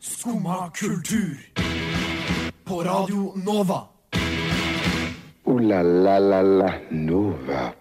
Skumma 0.00 0.70
kultur. 0.70 1.52
På 2.64 2.82
Radio 2.82 3.32
Nova. 3.36 3.82
O-la-la-la-la 5.44 6.72
Nova. 6.90 7.72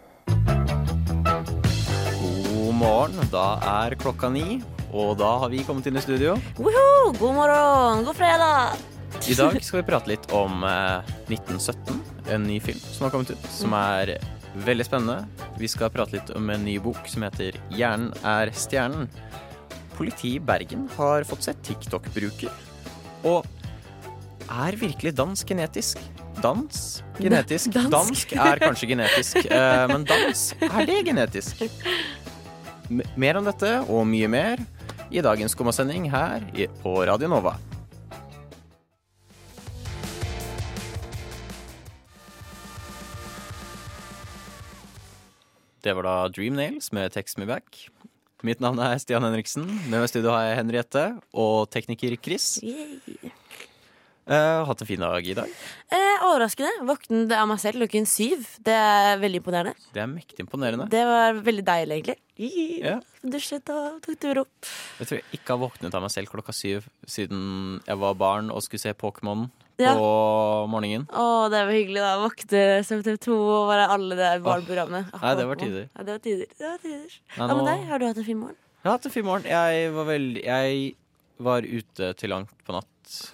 God 2.54 2.74
morgen. 2.74 3.16
Da 3.32 3.60
er 3.86 3.96
klokka 3.96 4.30
ni, 4.30 4.62
og 4.92 5.18
da 5.18 5.38
har 5.44 5.50
vi 5.50 5.64
kommet 5.66 5.88
inn 5.90 5.98
i 5.98 6.02
studio. 6.02 6.38
Woho! 6.58 7.14
God 7.20 7.36
morgen, 7.36 8.06
god 8.06 8.16
fredag! 8.16 8.78
I 9.28 9.34
dag 9.34 9.64
skal 9.64 9.82
vi 9.82 9.88
prate 9.90 10.10
litt 10.10 10.32
om 10.32 10.64
eh, 10.64 11.10
1917, 11.28 12.02
en 12.30 12.44
ny 12.44 12.60
film 12.60 12.80
som 12.80 13.08
har 13.08 13.12
kommet 13.14 13.34
ut, 13.34 13.50
som 13.52 13.74
er 13.74 14.18
veldig 14.66 14.86
spennende. 14.86 15.50
Vi 15.58 15.68
skal 15.70 15.92
prate 15.94 16.18
litt 16.18 16.30
om 16.38 16.50
en 16.50 16.66
ny 16.66 16.80
bok 16.82 17.02
som 17.10 17.26
heter 17.26 17.58
'Hjernen 17.70 18.14
er 18.24 18.54
stjernen'. 18.54 19.10
Politiet 20.00 20.38
i 20.38 20.40
Bergen 20.40 20.88
har 20.96 21.26
fått 21.28 21.44
seg 21.50 21.60
TikTok-bruker. 21.68 22.54
Og 23.28 23.44
er 24.48 24.78
virkelig 24.80 25.12
dans 25.18 25.44
genetisk? 25.44 26.00
Dans 26.40 27.04
genetisk. 27.20 27.74
Dansk. 27.76 27.92
Dansk 27.92 28.36
er 28.40 28.62
kanskje 28.64 28.88
genetisk, 28.94 29.42
eh, 29.52 29.86
men 29.92 30.08
dans, 30.08 30.46
er 30.70 30.88
det 30.88 31.02
genetisk? 31.10 31.66
Mer 33.20 33.42
om 33.42 33.50
dette 33.52 33.74
og 33.92 34.08
mye 34.08 34.32
mer 34.32 34.64
i 35.12 35.20
dagens 35.26 35.58
Kommasending 35.58 36.08
her 36.14 36.48
på 36.80 36.96
Radio 37.04 37.28
Nova. 37.28 37.58
Det 45.84 45.94
var 45.96 46.04
da 46.04 46.18
Dream 46.32 46.56
Nails 46.56 46.92
med 46.96 47.12
Text 47.12 47.40
Me 47.40 47.48
Back. 47.48 47.90
Mitt 48.40 48.62
navn 48.64 48.80
er 48.80 48.96
Stian 49.02 49.26
Henriksen. 49.26 49.66
Med 49.68 49.98
meg 49.98 50.06
i 50.08 50.12
studio 50.14 50.32
har 50.32 50.46
jeg 50.48 50.60
Henriette 50.62 51.02
og 51.36 51.68
tekniker 51.74 52.14
Chris. 52.24 52.54
Eh, 54.30 54.60
hatt 54.64 54.84
en 54.86 54.88
fin 54.88 55.02
dag 55.02 55.26
i 55.28 55.36
dag. 55.36 55.52
Eh, 55.92 56.24
overraskende. 56.24 56.86
Våknet 56.88 57.34
av 57.36 57.50
meg 57.52 57.60
selv 57.60 57.82
klokken 57.82 58.08
syv. 58.08 58.46
Det 58.64 58.78
er 58.78 59.20
veldig 59.20 59.42
imponerende. 59.42 59.74
Det 59.92 60.04
er 60.06 60.08
mektig 60.08 60.46
imponerende. 60.46 60.88
Det 60.94 61.04
var 61.10 61.42
veldig 61.50 61.66
deilig, 61.68 61.98
egentlig. 61.98 62.18
Yeah. 62.40 63.02
Dusjet 63.28 63.74
og 63.76 64.00
tok 64.06 64.20
tur 64.24 64.44
opp. 64.46 64.72
Jeg 65.02 65.10
tror 65.10 65.20
jeg 65.20 65.40
ikke 65.42 65.58
har 65.58 65.64
våknet 65.66 65.98
av 65.98 66.06
meg 66.06 66.14
selv 66.16 66.32
klokka 66.32 66.56
syv 66.56 66.88
siden 67.10 67.82
jeg 67.84 68.00
var 68.00 68.16
barn 68.22 68.54
og 68.54 68.64
skulle 68.64 68.86
se 68.86 68.96
Pokémon 68.96 69.50
Ja. 69.80 69.94
på 69.96 70.08
morgenen. 70.74 71.06
Å, 71.10 71.26
det 71.52 71.64
var 71.66 71.74
hyggelig, 71.74 72.02
da. 72.04 72.14
Våkne 72.24 72.64
som 72.88 73.04
TV 73.06 73.18
2 73.30 73.38
og 73.40 73.68
bare 73.72 73.88
alle 73.96 74.18
de 74.20 74.30
barneprogrammene. 74.46 75.06
Nei, 75.22 75.36
det 75.40 75.48
var 75.48 75.62
tider. 75.64 75.90
Ja, 75.96 76.04
det 76.08 76.16
var 76.18 76.24
tider. 76.28 76.48
Det 76.60 76.68
var 76.68 76.80
tider. 76.84 77.18
Nei, 77.38 77.48
nå... 77.48 77.48
med 77.48 77.58
men 77.64 77.70
deg? 77.74 77.88
Har 77.94 78.00
du 78.04 78.08
hatt 78.12 78.18
en 78.24 78.28
fin 78.28 78.42
morgen? 78.44 78.60
Jeg 78.80 78.88
har 78.90 78.98
hatt 78.98 79.06
en 79.10 79.16
fin 79.18 79.26
morgen. 79.28 79.50
Jeg 79.52 79.92
var, 79.96 80.06
veldig, 80.08 80.44
jeg 80.46 80.96
var 81.50 81.64
ute 81.68 82.14
til 82.20 82.32
langt 82.36 82.52
på 82.68 82.76
natt. 82.76 82.88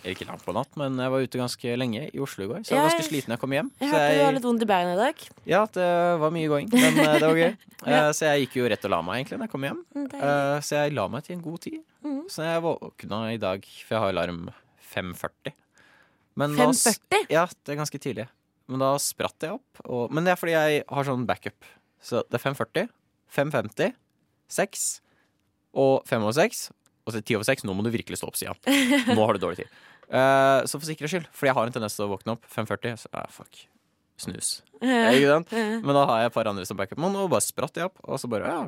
Ikke 0.08 0.24
langt 0.30 0.40
på 0.46 0.54
natt, 0.56 0.70
men 0.80 0.96
jeg 1.04 1.12
var 1.12 1.20
ute 1.26 1.40
ganske 1.42 1.74
lenge 1.76 2.06
i 2.08 2.20
Oslo 2.24 2.46
i 2.46 2.48
går. 2.48 2.62
Så 2.64 2.72
jeg 2.72 2.80
var 2.80 2.86
ganske 2.94 3.08
sliten 3.10 3.34
da 3.34 3.36
jeg 3.36 3.42
kom 3.42 3.56
hjem. 3.58 3.72
Jeg 3.82 3.90
Så 3.92 3.98
hørte 3.98 4.14
du 4.16 4.22
har 4.24 4.36
litt 4.38 4.46
vondt 4.48 4.64
i 4.64 4.68
beina 4.70 4.94
i 4.94 5.00
dag. 5.02 5.26
ja, 5.52 5.66
det 5.76 5.88
var 6.22 6.32
mye 6.32 6.48
going, 6.54 6.70
men 6.72 7.02
eh, 7.04 7.18
det 7.20 7.28
var 7.28 7.42
gøy. 7.42 7.58
Ja. 7.86 7.98
Eh, 8.08 8.12
Så 8.16 8.30
jeg 8.30 8.46
gikk 8.46 8.56
jo 8.62 8.70
rett 8.72 8.86
og 8.88 8.94
la 8.96 9.02
meg 9.06 9.18
egentlig 9.20 9.38
da 9.42 9.46
jeg 9.50 9.52
kom 9.52 9.66
hjem. 9.68 9.82
Mm. 9.98 10.06
Eh, 10.16 10.62
Så 10.64 10.78
jeg 10.80 10.96
la 10.96 11.08
meg 11.12 11.26
til 11.28 11.36
en 11.36 11.44
god 11.44 11.60
tid. 11.68 11.82
Mhm. 12.06 12.22
Så 12.32 12.48
jeg 12.48 12.64
våkna 12.64 13.20
i 13.34 13.38
dag, 13.42 13.68
for 13.84 13.98
jeg 13.98 14.02
har 14.06 14.14
alarm 14.16 14.40
5.40. 14.96 15.54
Men 16.40 16.56
da 16.58 16.68
5.40? 16.72 17.28
Ja, 17.32 17.46
det 17.48 17.74
er 17.74 17.80
ganske 17.80 18.02
tidlig. 18.02 18.28
Men 18.72 18.82
da 18.82 18.94
spratt 19.02 19.46
jeg 19.46 19.56
opp. 19.56 19.82
Og, 19.86 20.14
men 20.14 20.26
det 20.26 20.34
er 20.34 20.40
fordi 20.40 20.56
jeg 20.56 20.86
har 20.90 21.08
sånn 21.08 21.28
backup. 21.30 21.68
Så 22.04 22.24
det 22.30 22.40
er 22.40 22.44
5.40, 22.44 22.90
5.50, 23.34 23.94
6 24.56 24.88
og 25.82 26.08
5 26.10 26.26
over 26.26 26.36
6. 26.38 26.66
Og 27.06 27.14
så 27.14 27.22
10 27.22 27.38
over 27.40 27.48
6. 27.48 27.66
Nå 27.68 27.76
må 27.78 27.86
du 27.86 27.92
virkelig 27.94 28.20
stå 28.22 28.30
opp, 28.30 28.40
Stian. 28.40 28.58
Nå 29.12 29.20
har 29.22 29.38
du 29.38 29.44
dårlig 29.44 29.64
tid. 29.64 29.78
Uh, 30.10 30.66
så 30.70 30.78
for 30.78 30.86
sikkerhets 30.88 31.16
skyld, 31.16 31.30
fordi 31.34 31.52
jeg 31.52 31.58
har 31.58 31.70
en 31.70 31.78
tendens 31.78 31.98
til 31.98 32.08
å 32.08 32.12
våkne 32.12 32.36
opp 32.36 32.46
5.40, 32.52 33.00
så 33.02 33.12
ah, 33.14 33.30
fuck. 33.34 33.66
Snus. 34.22 34.62
Men 34.80 35.92
da 35.92 36.06
har 36.08 36.22
jeg 36.22 36.30
et 36.30 36.36
par 36.38 36.48
andre 36.48 36.64
som 36.68 36.78
backup. 36.80 37.02
Men 37.04 37.12
nå 37.16 37.26
bare 37.32 37.44
spratt 37.44 37.78
jeg 37.78 37.90
opp, 37.90 38.00
og 38.06 38.22
så 38.22 38.30
bare 38.32 38.48
ja, 38.48 38.60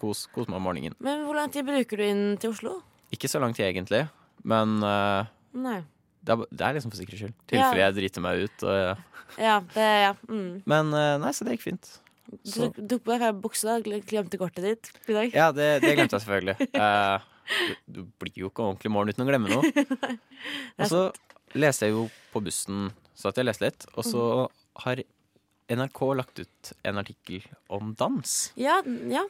kos, 0.00 0.24
kos 0.32 0.48
meg 0.48 0.58
om 0.58 0.64
morgenen. 0.64 0.96
Men 1.04 1.26
hvor 1.26 1.36
lang 1.36 1.52
tid 1.52 1.66
bruker 1.68 2.00
du 2.00 2.06
inn 2.06 2.22
til 2.40 2.54
Oslo? 2.54 2.78
Ikke 3.14 3.28
så 3.30 3.42
lang 3.42 3.52
tid 3.54 3.68
egentlig, 3.68 4.06
men 4.48 4.78
uh, 4.82 5.28
Nei. 5.54 5.82
Det, 6.24 6.34
er, 6.34 6.46
det 6.50 6.64
er 6.68 6.76
liksom 6.78 6.92
for 6.94 7.00
sikkerhets 7.00 7.24
skyld. 7.26 7.34
Ja. 7.36 7.50
Tilfelle 7.52 7.82
jeg 7.84 7.96
driter 7.98 8.24
meg 8.24 8.46
ut. 8.46 8.64
Og, 8.64 8.78
ja. 8.80 8.94
Ja, 9.40 9.58
det 9.74 9.86
Ja. 10.04 10.10
Mm. 10.30 10.48
Men 10.70 10.92
eh, 10.96 11.12
nei, 11.22 11.32
så 11.36 11.46
det 11.46 11.56
gikk 11.56 11.66
fint. 11.68 11.92
Så. 12.48 12.70
Du 12.74 12.82
tok 12.96 13.04
på 13.06 13.14
deg 13.20 13.36
buksa, 13.44 13.76
gle- 13.84 14.00
glemte 14.08 14.38
kortet 14.40 14.64
ditt 14.66 14.90
i 15.10 15.14
dag. 15.16 15.34
Ja, 15.36 15.50
det, 15.54 15.68
det 15.84 15.92
glemte 15.98 16.16
jeg 16.18 16.24
selvfølgelig. 16.24 16.68
uh, 16.80 17.20
du, 17.68 17.74
du 17.98 18.00
blir 18.22 18.40
jo 18.40 18.48
ikke 18.50 18.64
ordentlig 18.64 18.90
morgen 18.94 19.12
uten 19.12 19.26
å 19.26 19.28
glemme 19.28 19.52
noe. 19.52 20.18
Og 20.80 20.88
så 20.90 21.02
leste 21.54 21.86
jeg 21.86 21.94
jo 21.94 22.06
på 22.32 22.42
bussen, 22.42 22.88
så 23.14 23.30
at 23.30 23.38
jeg 23.38 23.46
leste 23.46 23.68
litt, 23.68 23.84
og 23.94 24.02
så 24.08 24.22
har 24.82 25.04
NRK 25.70 26.00
lagt 26.18 26.40
ut 26.42 26.72
en 26.82 26.98
artikkel 26.98 27.44
om 27.72 27.92
dans. 28.00 28.32
Ja, 28.58 28.80
ja. 29.12 29.22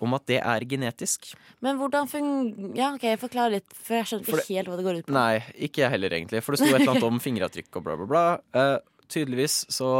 Om 0.00 0.16
at 0.16 0.24
det 0.30 0.38
er 0.40 0.64
genetisk. 0.64 1.26
Men 1.60 1.76
hvordan 1.76 2.08
fungerer 2.08 2.78
Ja, 2.78 2.86
OK, 2.96 3.04
forklar 3.20 3.52
litt, 3.52 3.68
for 3.76 3.98
jeg 3.98 4.08
skjønner 4.08 4.40
ikke 4.40 4.56
helt 4.56 4.70
hva 4.70 4.78
det 4.78 4.86
går 4.86 5.00
ut 5.00 5.08
på. 5.10 5.16
Nei, 5.16 5.42
ikke 5.68 5.84
jeg 5.84 5.92
heller, 5.92 6.16
egentlig. 6.16 6.40
For 6.46 6.56
det 6.56 6.62
sto 6.62 6.70
et 6.70 6.78
eller 6.78 6.94
annet 6.94 7.08
om 7.10 7.20
fingeravtrykk 7.26 7.80
og 7.80 7.84
bla, 7.84 7.98
bla, 8.00 8.08
bla. 8.08 8.24
Uh, 8.56 9.04
tydeligvis 9.12 9.62
så 9.72 9.90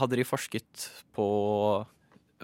hadde 0.00 0.16
de 0.16 0.24
forsket 0.24 0.88
på 1.16 1.26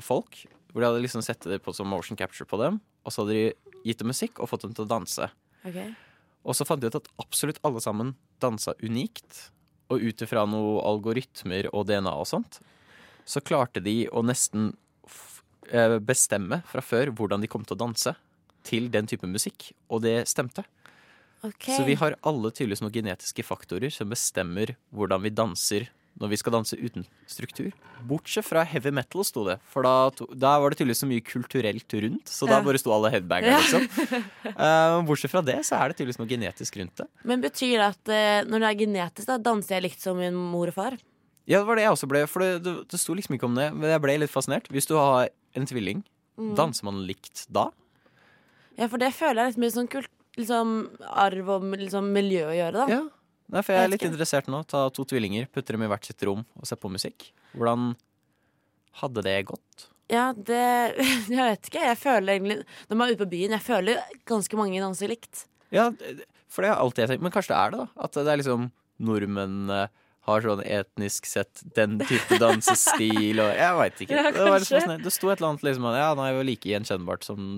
folk. 0.04 0.42
Hvor 0.72 0.84
de 0.84 0.90
hadde 0.90 1.04
liksom 1.06 1.24
sett 1.24 1.48
det 1.48 1.62
på 1.64 1.72
som 1.72 1.88
motion 1.88 2.18
capture 2.18 2.48
på 2.48 2.60
dem. 2.60 2.80
Og 3.04 3.14
så 3.14 3.24
hadde 3.24 3.38
de 3.38 3.78
gitt 3.88 4.02
dem 4.02 4.12
musikk 4.12 4.42
og 4.42 4.50
fått 4.52 4.66
dem 4.66 4.76
til 4.76 4.84
å 4.84 4.90
danse. 4.90 5.30
Ok. 5.64 5.78
Og 6.48 6.56
så 6.56 6.66
fant 6.68 6.82
de 6.82 6.90
ut 6.90 6.98
at 6.98 7.08
absolutt 7.20 7.60
alle 7.66 7.80
sammen 7.84 8.14
dansa 8.42 8.74
unikt. 8.84 9.48
Og 9.88 10.04
ut 10.04 10.24
ifra 10.24 10.44
noen 10.44 10.82
algoritmer 10.84 11.70
og 11.72 11.88
DNA 11.88 12.12
og 12.12 12.28
sånt, 12.28 12.60
så 13.28 13.40
klarte 13.44 13.80
de 13.84 14.02
å 14.12 14.22
nesten 14.24 14.74
bestemme 16.04 16.62
fra 16.68 16.82
før 16.84 17.12
hvordan 17.14 17.42
de 17.44 17.50
kom 17.50 17.64
til 17.66 17.76
å 17.76 17.82
danse 17.86 18.14
til 18.68 18.88
den 18.92 19.06
type 19.08 19.28
musikk. 19.28 19.70
Og 19.92 20.02
det 20.04 20.22
stemte. 20.30 20.64
Okay. 21.44 21.76
Så 21.76 21.84
vi 21.86 21.94
har 22.00 22.16
alle 22.26 22.50
tydeligvis 22.50 22.82
noen 22.82 22.94
genetiske 22.94 23.44
faktorer 23.46 23.92
som 23.94 24.10
bestemmer 24.10 24.74
hvordan 24.90 25.22
vi 25.22 25.30
danser 25.30 25.86
når 26.18 26.32
vi 26.32 26.38
skal 26.40 26.54
danse 26.56 26.74
uten 26.74 27.04
struktur. 27.30 27.68
Bortsett 28.08 28.46
fra 28.46 28.64
heavy 28.66 28.90
metal, 28.90 29.22
sto 29.26 29.44
det. 29.46 29.58
For 29.70 29.86
da, 29.86 30.08
da 30.34 30.56
var 30.58 30.72
det 30.74 30.80
tydeligvis 30.80 31.02
så 31.04 31.06
mye 31.06 31.22
kulturelt 31.22 31.94
rundt, 32.02 32.32
så 32.32 32.48
da 32.50 32.58
bare 32.64 32.80
sto 32.82 32.90
alle 32.94 33.12
headbanger, 33.14 33.52
Ja. 33.52 33.60
liksom. 33.62 33.86
uh, 34.50 34.98
bortsett 35.08 35.30
fra 35.30 35.44
det, 35.46 35.60
så 35.68 35.78
er 35.78 35.92
det 35.92 36.00
tydeligvis 36.00 36.18
noe 36.18 36.30
genetisk 36.30 36.80
rundt 36.80 37.04
det. 37.04 37.06
Men 37.22 37.44
betyr 37.44 37.76
det 37.76 37.86
at 37.92 38.10
uh, 38.10 38.50
når 38.50 38.64
det 38.64 38.70
er 38.72 38.80
genetisk, 38.82 39.30
da 39.30 39.38
danser 39.38 39.78
jeg 39.78 39.86
likt 39.86 40.02
som 40.02 40.18
min 40.18 40.34
mor 40.34 40.72
og 40.72 40.78
far? 40.80 40.98
Ja, 41.48 41.60
det 41.62 41.66
var 41.70 41.78
det 41.78 41.86
jeg 41.86 41.94
også 41.94 42.10
ble, 42.10 42.26
for 42.28 42.44
det, 42.44 42.50
det, 42.66 42.74
det 42.90 43.00
sto 43.00 43.14
liksom 43.16 43.38
ikke 43.38 43.46
om 43.48 43.54
det, 43.56 43.70
men 43.78 43.94
jeg 43.94 44.02
ble 44.02 44.18
litt 44.24 44.34
fascinert. 44.34 44.66
Hvis 44.74 44.90
du 44.90 44.98
har 44.98 45.30
en 45.56 45.66
tvilling, 45.66 46.04
Mm. 46.38 46.54
danser 46.54 46.84
man 46.86 47.00
likt 47.06 47.46
da? 47.50 47.64
Ja, 48.78 48.86
for 48.86 48.96
det 49.02 49.08
føler 49.12 49.42
jeg 49.42 49.54
litt 49.56 49.58
mye 49.64 49.72
sånn 49.74 49.88
kult 49.90 50.08
liksom, 50.38 50.68
arv 51.02 51.48
og 51.50 51.64
liksom, 51.74 52.12
miljø 52.14 52.44
å 52.46 52.54
gjøre, 52.54 52.72
da. 52.72 52.86
Ja. 52.92 53.00
Nei, 53.50 53.62
for 53.64 53.72
jeg 53.74 53.82
er 53.82 53.88
litt 53.90 54.00
ikke. 54.02 54.10
interessert 54.12 54.46
nå. 54.46 54.60
Ta 54.68 54.84
to 54.94 55.02
tvillinger, 55.04 55.48
putte 55.50 55.72
dem 55.74 55.82
i 55.82 55.88
hvert 55.90 56.04
sitt 56.06 56.22
rom 56.22 56.44
og 56.54 56.66
se 56.68 56.76
på 56.76 56.90
musikk. 56.92 57.30
Hvordan 57.56 57.96
hadde 59.00 59.22
det 59.24 59.36
gått? 59.48 59.88
Ja, 60.08 60.32
det 60.32 60.94
Jeg 61.28 61.36
vet 61.36 61.66
ikke. 61.72 61.82
Jeg 61.84 61.98
føler 62.00 62.36
egentlig 62.38 62.58
Når 62.88 62.96
man 62.96 63.08
er 63.08 63.12
ute 63.16 63.24
på 63.24 63.30
byen, 63.34 63.50
jeg 63.56 63.64
føler 63.66 63.98
ganske 64.28 64.56
mange 64.60 64.78
danser 64.80 65.08
likt. 65.10 65.46
Ja, 65.74 65.90
for 66.48 66.62
det 66.62 66.70
har 66.70 66.78
alltid 66.84 67.02
jeg 67.04 67.10
tenkt. 67.16 67.22
Men 67.26 67.32
kanskje 67.34 67.52
det 67.52 67.58
er 67.58 67.70
det, 67.74 67.80
da. 67.82 68.04
At 68.06 68.12
det 68.16 68.28
er 68.32 68.40
liksom 68.40 68.70
nordmenn 69.00 69.68
har 70.28 70.44
sånn 70.44 70.62
etnisk 70.64 71.26
sett 71.28 71.64
den 71.76 71.98
type 72.04 72.38
dansestil 72.40 73.42
og 73.42 73.50
Jeg 73.56 73.78
veit 73.80 74.04
ikke. 74.04 74.14
Ja, 74.14 74.30
det, 74.30 74.44
var 74.44 74.62
kanskje. 74.64 74.98
det 75.04 75.14
sto 75.14 75.32
et 75.32 75.40
eller 75.40 75.54
annet 75.54 75.66
liksom 75.66 75.88
Ja, 75.96 76.12
nå 76.16 76.26
er 76.26 76.36
jo 76.36 76.46
like 76.46 76.70
gjenkjennbart 76.70 77.26
som 77.26 77.50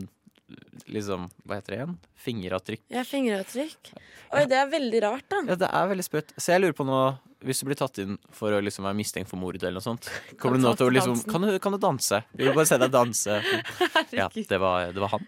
liksom 0.91 1.29
Hva 1.47 1.59
heter 1.61 1.75
det 1.75 1.81
igjen? 1.81 1.97
Fingeravtrykk. 2.21 2.85
Ja, 2.93 3.03
fingeravtrykk. 3.07 3.91
Oi, 4.35 4.45
det 4.51 4.57
er 4.59 4.71
veldig 4.71 5.03
rart, 5.07 5.27
da. 5.31 5.43
Ja, 5.49 5.57
det 5.63 5.69
er 5.71 5.91
veldig 5.93 6.05
sprøtt. 6.05 6.35
Så 6.37 6.53
jeg 6.55 6.63
lurer 6.65 6.77
på 6.77 6.87
nå 6.89 7.01
hvis 7.47 7.63
du 7.63 7.71
blir 7.71 7.79
tatt 7.81 7.97
inn 8.03 8.19
for 8.37 8.53
å 8.53 8.61
liksom 8.61 8.85
være 8.85 8.99
mistenkt 8.99 9.31
for 9.31 9.41
mord 9.41 9.57
eller 9.57 9.79
noe 9.79 9.85
sånt, 9.85 10.11
kommer 10.41 10.61
du 10.61 10.67
nå 10.67 10.75
til 10.77 10.91
å 10.91 10.93
liksom 10.93 11.23
kan 11.25 11.47
du, 11.47 11.55
kan 11.63 11.73
du 11.73 11.79
danse? 11.81 12.21
Vi 12.37 12.45
vil 12.45 12.53
bare 12.57 12.69
se 12.69 12.77
deg 12.81 12.93
danse. 12.93 13.39
Ja, 14.19 14.27
det 14.29 14.59
var, 14.61 14.91
det 14.93 15.01
var 15.01 15.15
han. 15.15 15.25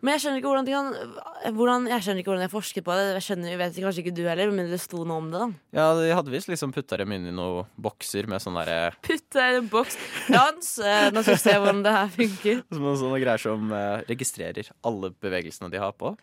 Men 0.00 0.14
jeg 0.14 0.22
skjønner 0.22 0.40
ikke 0.40 0.48
hvordan 0.48 0.68
kan 0.70 1.54
hvordan, 1.56 1.86
Jeg 1.90 2.04
skjønner 2.04 2.22
ikke 2.22 2.30
hvordan 2.30 2.44
jeg 2.46 2.52
forsket 2.54 2.84
på 2.86 2.94
det. 2.96 3.04
Jeg 3.18 3.24
skjønner, 3.26 3.50
jeg 3.52 3.60
vet 3.60 3.80
kanskje 3.84 4.02
ikke 4.04 4.14
du 4.16 4.22
heller, 4.24 4.52
men 4.56 4.70
det 4.70 4.80
sto 4.80 5.02
noe 5.04 5.20
om 5.20 5.28
det. 5.32 5.42
da 5.42 5.76
Ja, 5.76 5.86
de 5.98 6.14
hadde 6.16 6.32
visst 6.32 6.48
liksom 6.48 6.72
putta 6.72 6.96
dem 7.00 7.12
inn 7.16 7.28
i 7.28 7.34
noen 7.36 7.68
bokser 7.76 8.28
med 8.30 8.40
sånn 8.40 8.56
derre 8.56 8.94
Putta 9.04 9.46
i 9.52 9.60
en 9.60 9.68
boks. 9.72 9.98
Dans! 10.32 10.72
Eh, 10.80 11.06
Nå 11.12 11.24
skal 11.26 11.36
vi 11.36 11.42
se 11.44 11.56
hvordan 11.58 11.84
det 11.84 11.94
her 11.98 12.12
funker. 12.16 12.64
Som 12.76 12.90
sånne 13.04 13.22
greier 13.22 13.44
som 13.44 13.72
eh, 13.76 14.02
registrerer 14.08 14.72
alle 14.88 15.12
bevegelsene 15.20 15.70
de 15.72 15.82
har 15.84 15.92
på. 16.00 16.14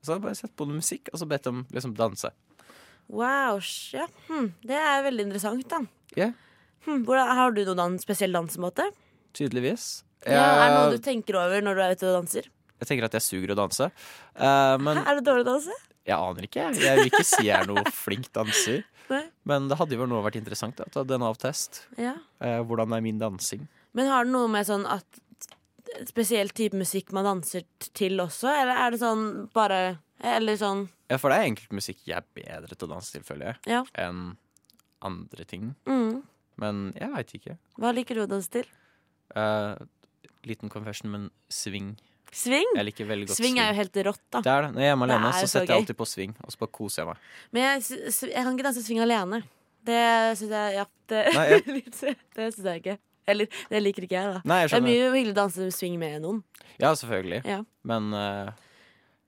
Så 0.00 0.12
hadde 0.14 0.20
jeg 0.20 0.26
bare 0.28 0.40
sett 0.40 0.56
på 0.56 0.68
noe 0.68 0.80
musikk, 0.80 1.10
og 1.12 1.20
så 1.20 1.28
bedt 1.28 1.48
dem 1.48 1.64
liksom 1.74 1.96
danse. 1.98 2.32
Wow. 3.12 3.60
Ja, 3.94 4.08
hm, 4.30 4.52
det 4.66 4.78
er 4.80 5.04
veldig 5.06 5.28
interessant, 5.28 5.68
da. 5.70 5.82
Yeah. 6.16 6.32
Hm, 6.86 7.02
hvordan, 7.06 7.36
har 7.36 7.52
du 7.52 7.64
noen 7.68 8.00
spesiell 8.02 8.32
dansemåte? 8.34 8.88
tydeligvis. 9.36 10.02
Ja, 10.26 10.42
er 10.42 10.70
det 10.70 10.76
noe 10.76 10.94
du 10.96 11.02
tenker 11.02 11.38
over 11.38 11.62
når 11.62 11.76
du 11.76 11.82
er 11.84 11.96
ute 11.96 12.08
og 12.08 12.16
danser? 12.22 12.48
Jeg 12.80 12.88
tenker 12.90 13.06
at 13.08 13.14
jeg 13.16 13.24
suger 13.24 13.52
å 13.54 13.58
danse. 13.58 13.88
Uh, 14.36 14.76
men 14.82 14.98
Hæ, 15.00 15.04
Er 15.10 15.20
det 15.20 15.24
dårlig 15.28 15.46
å 15.46 15.50
danse? 15.54 15.76
jeg 16.06 16.14
aner 16.16 16.44
ikke. 16.46 16.66
jeg. 16.70 16.98
Vil 17.00 17.08
ikke 17.10 17.24
si 17.26 17.46
jeg 17.48 17.56
er 17.60 17.66
noe 17.66 17.82
flink 17.90 18.28
danser. 18.36 18.84
Nei. 19.10 19.22
Men 19.46 19.68
det 19.70 19.78
hadde 19.78 19.96
jo 19.98 20.06
nå 20.06 20.20
vært 20.22 20.36
interessant 20.38 20.78
å 20.82 20.86
ta 20.90 21.02
den 21.06 21.22
av-test. 21.26 21.84
Ja. 21.98 22.14
Uh, 22.42 22.60
hvordan 22.66 22.92
er 22.94 23.02
min 23.02 23.18
dansing? 23.22 23.66
Men 23.96 24.10
har 24.12 24.26
det 24.26 24.32
noe 24.34 24.48
med 24.52 24.66
sånn 24.68 24.84
at 24.86 25.22
spesiell 26.10 26.50
type 26.52 26.76
musikk 26.76 27.12
man 27.16 27.24
danser 27.24 27.62
til 27.96 28.18
også, 28.20 28.50
eller 28.50 28.76
er 28.84 28.90
det 28.92 28.98
sånn 29.00 29.22
bare 29.54 29.98
Eller 30.20 30.56
sånn 30.60 30.86
Ja, 31.10 31.16
for 31.20 31.30
det 31.30 31.36
er 31.38 31.46
enkelt 31.50 31.72
musikk 31.76 32.00
jeg 32.08 32.16
er 32.18 32.24
bedre 32.34 32.74
til 32.74 32.88
å 32.88 32.90
danse 32.96 33.12
til, 33.14 33.22
føler 33.24 33.52
jeg, 33.52 33.56
Ja. 33.76 33.82
enn 33.94 34.36
andre 35.06 35.44
ting. 35.44 35.74
Mm. 35.86 36.22
Men 36.58 36.92
jeg 36.98 37.10
veit 37.12 37.34
ikke. 37.38 37.56
Hva 37.78 37.92
liker 37.94 38.16
du 38.18 38.22
å 38.24 38.28
danse 38.30 38.50
til? 38.50 38.66
Uh, 39.36 39.76
liten 40.48 40.68
confession, 40.72 41.10
men 41.12 41.30
swing. 41.52 41.94
Sving? 42.36 42.68
Jeg 42.76 42.84
liker 42.90 43.06
veldig 43.08 43.26
godt 43.30 43.38
Sving 43.40 43.58
er 43.62 43.70
jo 43.72 43.76
helt 43.78 43.96
rått, 44.10 44.20
da. 44.34 44.40
Det 44.44 44.52
er 44.52 44.62
det. 44.66 44.70
Når 44.76 44.82
jeg 44.82 44.86
er 44.86 44.92
hjemme 44.92 45.06
alene, 45.08 45.28
er 45.30 45.32
så 45.32 45.46
så 45.46 45.48
setter 45.54 45.60
jeg 45.62 45.68
gøy. 45.72 45.80
alltid 45.80 45.96
på 45.96 46.06
sving, 46.10 46.34
og 46.44 46.52
så 46.52 46.58
bare 46.60 46.72
koser 46.76 47.00
jeg 47.02 47.06
meg. 47.08 47.16
Men 47.56 47.62
jeg, 47.66 47.82
s- 48.12 48.22
jeg 48.28 48.42
kan 48.44 48.52
ikke 48.58 48.66
danse 48.68 48.82
sving 48.84 49.00
alene. 49.00 49.42
Det 49.86 50.02
syns 50.36 50.50
jeg 50.50 50.74
Ja, 50.76 50.84
det, 51.08 51.22
Nei, 51.34 51.46
jeg- 51.48 51.64
det 52.36 52.52
syns 52.52 52.64
jeg 52.68 52.82
ikke. 52.82 52.98
Eller 53.26 53.48
det 53.70 53.80
liker 53.82 54.04
ikke 54.06 54.18
jeg, 54.20 54.34
da. 54.36 54.40
Nei, 54.44 54.60
jeg 54.60 54.68
Det 54.68 54.76
er 54.76 54.76
skjønner. 54.76 54.92
mye 54.92 55.14
hyggelig 55.16 55.32
å 55.32 55.38
danse 55.40 55.70
swing 55.74 55.96
med 55.98 56.20
noen. 56.22 56.42
Ja, 56.78 56.92
selvfølgelig. 56.94 57.40
Ja. 57.44 57.62
Men 57.84 58.12
eh, 58.14 58.52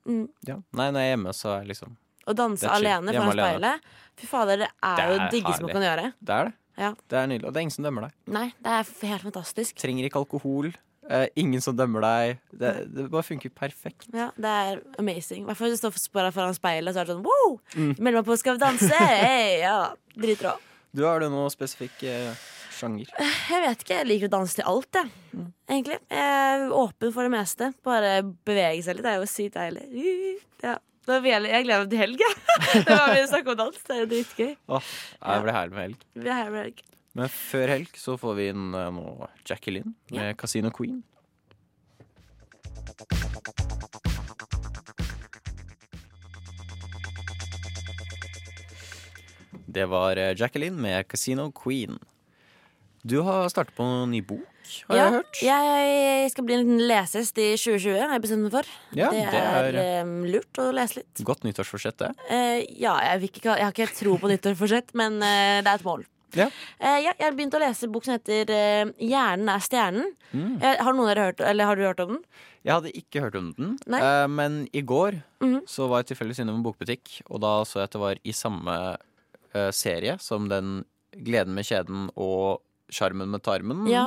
Mm. 0.09 0.29
ja. 0.47 0.55
Nei, 0.73 0.87
når 0.91 1.01
jeg 1.03 1.09
er 1.09 1.17
hjemme, 1.17 1.33
så 1.37 1.51
er 1.61 1.65
liksom 1.69 1.97
Å 2.29 2.35
danse 2.37 2.61
Det 2.63 2.69
er 2.71 2.77
chill. 2.77 2.87
alene 2.87 3.13
Hjemme 3.13 3.25
foran 3.33 3.39
alene. 3.39 3.73
speilet. 3.73 3.81
Fy 4.17 4.27
fader, 4.27 4.57
det 4.63 4.69
er, 4.83 4.97
Det 4.97 5.05
jo 5.05 5.13
er 5.13 5.19
det 5.19 5.33
diggeste 5.35 5.61
man 5.63 5.69
herlig. 5.69 5.75
kan 5.75 5.83
gjøre. 5.89 6.13
Det 6.25 6.35
er 6.39 6.45
det. 6.45 6.55
Ja. 6.79 6.91
Det 7.09 7.19
er 7.19 7.27
nydelig. 7.27 7.45
Og 7.49 7.53
det 7.53 7.57
er 7.59 7.63
ingen 7.67 7.75
som 7.77 7.85
dømmer 7.85 8.03
deg. 8.07 8.13
Nei, 8.27 8.47
det 8.63 8.71
er 8.73 8.81
f- 8.87 9.01
helt 9.09 9.23
fantastisk. 9.23 9.75
Trenger 9.83 10.05
ikke 10.09 10.21
alkohol. 10.23 10.73
Eh, 11.09 11.27
ingen 11.41 11.63
som 11.65 11.77
dømmer 11.77 12.05
deg. 12.05 12.41
Det, 12.53 12.73
det 12.93 13.07
bare 13.09 13.25
funker 13.25 13.53
perfekt. 13.57 14.11
Ja, 14.13 14.29
det 14.37 14.51
er 14.69 14.83
amazing. 15.01 15.47
I 15.47 15.49
hvert 15.49 15.61
fall 15.61 15.73
hvis 15.73 15.81
du 15.81 15.89
står 15.97 16.29
foran 16.37 16.57
speilet, 16.57 16.93
så 16.93 17.01
er 17.01 17.09
det 17.09 17.17
sånn 17.17 17.25
wow! 17.25 17.55
Mm. 17.75 17.95
Melder 17.97 18.21
meg 18.21 18.29
på 18.29 18.37
Skal 18.41 18.59
vi 18.59 18.65
danse! 18.67 18.93
Hey, 19.29 19.63
ja, 19.63 19.95
Dritrå. 20.19 20.53
Du 20.93 21.05
har 21.07 21.23
du 21.23 21.29
noe 21.33 21.49
spesifikk 21.53 22.03
eh, 22.09 22.45
sjanger? 22.77 23.09
Jeg 23.49 23.63
vet 23.65 23.85
ikke. 23.85 23.97
Jeg 24.03 24.09
liker 24.09 24.29
å 24.29 24.35
danse 24.37 24.59
til 24.59 24.69
alt, 24.69 25.01
jeg. 25.01 25.47
Egentlig. 25.69 25.99
Jeg 26.13 26.53
er 26.53 26.77
åpen 26.77 27.15
for 27.15 27.25
det 27.25 27.33
meste. 27.33 27.71
Bare 27.87 28.13
bevege 28.49 28.85
seg 28.85 28.99
litt. 28.99 29.07
Det 29.07 29.15
er 29.15 29.23
jo 29.23 29.31
sykt 29.33 29.57
deilig. 29.57 29.89
Ja. 30.65 30.77
Jeg 31.09 31.25
gleder 31.25 31.87
meg 31.87 31.89
til 31.89 32.03
helg, 32.03 32.21
jeg. 32.21 32.35
Det 32.85 32.93
var 32.93 33.15
vi 33.15 33.25
snakket 33.31 33.55
om 33.55 33.61
dans. 33.63 33.81
Det 33.81 33.95
er 33.97 34.03
jo 34.03 34.09
dritgøy. 34.13 34.51
Åh, 34.77 34.89
jeg 35.25 35.45
blir 35.47 35.57
herlig 35.57 35.77
med 35.79 35.85
helg. 35.87 36.03
Vi 36.21 36.29
er 36.29 36.37
her 36.43 36.51
med 36.53 36.67
helg. 36.67 36.83
Men 37.19 37.31
før 37.35 37.73
helg 37.75 37.97
så 37.99 38.15
får 38.21 38.37
vi 38.39 38.45
inn 38.53 38.67
uh, 38.79 38.89
nå 38.95 39.05
Jacqueline 39.49 39.95
med 40.15 40.37
Casino 40.39 40.71
Queen. 40.75 41.01
Det 49.69 49.87
var 49.91 50.17
eh, 50.17 50.35
Jacqueline 50.37 50.79
med 50.81 51.09
Casino 51.09 51.51
Queen. 51.53 51.99
Du 53.03 53.21
har 53.25 53.49
startet 53.49 53.77
på 53.77 53.85
en 53.87 54.11
ny 54.11 54.21
bok, 54.27 54.47
har 54.89 54.97
Ja, 54.97 55.05
jeg 55.05 55.13
hørt. 55.13 55.41
jeg 55.43 56.31
skal 56.33 56.45
bli 56.45 56.55
en 56.57 56.65
liten 56.65 56.83
lesehest 56.89 57.39
i 57.39 57.47
2020, 57.57 57.95
har 58.01 58.15
jeg 58.17 58.25
bestemt 58.25 58.45
meg 58.47 58.53
for. 58.57 58.71
Ja, 58.97 59.11
det, 59.15 59.23
det 59.33 59.43
er, 59.43 59.79
er- 59.83 60.11
lurt 60.35 60.61
å 60.61 60.69
lese 60.75 61.01
litt. 61.01 61.23
Godt 61.25 61.47
nyttårsforsett, 61.47 61.99
det. 62.03 62.11
Uh, 62.29 62.59
ja, 62.81 62.97
jeg, 63.07 63.31
ikke, 63.31 63.55
jeg 63.55 63.65
har 63.69 63.75
ikke 63.77 63.91
tro 64.01 64.17
på 64.21 64.33
nyttårsforsett, 64.33 64.95
men 64.99 65.21
uh, 65.23 65.61
det 65.63 65.69
er 65.71 65.75
et 65.79 65.87
mål. 65.87 66.05
Ja. 66.37 66.51
Eh, 66.81 66.99
ja, 67.05 67.13
jeg 67.19 67.25
har 67.25 67.33
begynt 67.37 67.55
å 67.57 67.61
lese 67.63 67.89
bok 67.89 68.05
som 68.05 68.13
heter 68.19 68.51
eh, 68.51 68.85
'Hjernen 69.01 69.49
er 69.49 69.61
stjernen'. 69.65 70.13
Mm. 70.35 70.63
Eh, 70.63 70.77
har 70.85 70.93
noen 70.93 71.09
av 71.09 71.15
dere 71.15 71.25
hørt, 71.31 71.41
eller 71.41 71.65
har 71.65 71.77
du 71.77 71.83
hørt 71.83 72.01
om 72.01 72.09
den? 72.09 72.25
Jeg 72.65 72.75
hadde 72.75 72.93
ikke 72.93 73.21
hørt 73.23 73.35
om 73.37 73.53
den, 73.57 73.79
Nei. 73.87 74.27
men 74.27 74.69
i 74.75 74.83
går 74.83 75.23
Mhm. 75.41 75.63
så 75.67 75.89
var 75.89 76.03
jeg 76.03 76.17
tilfeldigvis 76.17 76.41
innom 76.41 76.57
en 76.57 76.63
bokbutikk, 76.63 77.23
og 77.31 77.41
da 77.41 77.63
så 77.65 77.81
jeg 77.81 77.85
at 77.85 77.91
det 77.93 78.01
var 78.01 78.17
i 78.25 78.33
samme 78.33 78.97
serie 79.73 80.19
som 80.21 80.49
den 80.49 80.85
'Gleden 81.17 81.55
med 81.55 81.65
kjeden' 81.65 82.11
og 82.17 82.61
'Sjarmen 82.89 83.29
med 83.29 83.43
tarmen'. 83.45 83.87
Ja. 83.91 84.07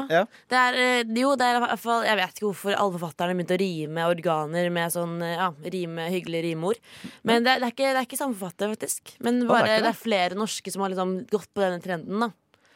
Det 0.50 0.58
er, 0.58 0.74
eh, 0.74 1.04
jo, 1.22 1.36
det 1.38 1.46
er 1.46 1.60
i 1.60 1.62
hvert 1.66 1.80
fall 1.80 2.04
Jeg 2.08 2.18
vet 2.18 2.34
ikke 2.34 2.48
hvorfor 2.50 2.74
alle 2.76 2.98
forfatterne 2.98 3.36
begynte 3.38 3.58
å 3.58 3.62
rime 3.62 4.08
organer 4.10 4.70
med 4.74 4.92
sånn 4.92 5.22
eh, 5.22 5.36
ja, 5.38 5.52
rime, 5.76 6.10
hyggelige 6.10 6.48
rimord. 6.50 6.82
Men 7.24 7.44
det, 7.46 7.52
er- 7.56 7.60
det, 7.62 7.68
er 7.70 7.76
ikke, 7.76 7.90
det 7.94 8.02
er 8.02 8.08
ikke 8.10 8.18
samme 8.24 8.38
forfatter, 8.40 8.74
faktisk. 8.74 9.16
Men 9.22 9.42
det 9.42 9.46
er 9.46 9.54
bare, 9.54 9.66
ikke 9.70 9.76
det, 9.76 9.84
det? 9.86 9.96
er 9.96 10.04
flere 10.06 10.40
norske 10.40 10.72
som 10.74 10.82
har 10.82 10.90
liksom 10.96 11.18
gått 11.30 11.52
på 11.54 11.62
denne 11.62 11.82
trenden. 11.84 12.20
da 12.26 12.32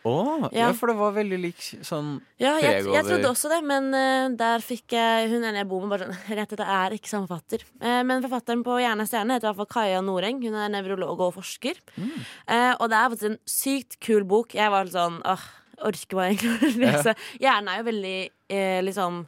Å, 0.05 0.13
ja. 0.53 0.67
Ja. 0.67 0.73
for 0.77 0.91
det 0.91 0.95
var 0.99 1.15
veldig 1.15 1.37
lik 1.41 1.57
sånn 1.81 2.19
Ja, 2.37 2.51
jeg, 2.61 2.83
jeg 2.85 3.05
trodde 3.07 3.25
også 3.31 3.49
det, 3.49 3.57
men 3.65 3.87
uh, 3.89 4.29
der 4.37 4.61
fikk 4.61 4.93
jeg 4.93 5.31
hun 5.31 5.41
ene 5.41 5.63
jeg 5.63 5.67
bor 5.71 5.81
med, 5.81 5.95
bare 5.95 6.05
sånn 6.11 6.35
Rett, 6.37 6.53
dette 6.53 6.67
er 6.77 6.93
ikke 6.93 7.09
samme 7.09 7.25
forfatter. 7.25 7.65
Uh, 7.81 8.03
men 8.05 8.21
forfatteren 8.21 8.61
på 8.61 8.77
Hjerne 8.83 9.07
stjerne 9.09 9.33
heter 9.39 9.49
i 9.49 9.49
hvert 9.49 9.63
fall 9.63 9.73
Kaja 9.73 10.03
Noreng. 10.05 10.43
Hun 10.45 10.53
er 10.61 10.69
nevrolog 10.69 11.25
og 11.25 11.33
forsker. 11.39 11.81
Mm. 11.97 12.13
Uh, 12.45 12.73
og 12.77 12.85
det 12.93 12.99
er 13.01 13.09
faktisk 13.15 13.31
en 13.31 13.39
sykt 13.49 13.97
kul 14.05 14.23
bok. 14.29 14.53
Jeg 14.53 14.69
var 14.69 14.85
litt 14.85 14.93
sånn 14.93 15.17
åh, 15.25 15.47
orker 15.83 16.15
bare 16.19 16.33
egentlig 16.33 16.51
å 16.55 16.73
lese. 16.85 17.15
Hjernen 17.41 17.71
er 17.73 17.81
jo 17.81 17.87
veldig 17.91 18.17
eh, 18.49 18.81
liksom 18.85 19.23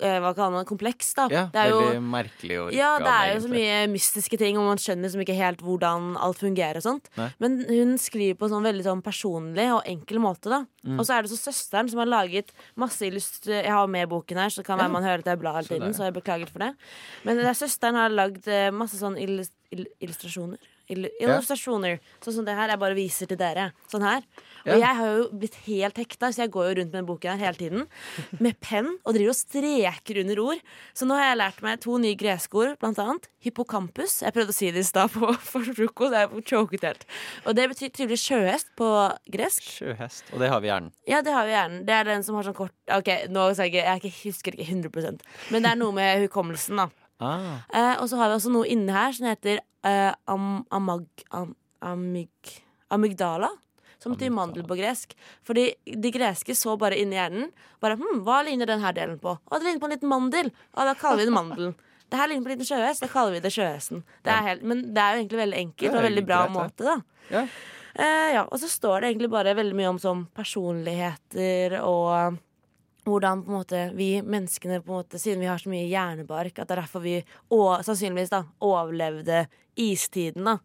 eh, 0.00 0.18
Hva 0.22 0.32
kaller 0.34 0.54
man 0.54 0.64
det? 0.64 0.68
Kompleks, 0.70 1.12
da. 1.14 1.26
Ja, 1.32 1.44
det 1.52 1.60
er 1.60 1.70
jo, 1.70 1.80
veldig 1.82 2.02
merkelig 2.10 2.58
organ, 2.64 2.76
ja, 2.78 2.90
det 3.02 3.12
er 3.14 3.32
jo 3.34 3.42
så 3.44 3.50
mye 3.52 3.76
mystiske 3.92 4.38
ting, 4.40 4.58
og 4.58 4.66
man 4.66 4.80
skjønner 4.82 5.06
liksom 5.06 5.22
ikke 5.22 5.36
helt 5.38 5.62
hvordan 5.62 6.14
alt 6.18 6.42
fungerer. 6.42 6.80
og 6.80 6.86
sånt 6.86 7.10
Nei. 7.20 7.28
Men 7.44 7.58
hun 7.68 7.94
skriver 8.02 8.38
på 8.40 8.48
en 8.48 8.54
sånn 8.56 8.66
veldig 8.66 8.86
sånn 8.88 9.04
personlig 9.06 9.68
og 9.76 9.82
enkel 9.90 10.22
måte. 10.24 10.50
da 10.52 10.64
Mm. 10.84 10.98
Og 11.00 11.06
så 11.08 11.14
er 11.16 11.24
det 11.24 11.30
så 11.32 11.38
søsteren 11.40 11.88
som 11.88 12.02
har 12.02 12.10
laget 12.10 12.50
masse 12.76 13.00
illust... 13.06 13.46
Jeg 13.48 13.72
har 13.72 13.86
med 13.88 14.04
boken 14.10 14.36
her, 14.36 14.50
så 14.52 14.60
det 14.60 14.66
kan 14.66 14.76
være 14.76 14.92
man 14.92 15.06
hører 15.06 15.22
at 15.22 15.30
jeg 15.32 15.40
blar 15.40 15.54
hele 15.56 15.70
tiden. 15.70 15.94
så, 15.94 16.02
Så 16.02 16.08
jeg 16.10 16.16
beklager 16.18 16.50
for 16.52 16.60
det. 16.60 16.74
Men 17.24 17.40
det 17.40 17.46
er 17.48 17.56
søsteren 17.56 17.96
har 17.96 18.12
lagd 18.12 18.44
eh, 18.52 18.68
masse 18.68 19.00
sånn 19.00 19.16
illust 19.16 19.54
illustrasjoner. 19.72 20.60
Ill 20.92 21.08
illustrasjoner. 21.20 22.00
Sånn 22.24 22.38
som 22.38 22.48
det 22.48 22.56
her. 22.58 22.72
Jeg 22.74 22.82
bare 22.82 22.98
viser 22.98 23.30
til 23.30 23.40
dere. 23.40 23.70
Sånn 23.90 24.04
her. 24.06 24.24
Og 24.64 24.74
jeg 24.80 24.98
har 24.98 25.18
jo 25.18 25.26
blitt 25.32 25.56
helt 25.66 25.98
hekta, 26.00 26.30
så 26.32 26.44
jeg 26.44 26.52
går 26.54 26.68
jo 26.68 26.76
rundt 26.80 26.92
med 26.92 26.98
den 27.00 27.08
boken 27.08 27.34
her 27.34 27.50
hele 27.50 27.60
tiden. 27.60 27.86
Med 28.40 28.58
penn 28.64 28.94
og 29.04 29.16
driver 29.16 29.34
og 29.34 29.38
streker 29.38 30.20
under 30.24 30.42
ord. 30.44 30.64
Så 30.96 31.08
nå 31.08 31.18
har 31.18 31.30
jeg 31.30 31.40
lært 31.40 31.62
meg 31.66 31.82
to 31.84 31.98
nye 32.00 32.18
greske 32.18 32.60
ord, 32.60 32.76
blant 32.80 33.00
annet 33.02 33.28
hippocampus. 33.44 34.20
Jeg 34.24 34.34
prøvde 34.36 34.54
å 34.54 34.56
si 34.56 34.70
det 34.72 34.84
i 34.84 34.88
stad 34.88 35.12
på 35.12 35.32
for 35.50 35.74
frokost, 35.76 36.16
jeg 36.16 36.44
choket 36.48 36.88
helt. 36.88 37.06
Og 37.44 37.56
det 37.58 37.68
betyr 37.72 37.92
trivelig 37.92 38.20
sjøhest 38.24 38.72
på 38.78 38.90
gresk. 39.32 39.68
Sjøhest. 39.80 40.32
Og 40.32 40.40
det 40.40 40.52
har 40.52 40.64
vi 40.64 40.72
gjerne. 40.72 40.94
Ja, 41.10 41.20
det 41.24 41.36
har 41.36 41.48
vi 41.48 41.56
gjerne. 41.56 41.82
Det 41.84 41.96
er 41.98 42.08
den 42.08 42.24
som 42.26 42.38
har 42.38 42.46
sånn 42.48 42.56
kort 42.56 42.72
Ok, 42.92 43.08
nå 43.32 43.46
sa 43.56 43.64
jeg 43.64 43.80
jeg 43.80 44.12
husker 44.20 44.56
ikke 44.56 44.66
100% 44.74 45.24
men 45.50 45.64
det 45.64 45.70
er 45.70 45.78
noe 45.78 45.94
med 45.94 46.24
hukommelsen, 46.24 46.78
da. 46.80 46.88
Ah, 47.24 47.58
Eh, 47.74 47.96
og 48.02 48.08
så 48.10 48.16
har 48.20 48.30
vi 48.32 48.36
også 48.38 48.52
noe 48.54 48.68
inne 48.70 48.92
her 48.94 49.12
som 49.16 49.26
heter 49.30 49.60
eh, 49.84 50.12
am, 50.30 50.64
amag, 50.70 51.06
am, 51.30 51.54
amyg, 51.82 52.54
amygdala. 52.94 53.50
Som 54.02 54.12
betyr 54.12 54.28
Amygdala. 54.28 54.36
mandel 54.36 54.64
på 54.68 54.76
gresk. 54.76 55.14
Fordi 55.48 55.62
de 55.96 56.10
greske 56.12 56.52
så 56.58 56.74
bare 56.76 56.98
inni 57.00 57.16
hjernen. 57.16 57.46
Bare, 57.80 57.96
hm, 57.96 58.20
Hva 58.26 58.42
ligner 58.44 58.68
denne 58.68 58.90
delen 58.92 59.16
på? 59.22 59.32
Å, 59.38 59.58
det 59.58 59.64
ligner 59.64 59.80
på 59.80 59.88
en 59.88 59.94
liten 59.96 60.10
mandel. 60.12 60.50
Å, 60.76 60.84
da 60.84 60.92
kaller 60.94 61.22
vi 61.22 61.28
det 61.30 61.32
mandelen. 61.36 61.74
Det 62.12 62.18
her 62.20 62.28
ligner 62.28 62.44
på 62.44 62.50
en 62.52 62.58
liten 62.58 62.68
sjøhest. 62.68 63.00
Da 63.00 63.08
kaller 63.08 63.32
vi 63.32 63.40
det 63.46 63.52
sjøhesten. 63.54 64.02
Det 64.22 64.30
er 64.34 64.42
helt, 64.50 64.62
men 64.62 64.82
det 64.94 65.00
er 65.00 65.14
jo 65.16 65.22
egentlig 65.22 65.40
veldig 65.40 65.60
enkelt 65.62 65.96
og 65.96 66.04
veldig 66.04 66.24
bra 66.28 66.42
greit, 66.44 66.52
måte, 66.58 66.84
da. 66.84 66.98
ja. 67.32 67.46
Eh, 67.94 68.28
ja, 68.34 68.42
og 68.50 68.58
så 68.58 68.66
står 68.68 69.00
det 69.04 69.08
egentlig 69.12 69.30
bare 69.30 69.52
veldig 69.54 69.76
mye 69.78 69.90
om 69.94 69.98
sånn 70.02 70.24
personligheter 70.34 71.76
og 71.80 72.36
hvordan 73.04 73.42
på 73.44 73.52
en 73.52 73.58
måte 73.58 73.80
vi 73.96 74.08
menneskene, 74.22 74.80
på 74.82 74.92
en 74.92 75.02
måte, 75.02 75.20
siden 75.20 75.42
vi 75.42 75.48
har 75.50 75.60
så 75.60 75.70
mye 75.72 75.88
hjernebark, 75.88 76.58
at 76.58 76.68
det 76.68 76.76
er 76.76 76.82
derfor 76.82 77.04
vi 77.04 77.18
og, 77.52 77.84
sannsynligvis 77.86 78.32
da, 78.32 78.44
overlevde 78.64 79.44
istiden. 79.80 80.48
da. 80.48 80.58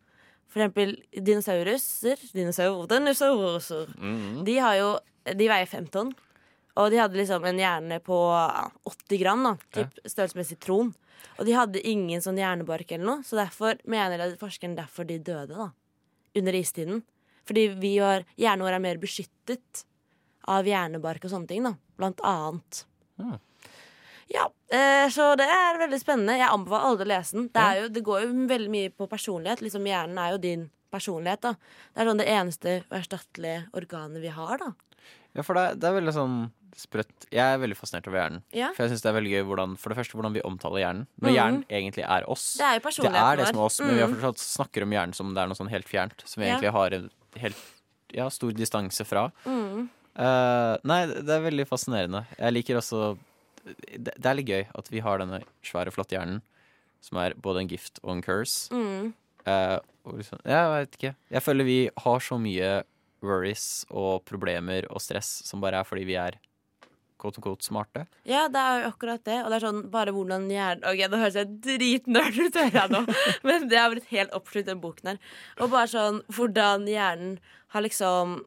For 0.50 0.64
eksempel 0.64 0.96
dinosauruser 1.14 2.24
dinosaur, 2.34 2.88
Dinosauruser. 2.90 3.92
Mm. 3.98 4.44
De 4.48 4.58
har 4.58 4.80
jo 4.80 4.90
De 5.38 5.46
veier 5.46 5.68
fem 5.70 5.86
tonn. 5.86 6.10
Og 6.80 6.90
de 6.90 6.98
hadde 6.98 7.18
liksom 7.20 7.44
en 7.46 7.60
hjerne 7.60 8.00
på 8.02 8.18
80 8.88 9.20
gram, 9.20 9.44
da. 9.44 9.52
Typ 9.76 10.00
størrelse 10.08 10.38
med 10.40 10.48
sitron. 10.48 10.94
Og 11.38 11.46
de 11.46 11.54
hadde 11.54 11.84
ingen 11.86 12.24
sånn 12.24 12.40
hjernebark 12.40 12.94
eller 12.96 13.06
noe, 13.06 13.26
så 13.28 13.38
derfor 13.42 13.78
mener 13.84 14.16
jeg 14.18 14.40
forskeren 14.40 14.78
derfor 14.78 15.06
de 15.06 15.20
døde, 15.20 15.54
da. 15.54 15.70
Under 16.40 16.56
istiden. 16.56 17.04
Fordi 17.46 17.68
vi 17.82 17.94
var, 18.02 18.24
hjernen 18.40 18.66
vår 18.66 18.78
er 18.78 18.84
mer 18.84 19.02
beskyttet 19.02 19.84
av 20.48 20.66
hjernebark 20.66 21.26
og 21.26 21.32
sånne 21.34 21.48
ting, 21.48 21.64
da. 21.64 21.76
Blant 21.98 22.22
annet. 22.24 22.86
Ja. 23.20 23.38
Ja, 24.30 24.44
eh, 24.70 25.08
så 25.10 25.32
det 25.40 25.48
er 25.50 25.80
veldig 25.82 25.98
spennende. 26.00 26.38
Jeg 26.38 26.52
anbefaler 26.54 26.86
alle 26.86 27.06
å 27.06 27.10
lese 27.10 27.36
den. 27.36 27.48
Det, 27.54 27.64
jo, 27.80 27.88
det 27.96 28.04
går 28.06 28.28
jo 28.28 28.34
veldig 28.52 28.70
mye 28.70 28.92
på 28.94 29.08
personlighet. 29.10 29.64
Liksom 29.66 29.88
Hjernen 29.90 30.20
er 30.22 30.36
jo 30.36 30.38
din 30.44 30.68
personlighet. 30.94 31.42
da 31.42 31.56
Det 31.58 32.04
er 32.04 32.10
sånn 32.12 32.22
det 32.22 32.30
eneste 32.30 32.76
uerstattelige 32.92 33.66
organet 33.74 34.22
vi 34.22 34.30
har. 34.36 34.58
da 34.62 34.72
ja, 35.38 35.44
for 35.46 35.58
det, 35.58 35.80
det 35.82 35.90
er 35.90 35.98
veldig 35.98 36.14
sånn 36.16 36.38
sprøtt. 36.80 37.26
Jeg 37.34 37.44
er 37.44 37.60
veldig 37.62 37.78
fascinert 37.78 38.08
over 38.10 38.22
hjernen. 38.22 38.44
Ja. 38.56 38.70
For 38.76 38.86
jeg 38.86 38.94
synes 38.94 39.04
det 39.04 39.10
er 39.12 39.18
veldig 39.18 39.34
gøy 39.34 39.44
hvordan, 39.50 39.76
For 39.82 39.92
det 39.92 39.98
første 40.00 40.18
hvordan 40.18 40.36
vi 40.38 40.44
omtaler 40.48 40.84
hjernen. 40.84 41.06
Når 41.20 41.30
mm. 41.30 41.36
hjernen 41.36 41.62
egentlig 41.70 42.06
er 42.06 42.26
oss. 42.30 42.46
Det 42.58 42.66
er 42.66 42.78
jo 42.78 42.82
Det 42.82 42.86
personligheten 42.88 43.28
er 43.28 43.42
det 43.42 43.48
som 43.50 43.60
er 43.60 43.66
oss, 43.66 43.80
men 43.84 43.94
vi 43.94 44.02
har 44.02 44.10
Mm. 44.10 44.16
fortsatt 44.16 44.44
snakker 44.46 44.86
om 44.86 44.96
hjernen 44.96 45.16
som 45.16 45.34
det 45.34 45.44
er 45.44 45.52
noe 45.52 45.60
sånn 45.60 45.70
helt 45.74 45.90
fjernt. 45.90 46.26
Som 46.26 46.42
vi 46.42 46.48
Ja. 46.50 46.56
egentlig 46.56 46.72
har 46.72 46.94
en 46.94 47.10
helt 47.38 47.58
ja, 48.14 48.30
stor 48.30 48.52
distanse 48.52 49.06
fra. 49.06 49.32
Mm. 49.46 49.90
Eh, 50.20 50.76
nei, 50.90 51.00
det 51.10 51.32
er 51.36 51.46
veldig 51.46 51.66
fascinerende. 51.70 52.26
Jeg 52.36 52.56
liker 52.56 52.80
også 52.80 53.14
det, 53.70 54.14
det 54.16 54.26
er 54.26 54.38
litt 54.38 54.50
gøy 54.50 54.66
at 54.80 54.92
vi 54.92 55.04
har 55.04 55.22
denne 55.22 55.42
svære, 55.66 55.94
flotte 55.94 56.16
hjernen, 56.16 56.42
som 57.04 57.20
er 57.22 57.36
både 57.40 57.64
en 57.64 57.72
gift 57.72 58.02
og 58.04 58.16
en 58.16 58.24
curse. 58.26 58.74
Mm. 58.76 59.14
Uh, 59.48 59.80
og 60.06 60.20
liksom, 60.20 60.42
jeg 60.48 60.72
vet 60.74 60.98
ikke. 60.98 61.14
Jeg 61.32 61.46
føler 61.46 61.68
vi 61.68 61.80
har 62.04 62.24
så 62.24 62.38
mye 62.42 62.70
worries 63.26 63.86
og 63.90 64.24
problemer 64.28 64.88
og 64.92 65.02
stress 65.04 65.40
som 65.48 65.64
bare 65.64 65.82
er 65.82 65.88
fordi 65.88 66.06
vi 66.08 66.18
er 66.20 66.38
quote 67.20 67.40
unquote 67.40 67.66
smarte. 67.68 68.06
Ja, 68.28 68.46
det 68.52 68.60
er 68.60 68.84
jo 68.84 68.92
akkurat 68.94 69.24
det. 69.28 69.42
Og 69.44 69.52
det 69.52 69.58
er 69.60 69.66
sånn 69.68 69.82
bare 69.92 70.14
hvordan 70.16 70.48
hjernen 70.52 70.86
Ok, 70.88 71.02
nå 71.12 71.20
høres 71.20 71.40
jeg 71.40 71.58
dritnerd 71.66 72.38
ut, 72.40 72.60
hører 72.60 72.78
jeg 72.80 72.94
nå, 72.96 73.02
men 73.48 73.68
det 73.72 73.80
har 73.80 73.92
blitt 73.94 74.12
helt 74.14 74.36
oppslutt, 74.36 74.70
den 74.70 74.84
boken 74.84 75.14
her. 75.14 75.20
Og 75.60 75.74
bare 75.74 75.92
sånn 75.92 76.22
hvordan 76.36 76.88
hjernen 76.90 77.38
har 77.76 77.86
liksom 77.86 78.40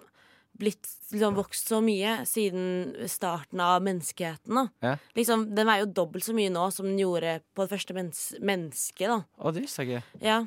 blitt 0.62 0.88
liksom 1.12 1.34
vokst 1.36 1.68
så 1.68 1.80
mye 1.84 2.20
siden 2.28 2.94
starten 3.10 3.60
av 3.60 3.82
menneskeheten. 3.84 4.54
da. 4.54 4.64
Ja. 4.86 4.94
Liksom, 5.18 5.48
Den 5.54 5.68
veier 5.68 5.84
jo 5.84 5.90
dobbelt 5.98 6.24
så 6.24 6.34
mye 6.36 6.52
nå 6.54 6.68
som 6.72 6.86
den 6.88 7.00
gjorde 7.02 7.40
på 7.52 7.66
det 7.66 7.72
første 7.74 7.96
mens 7.98 8.22
mennesket. 8.40 9.10
da. 9.10 9.18
Å, 9.42 9.52
det 9.52 9.66
visste 9.66 9.82
jeg 9.84 9.98
ikke. 10.02 10.24
Ja, 10.24 10.40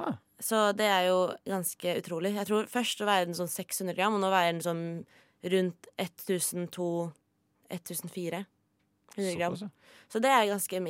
Ha. 0.00 0.14
Så 0.42 0.72
det 0.74 0.88
er 0.90 1.04
jo 1.06 1.18
ganske 1.46 1.92
utrolig. 2.00 2.32
Jeg 2.34 2.48
tror 2.48 2.64
Først 2.66 2.98
å 3.04 3.06
veier 3.06 3.28
den 3.28 3.36
sånn 3.38 3.50
600 3.52 3.94
gram, 3.94 4.16
og 4.16 4.22
nå 4.24 4.30
veier 4.32 4.50
den 4.56 4.64
sånn 4.64 4.86
rundt 5.52 5.86
1002 6.02 7.12
1400 7.70 8.46
gram. 9.38 9.56
Så. 9.56 9.68
Så 10.08 10.20
det 10.22 10.32
er 10.32 10.48
ganske 10.50 10.80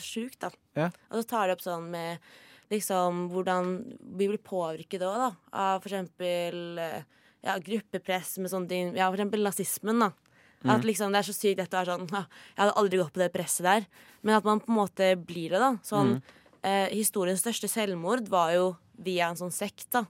sjukt, 0.00 0.38
da. 0.44 0.50
Ja. 0.76 0.90
Og 1.10 1.22
så 1.22 1.28
tar 1.32 1.48
det 1.48 1.56
opp 1.56 1.64
sånn 1.64 1.88
med 1.92 2.22
liksom 2.70 3.26
hvordan 3.32 3.72
vi 4.18 4.28
blir 4.30 4.38
påvirket 4.46 5.02
òg, 5.02 5.16
da. 5.24 5.30
Av 5.52 5.80
for 5.82 5.90
eksempel 5.90 6.78
eh, 6.78 7.02
ja, 7.44 7.58
gruppepress 7.58 8.38
med 8.38 8.50
sånne 8.52 8.68
ting. 8.68 8.90
Ja, 8.96 9.08
for 9.10 9.16
eksempel 9.18 9.42
nazismen, 9.46 9.98
da. 10.00 10.10
Mm. 10.62 10.70
At 10.74 10.82
liksom 10.84 11.12
det 11.14 11.22
er 11.22 11.28
så 11.30 11.32
sykt 11.32 11.56
dette 11.56 11.72
å 11.72 11.80
være 11.80 11.94
sånn 11.96 12.10
«Ja, 12.12 12.26
Jeg 12.56 12.60
hadde 12.66 12.76
aldri 12.76 12.98
gått 13.00 13.12
på 13.14 13.22
det 13.22 13.30
presset 13.32 13.64
der. 13.64 13.86
Men 14.22 14.34
at 14.36 14.44
man 14.44 14.60
på 14.60 14.68
en 14.68 14.76
måte 14.76 15.06
blir 15.16 15.48
det, 15.54 15.58
da. 15.62 15.70
Sånn 15.82 16.16
Mm. 16.18 16.22
eh, 16.62 16.88
Historiens 16.92 17.40
største 17.40 17.68
selvmord 17.68 18.28
var 18.28 18.52
jo 18.52 18.76
via 18.98 19.30
en 19.30 19.36
sånn 19.36 19.50
sekt, 19.52 19.88
da. 19.90 20.04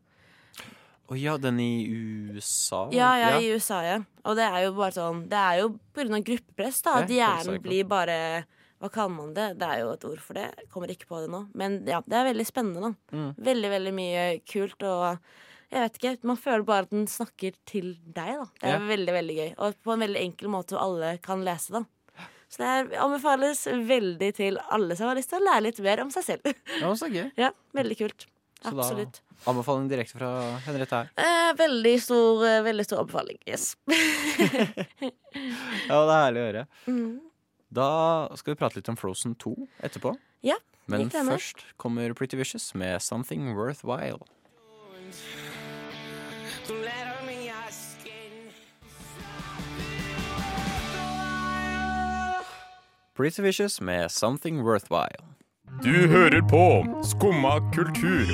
Å 1.11 1.17
ja, 1.19 1.37
den 1.39 1.59
i 1.59 1.87
USA? 1.91 2.89
Ja, 2.95 3.15
ja, 3.19 3.39
i 3.39 3.49
USA, 3.51 3.81
ja. 3.83 3.99
Og 4.25 4.37
det 4.39 4.45
er 4.47 4.65
jo 4.69 4.73
bare 4.77 4.93
sånn 4.95 5.25
Det 5.29 5.39
er 5.39 5.61
jo 5.63 5.69
på 5.95 6.03
grunn 6.05 6.15
av 6.19 6.25
gruppepress, 6.27 6.83
da. 6.83 6.99
At 7.03 7.09
hjernen 7.09 7.61
blir 7.63 7.85
bare 7.85 8.45
Hva 8.81 8.89
kaller 8.91 9.15
man 9.17 9.35
det? 9.35 9.59
Det 9.59 9.67
er 9.69 9.81
jo 9.83 9.91
et 9.93 10.05
ord 10.09 10.21
for 10.21 10.35
det. 10.35 10.47
Jeg 10.57 10.69
kommer 10.73 10.89
ikke 10.89 11.07
på 11.11 11.19
det 11.21 11.29
nå. 11.31 11.41
Men 11.55 11.85
ja, 11.85 12.01
det 12.01 12.17
er 12.17 12.33
veldig 12.33 12.47
spennende, 12.49 12.81
da. 12.81 12.93
Mm. 13.17 13.35
Veldig, 13.37 13.71
veldig 13.75 13.93
mye 13.93 14.23
kult. 14.49 14.83
Og 14.83 15.19
jeg 15.71 15.81
vet 15.85 15.99
ikke, 16.01 16.25
man 16.27 16.37
føler 16.37 16.65
bare 16.67 16.83
at 16.87 16.91
den 16.91 17.07
snakker 17.07 17.55
til 17.67 17.93
deg, 18.05 18.37
da. 18.41 18.47
Det 18.61 18.69
er 18.69 18.77
Ja. 18.79 18.87
veldig, 18.89 19.13
veldig 19.15 19.37
gøy. 19.37 19.51
Og 19.59 19.75
på 19.85 19.93
en 19.95 20.01
veldig 20.07 20.21
enkel 20.21 20.49
måte 20.51 20.79
alle 20.81 21.19
kan 21.23 21.45
lese, 21.47 21.71
den. 21.73 21.87
Så 22.51 22.59
det 22.59 22.67
er, 22.67 22.99
anbefales 22.99 23.65
veldig 23.87 24.35
til 24.35 24.59
alle 24.75 24.97
som 24.99 25.07
har 25.07 25.15
lyst 25.15 25.31
til 25.31 25.39
å 25.39 25.45
lære 25.47 25.63
litt 25.69 25.79
mer 25.81 26.01
om 26.03 26.11
seg 26.11 26.25
selv. 26.25 26.55
Ja, 26.81 26.91
så 26.99 27.07
gøy. 27.09 27.31
ja, 27.39 27.51
veldig 27.73 27.97
kult. 27.99 28.27
Så 28.61 28.73
da- 28.75 28.83
Absolutt. 28.83 29.21
Anbefaling 29.49 29.87
direkte 29.89 30.19
fra 30.19 30.59
Henriette 30.67 30.91
her. 30.93 31.11
Eh, 31.17 31.53
veldig 31.57 31.95
stor, 32.03 32.43
eh, 32.45 32.59
veldig 32.67 32.85
stor 32.85 32.99
anbefaling. 33.07 33.39
Yes. 33.47 33.77
Ja, 35.89 35.99
det 36.07 36.15
er 36.15 36.25
herlig 36.27 36.41
å 36.43 36.47
høre. 36.51 36.65
Mm. 36.91 37.21
Da 37.73 37.87
skal 38.37 38.53
vi 38.55 38.59
prate 38.59 38.77
litt 38.81 38.89
om 38.91 38.97
Frozen 38.99 39.37
2 39.39 39.55
etterpå. 39.87 40.17
Ja, 40.43 40.57
Men 40.91 41.09
først 41.09 41.63
kommer 41.79 42.13
Pretty 42.19 42.37
Vicious 42.37 42.75
med 42.75 43.01
Something 43.01 43.55
Worthwhile. 43.55 44.19
Pretty 53.21 53.43
Vicious 53.43 53.81
med 53.81 54.11
Something 54.11 54.63
Worthwhile. 54.63 55.25
Du 55.83 56.09
hører 56.09 56.41
på 56.49 56.65
Skumma 57.05 57.59
kultur. 57.75 58.31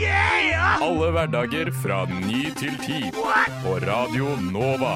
Alle 0.80 1.08
hverdager 1.10 1.72
fra 1.82 2.04
ny 2.06 2.44
til 2.54 2.76
ti. 2.84 3.00
På 3.64 3.72
Radio 3.82 4.36
Nova. 4.52 4.92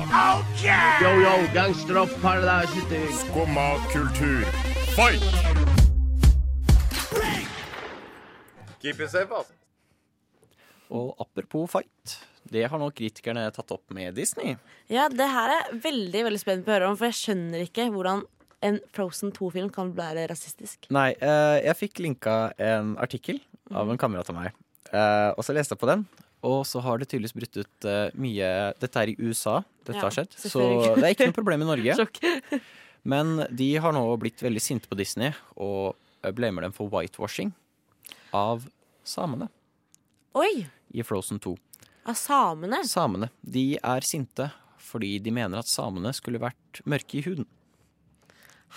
Yo, 1.03 1.11
yo, 1.25 1.35
gangsteropp, 1.57 2.15
paradise 2.23 2.71
city. 2.71 3.03
Skumma 3.25 3.67
kultur, 3.91 4.47
fight! 4.95 5.27
Keep 8.79 9.01
it 9.01 9.11
safe, 9.11 9.35
altså. 9.35 9.53
Og 10.91 11.17
apropos 11.19 11.67
fight, 11.71 12.21
det 12.47 12.69
har 12.71 12.79
nå 12.79 12.95
kritikerne 12.95 13.51
tatt 13.51 13.75
opp 13.75 13.91
med 13.91 14.15
Disney. 14.15 14.55
Ja, 14.87 15.11
det 15.11 15.33
her 15.35 15.51
er 15.51 15.65
jeg 15.65 15.87
veldig 15.91 16.29
veldig 16.31 16.47
spent 16.47 16.63
på 16.63 16.71
å 16.71 16.79
høre 16.79 16.93
om, 16.95 17.01
for 17.01 17.11
jeg 17.11 17.25
skjønner 17.25 17.67
ikke 17.67 17.91
hvordan 17.91 18.23
en 18.65 18.81
Frozen 18.95 19.33
2-film 19.37 19.71
kan 19.73 19.93
være 19.97 20.27
rasistisk. 20.31 20.89
Nei, 20.93 21.11
eh, 21.17 21.59
jeg 21.65 21.79
fikk 21.79 22.03
linka 22.05 22.35
en 22.61 22.97
artikkel 23.01 23.41
av 23.73 23.91
en 23.91 24.01
kamerat 24.01 24.29
av 24.33 24.37
meg. 24.37 24.59
Eh, 24.91 25.31
og 25.37 25.47
så 25.47 25.55
leste 25.57 25.77
jeg 25.77 25.81
på 25.81 25.89
den, 25.89 26.05
og 26.47 26.63
så 26.69 26.83
har 26.85 27.01
det 27.01 27.09
tydeligvis 27.11 27.37
brutt 27.37 27.61
ut 27.61 27.89
eh, 27.89 28.13
mye 28.21 28.51
Dette 28.81 29.03
er 29.03 29.13
i 29.13 29.17
USA, 29.21 29.61
dette 29.85 29.99
Ja, 29.99 30.07
har 30.07 30.17
skjedd. 30.17 30.37
Så 30.37 30.67
det 30.97 31.05
er 31.05 31.15
ikke 31.15 31.31
noe 31.31 31.37
problem 31.37 31.65
i 31.65 31.71
Norge. 31.71 32.07
Men 33.13 33.47
de 33.49 33.71
har 33.81 33.97
nå 33.97 34.05
blitt 34.21 34.43
veldig 34.45 34.63
sinte 34.65 34.91
på 34.91 34.99
Disney 34.99 35.33
og 35.57 35.97
blamer 36.37 36.67
dem 36.67 36.77
for 36.77 36.91
whitewashing 36.93 37.55
av 38.37 38.67
samene 39.09 39.49
Oi! 40.37 40.67
i 40.93 41.03
Frozen 41.07 41.41
2. 41.41 41.55
Av 42.11 42.17
samene? 42.19 42.83
Samene 42.89 43.31
de 43.41 43.79
er 43.81 44.05
sinte 44.07 44.51
fordi 44.81 45.15
de 45.23 45.33
mener 45.33 45.61
at 45.61 45.71
samene 45.71 46.13
skulle 46.17 46.41
vært 46.43 46.81
mørke 46.89 47.21
i 47.21 47.25
huden. 47.25 47.47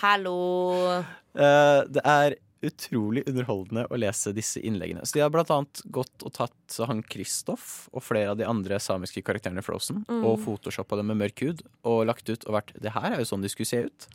Hallo! 0.02 1.04
Uh, 1.38 1.84
det 1.90 2.02
er 2.02 2.38
utrolig 2.64 3.26
underholdende 3.28 3.84
å 3.92 4.00
lese 4.00 4.32
disse 4.36 4.62
innleggene. 4.64 5.04
Så 5.04 5.18
De 5.18 5.24
har 5.24 5.32
blant 5.34 5.52
annet 5.52 5.84
gått 5.94 6.24
og 6.24 6.34
tatt 6.38 6.80
han 6.88 7.04
Kristoff 7.04 7.90
og 7.92 8.06
flere 8.06 8.34
av 8.34 8.40
de 8.40 8.48
andre 8.48 8.80
samiske 8.80 9.24
karakterene 9.26 9.60
i 9.60 9.66
Frozen 9.66 10.06
og 10.08 10.40
photoshoppa 10.46 11.00
dem 11.00 11.12
med 11.12 11.20
mørk 11.20 11.44
hud 11.44 11.64
og 11.84 12.06
lagt 12.08 12.30
ut 12.32 12.48
og 12.48 12.56
vært 12.56 12.76
Det 12.80 12.96
her 12.96 13.12
er 13.12 13.20
jo 13.20 13.28
sånn 13.34 13.44
de 13.44 13.52
skulle 13.52 13.70
se 13.70 13.84
ut. 13.90 14.08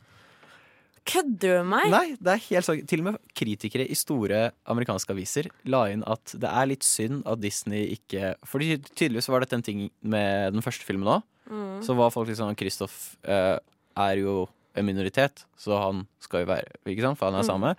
Kødder 1.09 1.61
du 1.61 1.69
meg? 1.69 1.87
Nei, 1.93 2.05
det 2.19 2.33
er 2.33 2.43
helt 2.49 2.67
sånn 2.67 2.81
Til 2.89 3.01
og 3.01 3.07
med 3.07 3.21
kritikere 3.37 3.85
i 3.87 3.97
store 3.97 4.49
amerikanske 4.69 5.13
aviser 5.15 5.49
la 5.69 5.85
inn 5.93 6.03
at 6.09 6.33
det 6.37 6.49
er 6.49 6.69
litt 6.69 6.85
synd 6.85 7.23
at 7.29 7.41
Disney 7.41 7.87
ikke 7.95 8.35
For 8.49 8.61
tydeligvis 8.61 9.29
var 9.31 9.45
dette 9.45 9.57
en 9.57 9.65
ting 9.65 9.87
med 10.01 10.57
den 10.57 10.65
første 10.65 10.85
filmen 10.85 11.19
òg. 11.19 11.25
Så 11.85 11.95
var 11.97 12.11
folk 12.13 12.29
sånn 12.37 12.57
Kristoff 12.57 13.15
uh, 13.25 13.57
er 13.97 14.19
jo 14.21 14.43
en 14.77 14.85
minoritet, 14.85 15.45
så 15.57 15.79
han 15.81 16.05
skal 16.23 16.43
jo 16.43 16.51
være 16.51 16.77
Ikke 16.85 17.05
sant? 17.05 17.19
For 17.19 17.29
han 17.29 17.39
er 17.39 17.47
same. 17.47 17.73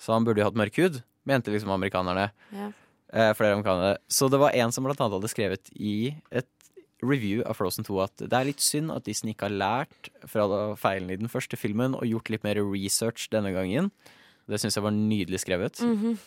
Så 0.00 0.12
han 0.12 0.26
burde 0.26 0.42
jo 0.42 0.48
hatt 0.48 0.58
mørk 0.58 0.80
hud, 0.82 1.00
mente 1.28 1.52
liksom 1.54 1.72
amerikanerne. 1.74 2.30
Ja. 2.52 2.72
Eh, 3.12 3.32
flere 3.38 3.56
amerikanere. 3.56 3.96
Så 4.08 4.28
det 4.32 4.40
var 4.42 4.56
en 4.56 4.74
som 4.74 4.84
blant 4.84 5.00
annet 5.00 5.16
hadde 5.16 5.32
skrevet 5.32 5.70
i 5.78 6.14
et 6.34 6.50
review 7.04 7.42
av 7.46 7.58
Frozen 7.58 7.86
2 7.86 7.98
at 8.02 8.24
det 8.24 8.32
er 8.32 8.48
litt 8.48 8.62
synd 8.64 8.92
at 8.94 9.04
Disney 9.06 9.34
ikke 9.34 9.50
har 9.50 9.56
lært 9.56 10.10
fra 10.28 10.46
feilene 10.80 11.14
i 11.14 11.20
den 11.20 11.30
første 11.30 11.58
filmen 11.60 11.96
og 11.96 12.08
gjort 12.08 12.30
litt 12.32 12.46
mer 12.46 12.60
research 12.64 13.28
denne 13.32 13.52
gangen. 13.54 13.92
Det 14.46 14.60
syns 14.62 14.76
jeg 14.78 14.84
var 14.84 14.94
nydelig 14.94 15.40
skrevet. 15.42 15.80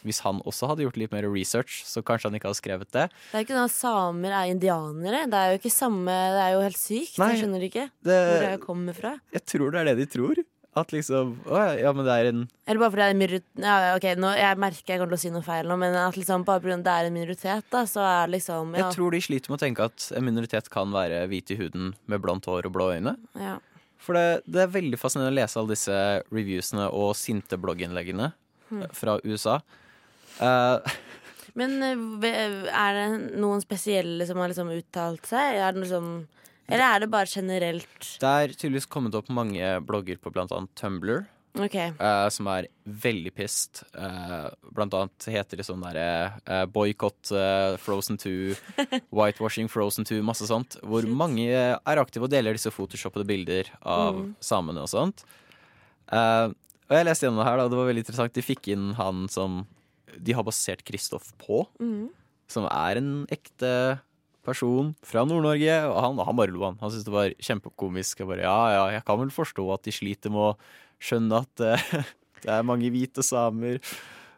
Hvis 0.04 0.20
han 0.26 0.42
også 0.44 0.68
hadde 0.68 0.84
gjort 0.84 0.98
litt 1.00 1.14
mer 1.16 1.24
research, 1.32 1.80
så 1.88 2.04
kanskje 2.04 2.28
han 2.28 2.36
ikke 2.36 2.50
hadde 2.50 2.60
skrevet 2.60 2.92
det. 2.92 3.08
Det 3.32 3.40
er 3.40 3.46
ikke 3.46 3.56
sånn 3.56 3.70
at 3.70 3.76
samer 3.78 4.36
er 4.36 4.52
indianere. 4.52 5.26
Det 5.32 5.40
er 5.40 5.54
jo 5.54 5.60
ikke 5.62 5.72
samme 5.72 6.12
Det 6.36 6.44
er 6.44 6.54
jo 6.58 6.62
helt 6.68 6.80
sykt. 6.82 7.18
Nei. 7.22 7.30
Jeg 7.32 7.44
skjønner 7.46 7.68
ikke 7.70 7.90
det 8.04 8.22
hvor 8.28 8.48
det 8.50 8.56
kommer 8.66 8.98
fra. 8.98 9.18
jeg 9.32 9.46
tror 9.48 9.72
det 9.72 9.80
er 9.80 9.92
det 9.94 9.98
de 10.04 10.10
tror. 10.18 10.44
At 10.78 10.92
liksom 10.94 11.32
Å 11.50 11.62
ja, 11.80 11.90
men 11.98 12.06
det 12.06 12.14
er 12.14 12.28
en 12.30 12.42
Eller 12.70 12.78
bare 12.80 12.92
fordi 12.94 13.02
det 13.02 13.06
er 13.08 13.14
en 13.16 13.18
minoritet 13.18 13.64
ja, 13.66 13.78
ok, 13.98 14.06
nå, 14.22 14.30
Jeg 14.38 14.58
merker 14.62 14.94
jeg 14.94 15.00
kommer 15.02 15.16
til 15.16 15.18
å 15.18 15.22
si 15.24 15.32
noe 15.34 15.42
feil 15.48 15.66
nå, 15.68 15.78
men 15.82 15.96
at 15.98 16.20
liksom 16.20 16.44
bare 16.46 16.62
fordi 16.62 16.78
det 16.86 16.94
er 16.94 17.08
en 17.10 17.16
minoritet, 17.16 17.66
da, 17.74 17.82
så 17.90 18.04
er 18.06 18.30
liksom 18.36 18.76
Ja. 18.78 18.84
Jeg 18.84 18.96
tror 19.00 19.16
de 19.18 19.22
sliter 19.26 19.50
med 19.50 19.58
å 19.58 19.64
tenke 19.66 19.88
at 19.90 20.12
en 20.16 20.28
minoritet 20.30 20.70
kan 20.70 20.94
være 20.94 21.24
hvit 21.32 21.50
i 21.56 21.58
huden 21.58 21.96
med 22.06 22.22
blondt 22.22 22.46
hår 22.46 22.70
og 22.70 22.76
blå 22.78 22.92
øyne. 22.94 23.16
ja. 23.42 23.58
For 24.00 24.16
det, 24.16 24.42
det 24.48 24.64
er 24.64 24.74
veldig 24.74 25.00
fascinerende 25.00 25.34
å 25.34 25.40
lese 25.42 25.60
alle 25.60 25.76
disse 25.76 26.00
reviewsene 26.32 26.88
og 26.96 27.12
sinte 27.20 27.60
blogginnleggene 27.60 28.32
fra 28.96 29.18
USA. 29.26 29.60
Uh, 30.40 30.80
Men 31.58 31.82
eh, 31.84 32.68
er 32.70 32.96
det 32.96 33.40
noen 33.42 33.64
spesielle 33.64 34.28
som 34.30 34.40
har 34.40 34.52
liksom 34.52 34.70
uttalt 34.72 35.26
seg? 35.28 35.58
Er 35.58 35.74
det 35.74 35.84
liksom 35.84 36.12
Eller 36.70 36.86
er 36.86 37.04
det 37.04 37.10
bare 37.12 37.28
generelt 37.28 38.12
det 38.22 38.30
er 38.30 38.54
tydeligvis 38.54 38.88
kommet 38.88 39.18
opp 39.18 39.32
mange 39.34 39.74
blogger 39.84 40.20
på 40.22 40.32
annet 40.38 40.70
Tumblr 40.80 41.26
OK. 41.66 41.76
Uh, 42.00 42.28
som 42.34 42.48
er 42.52 42.70
veldig 43.04 43.34
pissed. 43.36 43.84
Uh, 43.94 44.50
blant 44.76 44.96
annet 44.98 45.28
heter 45.32 45.60
det 45.60 45.66
sånn 45.68 45.84
derre 45.84 46.08
uh, 46.48 46.64
Boikott 46.70 47.32
eh, 47.36 47.76
Frozen 47.82 48.20
2, 48.22 48.32
Whitewashing 49.18 49.70
Frozen 49.72 50.08
2, 50.10 50.22
masse 50.26 50.48
sånt. 50.50 50.80
Hvor 50.82 51.06
mange 51.10 51.50
er 51.52 52.02
aktive 52.02 52.28
og 52.28 52.34
deler 52.34 52.58
disse 52.58 52.74
photoshoppede 52.74 53.28
bilder 53.30 53.70
av 53.84 54.24
samene 54.44 54.86
og 54.86 54.92
sånt. 54.92 55.26
Eh, 56.10 56.48
og 56.90 56.98
jeg 56.98 57.06
leste 57.06 57.28
gjennom 57.28 57.44
det 57.44 57.50
her, 57.50 57.60
da, 57.62 57.70
det 57.70 57.78
var 57.78 57.90
veldig 57.92 58.04
interessant. 58.06 58.34
De 58.34 58.46
fikk 58.46 58.72
inn 58.74 58.94
han 58.98 59.28
som 59.30 59.64
de 60.18 60.34
har 60.34 60.46
basert 60.48 60.82
Kristoff 60.88 61.32
på. 61.42 61.64
Som 62.50 62.66
er 62.66 62.98
en 62.98 63.12
ekte 63.30 64.00
person 64.48 64.94
fra 65.06 65.22
Nord-Norge. 65.28 65.76
Og 65.90 65.98
han, 66.02 66.22
han 66.26 66.40
bare 66.40 66.54
lo, 66.54 66.64
han. 66.66 66.80
Han 66.82 66.92
syntes 66.92 67.08
det 67.08 67.14
var 67.14 67.36
kjempekomisk. 67.38 68.24
Jeg 68.24 68.30
bare, 68.32 68.46
ja, 68.48 68.60
ja, 68.74 68.86
jeg 68.98 69.06
kan 69.08 69.22
vel 69.22 69.34
forstå 69.34 69.68
at 69.76 69.86
de 69.86 69.94
sliter 69.96 70.34
med 70.34 70.48
å 70.48 70.54
skjønne 71.04 71.42
at 71.44 71.52
det, 71.62 71.76
det 72.46 72.54
er 72.56 72.66
mange 72.68 72.92
hvite 72.94 73.24
samer. 73.26 73.80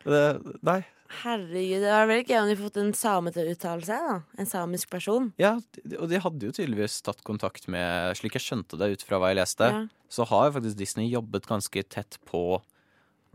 Det, 0.06 0.24
nei. 0.66 0.82
Herregud, 1.22 1.82
det 1.84 1.92
var 1.92 2.08
veldig 2.08 2.24
gøy 2.30 2.38
om 2.40 2.48
de 2.50 2.56
fått 2.56 2.78
en 2.80 2.94
same 2.96 3.34
til 3.36 3.44
å 3.50 3.52
uttale 3.56 3.84
seg. 3.84 4.00
da 4.08 4.14
En 4.40 4.48
samisk 4.48 4.90
person. 4.94 5.32
Ja, 5.42 5.58
og 6.00 6.06
de 6.08 6.22
hadde 6.24 6.48
jo 6.48 6.54
tydeligvis 6.56 7.02
tatt 7.04 7.20
kontakt 7.28 7.68
med 7.72 8.16
Slik 8.16 8.38
jeg 8.38 8.46
skjønte 8.46 8.80
det 8.80 8.94
ut 8.94 9.04
fra 9.04 9.20
hva 9.20 9.34
jeg 9.34 9.42
leste, 9.42 9.68
Ja. 9.74 9.82
så 10.08 10.24
har 10.32 10.48
jo 10.48 10.54
faktisk 10.60 10.80
Disney 10.80 11.10
jobbet 11.12 11.50
ganske 11.52 11.84
tett 11.84 12.18
på 12.30 12.62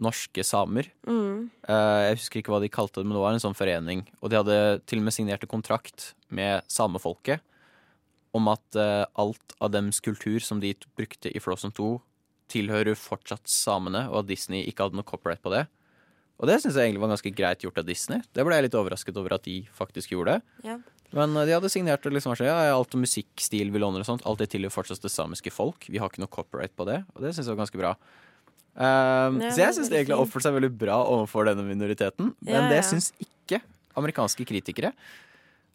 norske 0.01 0.43
samer. 0.45 0.89
Mm. 1.09 1.51
Eh, 1.69 2.01
jeg 2.09 2.17
husker 2.19 2.41
ikke 2.41 2.53
hva 2.53 2.61
de 2.65 2.73
kalte 2.73 3.01
det, 3.01 3.07
men 3.09 3.17
det 3.17 3.23
var 3.23 3.37
en 3.37 3.45
sånn 3.45 3.57
forening. 3.57 4.03
Og 4.21 4.33
de 4.33 4.37
hadde 4.41 4.57
til 4.89 5.01
og 5.01 5.07
med 5.07 5.17
signert 5.17 5.45
en 5.45 5.53
kontrakt 5.53 6.11
med 6.29 6.65
samefolket 6.69 7.41
om 8.37 8.49
at 8.53 8.77
eh, 8.77 9.05
alt 9.17 9.57
av 9.61 9.73
dems 9.73 10.01
kultur 10.05 10.41
som 10.45 10.61
de 10.61 10.75
brukte 10.97 11.33
i 11.33 11.41
Frozen 11.41 11.73
2, 11.77 11.95
tilhører 12.53 12.99
fortsatt 12.99 13.49
samene, 13.51 14.07
og 14.11 14.23
at 14.23 14.31
Disney 14.31 14.65
ikke 14.69 14.87
hadde 14.87 14.99
noe 14.99 15.07
copyright 15.07 15.43
på 15.45 15.53
det. 15.55 15.65
Og 16.37 16.51
det 16.51 16.59
syns 16.61 16.77
jeg 16.77 16.91
egentlig 16.91 17.03
var 17.03 17.15
ganske 17.15 17.33
greit 17.33 17.65
gjort 17.65 17.81
av 17.81 17.87
Disney. 17.89 18.21
Det 18.37 18.45
ble 18.45 18.59
jeg 18.59 18.67
litt 18.67 18.77
overrasket 18.77 19.17
over 19.17 19.37
at 19.39 19.47
de 19.47 19.63
faktisk 19.77 20.13
gjorde. 20.13 20.39
Ja. 20.67 20.77
Men 21.17 21.37
eh, 21.39 21.47
de 21.49 21.55
hadde 21.57 21.71
signert 21.73 22.05
det 22.05 22.13
liksom 22.13 22.35
sånn, 22.37 22.49
ja, 22.51 22.59
alt 22.75 22.95
om 22.97 23.03
musikkstil 23.05 23.73
vi 23.73 23.83
låner 23.83 24.03
og 24.05 24.09
sånt, 24.09 24.25
alt 24.29 24.43
det 24.43 24.51
tilhører 24.53 24.75
fortsatt 24.75 25.05
det 25.05 25.13
samiske 25.15 25.53
folk. 25.55 25.89
Vi 25.89 26.03
har 26.03 26.13
ikke 26.13 26.25
noe 26.25 26.33
copyright 26.33 26.75
på 26.77 26.87
det, 26.89 27.01
og 27.15 27.25
det 27.25 27.33
syns 27.33 27.49
jeg 27.49 27.55
var 27.57 27.63
ganske 27.65 27.81
bra. 27.81 27.95
Um, 28.77 29.39
Ja, 29.41 29.49
så 29.55 29.63
jeg 29.63 29.77
syns 29.79 29.89
det 29.89 30.03
egentlig 30.03 30.19
har 30.19 30.27
oppført 30.27 30.45
seg 30.45 30.57
veldig 30.59 30.73
bra 30.77 30.99
overfor 31.09 31.49
denne 31.49 31.65
minoriteten, 31.65 32.35
men 32.45 32.69
det 32.69 32.83
syns 32.85 33.15
ikke 33.23 33.63
amerikanske 33.97 34.45
kritikere. 34.45 34.93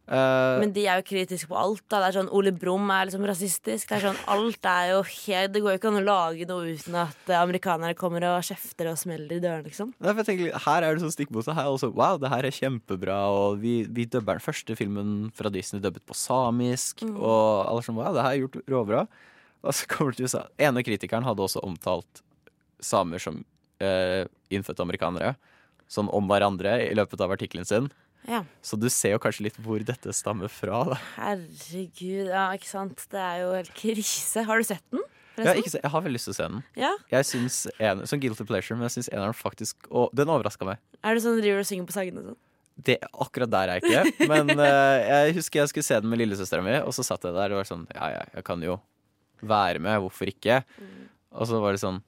Uh, 0.10 0.58
Men 0.60 0.74
de 0.76 0.84
er 0.90 0.98
jo 1.00 1.06
kritiske 1.08 1.48
på 1.48 1.56
alt. 1.56 1.84
da 1.92 2.02
Det 2.02 2.08
er 2.10 2.16
sånn 2.18 2.32
Ole 2.36 2.52
Brumm 2.52 2.90
er 2.92 3.08
liksom 3.08 3.24
rasistisk. 3.30 3.88
Det 3.88 4.00
er 4.00 4.06
sånn 4.10 4.22
Alt 4.34 4.66
er 4.68 4.90
jo 4.90 5.04
helt 5.06 5.54
Det 5.54 5.62
går 5.62 5.76
jo 5.76 5.80
ikke 5.80 5.92
an 5.92 6.00
å 6.02 6.04
lage 6.04 6.48
noe 6.50 6.74
uten 6.74 6.98
at 7.04 7.30
eh, 7.30 7.38
amerikanere 7.38 7.96
kommer 7.96 8.26
og 8.28 8.44
kjefter 8.44 8.90
og 8.92 8.98
smeller 9.00 9.38
i 9.38 9.40
dørene, 9.44 9.68
liksom. 9.70 9.94
Nei, 10.02 10.12
for 10.12 10.24
jeg 10.24 10.30
tenker, 10.32 10.58
her 10.66 10.88
er 10.88 10.98
det 10.98 11.06
sånn 11.06 11.14
stikk 11.14 11.32
mot 11.32 11.46
seg. 11.46 11.56
Her 11.56 11.70
er 11.70 11.78
også, 11.78 11.92
wow, 11.96 12.20
det 12.20 12.34
her 12.34 12.50
er 12.50 12.58
kjempebra. 12.58 13.20
Og 13.38 13.62
vi, 13.62 13.76
vi 13.88 14.08
dubber 14.10 14.42
den 14.42 14.48
første 14.48 14.76
filmen 14.80 15.14
fra 15.38 15.54
Disney 15.54 15.84
dubbet 15.84 16.04
på 16.10 16.18
samisk. 16.18 17.06
Mm. 17.06 17.16
Og 17.22 17.70
alle 17.70 17.86
sånn, 17.86 18.00
wow, 18.02 18.12
det 18.18 18.26
her 18.26 18.36
er 18.36 18.44
gjort 18.44 18.60
råbra. 18.74 19.06
Og 19.62 19.78
så 19.78 19.88
kommer 19.94 20.12
det 20.12 20.20
til 20.20 20.32
USA. 20.32 20.46
Ene 20.60 20.84
kritikeren 20.86 21.28
hadde 21.28 21.46
også 21.46 21.64
omtalt 21.64 22.24
samer 22.82 23.22
som 23.22 23.44
eh, 23.80 24.26
innfødte 24.52 24.84
amerikanere. 24.84 25.36
Sånn 25.92 26.10
om 26.12 26.28
hverandre 26.30 26.80
i 26.88 26.96
løpet 26.98 27.22
av 27.22 27.34
artikkelen 27.36 27.68
sin. 27.68 27.92
Ja. 28.30 28.44
Så 28.66 28.78
du 28.78 28.88
ser 28.94 29.16
jo 29.16 29.22
kanskje 29.22 29.48
litt 29.48 29.58
hvor 29.62 29.82
dette 29.86 30.14
stammer 30.16 30.52
fra. 30.52 30.84
Da. 30.92 31.00
Herregud, 31.16 32.30
ja, 32.30 32.50
ikke 32.58 32.70
sant. 32.70 33.08
Det 33.12 33.22
er 33.22 33.42
jo 33.44 33.56
helt 33.56 33.74
krise. 33.78 34.46
Har 34.48 34.62
du 34.62 34.68
sett 34.68 34.86
den? 34.94 35.04
Forresten? 35.32 35.64
ikke, 35.64 35.80
jeg 35.80 35.92
har 35.94 36.04
veldig 36.04 36.20
lyst 36.20 36.28
til 36.28 36.34
å 36.34 36.38
se 36.38 36.48
den. 36.52 36.64
Ja? 36.78 36.92
Jeg 37.14 37.28
synes 37.30 37.58
en, 37.80 38.02
Sånn 38.10 38.22
guilty 38.22 38.46
pleasure, 38.48 38.76
men 38.78 38.90
jeg 38.90 38.98
syns 38.98 39.10
eneren 39.14 39.36
faktisk 39.38 39.88
Og 39.88 40.12
den 40.18 40.30
overraska 40.30 40.68
meg. 40.68 40.82
Er 41.08 41.16
det 41.16 41.24
sånn 41.24 41.40
driver 41.40 41.64
og 41.64 41.70
synger 41.70 41.88
på 41.88 41.96
sangene 41.96 42.24
og 42.24 42.32
sånn? 42.34 42.40
Det, 42.82 42.98
akkurat 43.24 43.52
der 43.52 43.72
er 43.72 43.80
jeg 43.80 43.92
ikke. 43.92 44.28
Men 44.32 44.54
uh, 44.58 44.98
jeg 45.06 45.36
husker 45.38 45.60
jeg 45.62 45.70
skulle 45.70 45.86
se 45.86 45.98
den 46.02 46.10
med 46.10 46.22
lillesøstera 46.22 46.64
mi, 46.66 46.78
og 46.82 46.96
så 46.96 47.04
satt 47.06 47.28
jeg 47.28 47.36
der 47.36 47.54
og 47.54 47.60
var 47.62 47.68
sånn 47.68 47.84
Ja, 47.92 48.08
ja, 48.16 48.22
jeg 48.38 48.46
kan 48.48 48.64
jo 48.66 48.78
være 49.42 49.82
med, 49.84 50.00
hvorfor 50.02 50.32
ikke? 50.32 50.62
Og 51.36 51.50
så 51.50 51.60
var 51.62 51.76
det 51.76 51.82
sånn 51.84 52.00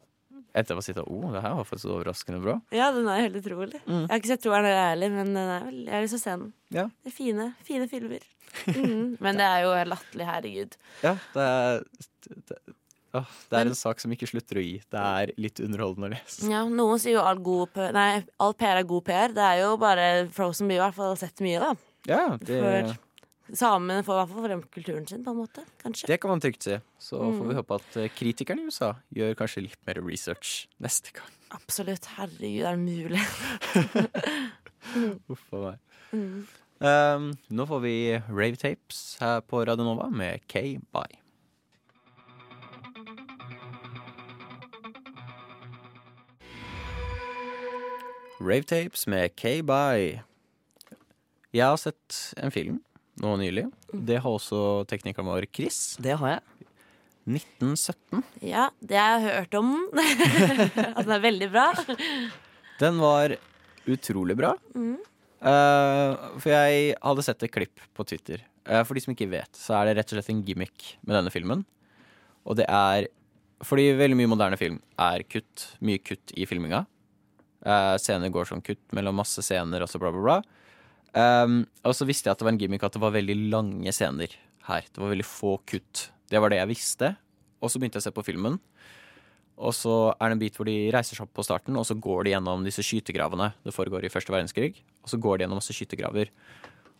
Etter 0.54 0.76
å 0.76 0.82
ha 0.82 0.86
sittet 0.86 1.08
oh, 1.10 1.32
det 1.34 1.42
her 1.42 1.56
var 1.58 1.66
faktisk 1.66 1.90
overraskende 1.90 2.40
bra. 2.44 2.60
Ja, 2.76 2.92
den 2.94 3.08
er 3.10 3.24
helt 3.24 3.40
utrolig. 3.40 3.80
Mm. 3.88 4.04
Jeg 4.04 4.12
har 4.12 4.22
ikke 4.22 4.32
sett 4.36 4.44
toeren 4.46 4.68
heller, 4.70 5.14
men 5.16 5.32
den 5.34 5.50
er 5.56 5.66
vel, 5.66 5.80
jeg 5.88 5.96
har 5.96 6.06
lyst 6.06 6.14
til 6.14 6.22
å 6.22 6.24
se 6.24 6.36
den. 6.38 6.52
Ja. 6.78 6.86
Det 7.02 7.10
er 7.10 7.16
fine, 7.18 7.50
fine 7.70 7.90
filmer. 7.92 8.30
Mm. 8.70 9.16
Men 9.18 9.40
det 9.40 9.46
er 9.50 9.64
jo 9.64 9.70
latterlig, 9.90 10.26
herregud. 10.30 10.76
Ja, 11.02 11.16
det 11.34 11.46
er 11.50 11.80
det, 12.52 12.58
åh, 13.18 13.32
det 13.50 13.58
er 13.58 13.72
en 13.72 13.78
sak 13.80 14.04
som 14.04 14.14
ikke 14.14 14.30
slutter 14.30 14.60
å 14.62 14.66
gi. 14.66 14.76
Det 14.94 15.06
er 15.24 15.32
litt 15.42 15.58
underholdende 15.64 16.12
å 16.12 16.14
lese. 16.14 16.52
Ja, 16.52 16.60
Noen 16.70 17.02
sier 17.02 17.16
jo 17.18 17.24
all, 17.26 17.42
god 17.42 17.80
nei, 17.98 18.22
all 18.38 18.54
PR 18.60 18.84
er 18.84 18.86
god 18.92 19.08
PR. 19.10 19.34
Det 19.34 19.48
er 19.48 19.64
jo 19.64 19.72
bare 19.82 20.06
Frozen 20.38 20.70
blir 20.70 20.78
i 20.78 20.84
hvert 20.84 21.00
fall 21.00 21.18
sett 21.18 21.42
mye, 21.42 21.64
da. 21.66 21.72
Ja, 22.06 22.22
det, 22.38 22.62
For 22.62 22.94
samene 23.54 24.02
får 24.06 24.14
i 24.16 24.20
hvert 24.22 24.32
fall 24.34 24.46
frem 24.48 24.62
kulturen 24.74 25.08
sin, 25.08 25.24
på 25.26 25.32
en 25.34 25.38
måte. 25.44 25.63
Kanskje. 25.84 26.08
det 26.10 26.18
kan 26.22 26.30
man 26.34 26.42
trygt 26.44 26.63
si. 26.66 26.78
Så 27.00 27.20
får 27.20 27.39
Mm. 27.44 27.50
vi 27.50 27.56
håpe 27.60 27.76
at 27.80 27.98
eh, 28.02 28.10
kritikerne 28.10 28.62
i 28.62 28.66
USA 28.72 28.94
gjør 29.13 29.36
kanskje 29.39 29.63
litt 29.68 29.80
mer 29.88 30.02
research 30.02 30.68
neste 30.82 31.13
gang. 31.13 31.30
Absolutt. 31.54 32.06
Herregud, 32.18 32.66
er 32.66 32.76
det 32.76 32.84
mulig? 32.84 33.22
Uff 35.32 35.46
a 35.54 35.63
meg. 35.68 35.80
Mm. 36.13 36.48
Um, 36.84 37.30
nå 37.50 37.66
får 37.70 37.80
vi 37.86 37.96
Rave 38.30 38.58
Tapes 38.60 39.18
her 39.22 39.39
på 39.48 39.62
Radio 39.66 39.86
Nova 39.88 40.10
med 40.12 40.42
K-Bye. 40.52 41.22
Rave 48.39 48.63
Tapes 48.63 49.08
med 49.08 49.30
K-Bye. 49.36 50.22
Jeg 51.54 51.66
har 51.66 51.76
sett 51.78 52.34
en 52.38 52.52
film 52.52 52.80
nå 53.21 53.36
nylig. 53.41 53.67
Det 53.93 54.17
har 54.23 54.30
også 54.32 54.84
teknikeren 54.89 55.30
vår 55.30 55.47
Chris. 55.54 55.95
Det 56.02 56.15
har 56.17 56.38
jeg. 56.38 56.69
1917. 57.30 58.23
Ja, 58.43 58.67
det 58.84 58.99
har 58.99 59.21
jeg 59.21 59.36
hørt 59.38 59.58
om. 59.60 59.73
At 60.97 61.06
den 61.06 61.15
er 61.15 61.23
veldig 61.23 61.49
bra. 61.54 61.67
Den 62.82 62.99
var 62.99 63.36
utrolig 63.88 64.36
bra. 64.39 64.54
Mm. 64.76 64.97
Uh, 65.43 66.39
for 66.39 66.52
jeg 66.52 66.95
hadde 67.04 67.26
sett 67.26 67.45
et 67.45 67.54
klipp 67.54 67.84
på 67.95 68.06
Twitter. 68.08 68.43
Uh, 68.67 68.82
for 68.88 68.95
de 68.95 69.04
som 69.04 69.13
ikke 69.15 69.32
vet, 69.32 69.52
så 69.60 69.78
er 69.80 69.89
det 69.89 69.97
rett 69.99 70.13
og 70.13 70.19
slett 70.19 70.32
en 70.34 70.43
gimmick 70.47 70.93
med 71.04 71.17
denne 71.17 71.34
filmen. 71.34 71.65
Og 72.43 72.60
det 72.60 72.67
er 72.67 73.10
Fordi 73.63 73.93
veldig 73.95 74.17
mye 74.19 74.28
moderne 74.28 74.58
film 74.60 74.82
er 74.99 75.21
kutt. 75.23 75.69
Mye 75.80 76.02
kutt 76.04 76.34
i 76.36 76.43
filminga. 76.43 76.82
Uh, 77.63 77.95
scener 77.95 78.28
går 78.28 78.49
som 78.49 78.60
kutt 78.60 78.82
mellom 78.91 79.15
masse 79.15 79.39
scener 79.39 79.86
og 79.86 79.88
så 79.88 80.02
bla, 80.02 80.12
bla, 80.12 80.23
bla. 80.26 80.62
Um, 81.13 81.63
og 81.86 81.93
så 81.93 82.08
visste 82.10 82.28
jeg 82.28 82.34
at 82.34 82.41
det 82.41 82.47
var 82.47 82.56
en 82.56 82.62
gimmick 82.62 82.84
at 82.86 82.95
det 82.95 83.02
var 83.04 83.13
veldig 83.13 83.36
lange 83.54 83.93
scener 83.93 84.34
her. 84.67 84.86
Det 84.89 85.02
var 85.02 85.13
veldig 85.13 85.28
få 85.28 85.58
kutt. 85.69 86.08
Det 86.32 86.41
var 86.41 86.54
det 86.54 86.62
jeg 86.62 86.71
visste. 86.71 87.13
Og 87.62 87.71
så 87.71 87.80
begynte 87.80 87.99
jeg 87.99 88.06
å 88.06 88.10
se 88.10 88.15
på 88.15 88.26
filmen. 88.26 88.58
Og 89.62 89.76
så 89.78 89.93
er 90.17 90.32
det 90.32 90.36
en 90.36 90.41
bit 90.41 90.56
hvor 90.58 90.67
de 90.67 90.89
reiser 90.93 91.15
seg 91.15 91.28
opp 91.28 91.36
på 91.38 91.45
starten, 91.45 91.78
og 91.78 91.86
så 91.86 91.95
går 92.02 92.26
de 92.26 92.34
gjennom 92.34 92.63
disse 92.65 92.82
skytegravene. 92.86 93.52
Det 93.62 93.76
foregår 93.76 94.08
i 94.08 94.12
første 94.12 94.34
verdenskrig. 94.34 94.73
Og 95.06 95.12
så 95.12 95.19
går 95.21 95.38
de 95.38 95.45
gjennom 95.45 95.60
masse 95.62 95.76
skytegraver. 95.76 96.32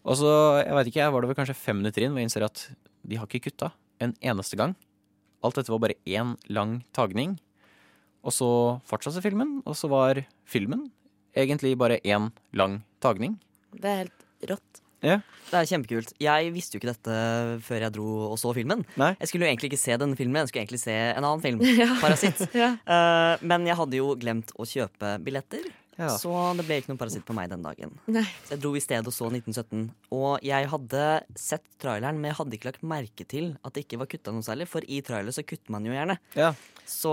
Og 0.04 0.20
så, 0.20 0.30
jeg 0.62 0.76
vet 0.78 0.92
ikke, 0.92 1.02
jeg 1.02 1.16
var 1.16 1.24
det 1.24 1.32
vel 1.32 1.40
kanskje 1.40 1.58
fem 1.58 1.80
minutter 1.80 2.06
inn 2.06 2.14
hvor 2.14 2.22
jeg 2.22 2.30
innser 2.30 2.46
at 2.46 2.68
de 3.08 3.18
har 3.18 3.28
ikke 3.30 3.50
kutta 3.50 3.72
en 4.04 4.14
eneste 4.22 4.60
gang. 4.60 4.76
Alt 5.44 5.58
dette 5.60 5.74
var 5.74 5.82
bare 5.84 5.98
én 6.06 6.36
lang 6.54 6.82
tagning. 6.96 7.38
Og 8.24 8.36
så 8.36 8.50
fortsatte 8.88 9.24
filmen, 9.24 9.58
og 9.68 9.76
så 9.76 9.90
var 9.92 10.22
filmen 10.48 10.86
egentlig 11.36 11.74
bare 11.80 12.00
én 12.06 12.30
lang 12.56 12.84
tagning. 13.04 13.40
Det 13.80 13.90
er 13.92 14.02
helt 14.06 14.50
rått. 14.54 14.80
Det 15.04 15.60
er 15.60 15.68
kjempekult. 15.68 16.14
Jeg 16.24 16.52
visste 16.56 16.78
jo 16.78 16.80
ikke 16.80 16.94
dette 16.94 17.16
før 17.66 17.84
jeg 17.84 17.94
dro 17.98 18.08
og 18.32 18.38
så 18.40 18.54
filmen. 18.56 18.86
Nei. 18.98 19.12
Jeg 19.20 19.30
skulle 19.30 19.44
jo 19.46 19.52
egentlig 19.52 19.74
ikke 19.74 19.82
se 19.84 19.98
denne 20.00 20.16
filmen, 20.18 20.40
jeg 20.40 20.52
skulle 20.54 20.64
egentlig 20.64 20.80
se 20.86 20.96
en 20.96 21.28
annen 21.28 21.44
film. 21.44 21.64
Parasitt. 22.04 22.44
Ja. 22.64 22.70
uh, 22.88 23.36
men 23.44 23.68
jeg 23.68 23.76
hadde 23.76 24.00
jo 24.00 24.14
glemt 24.20 24.54
å 24.56 24.64
kjøpe 24.70 25.18
billetter, 25.26 25.68
Ja. 26.00 26.08
så 26.18 26.32
det 26.58 26.64
ble 26.66 26.80
ikke 26.82 26.90
noen 26.90 26.98
Parasitt 27.02 27.26
på 27.28 27.36
meg 27.38 27.52
den 27.52 27.62
dagen. 27.68 27.92
Nei. 28.10 28.24
Så 28.48 28.56
jeg 28.56 28.64
dro 28.64 28.72
i 28.80 28.82
stedet 28.82 29.12
og 29.12 29.14
så 29.14 29.28
1917. 29.30 29.84
Og 30.16 30.40
jeg 30.48 30.72
hadde 30.72 31.04
sett 31.38 31.68
traileren, 31.84 32.18
men 32.18 32.32
jeg 32.32 32.40
hadde 32.40 32.58
ikke 32.58 32.72
lagt 32.72 32.88
merke 32.96 33.28
til 33.30 33.52
at 33.62 33.76
det 33.76 33.84
ikke 33.86 34.00
var 34.02 34.10
kutta 34.10 34.34
noe 34.34 34.42
særlig. 34.48 34.70
For 34.72 34.88
i 34.88 35.04
trailer 35.06 35.36
så 35.36 35.44
kutter 35.46 35.76
man 35.76 35.86
jo 35.86 35.94
gjerne. 35.94 36.16
Ja, 36.40 36.54
Så 36.90 37.12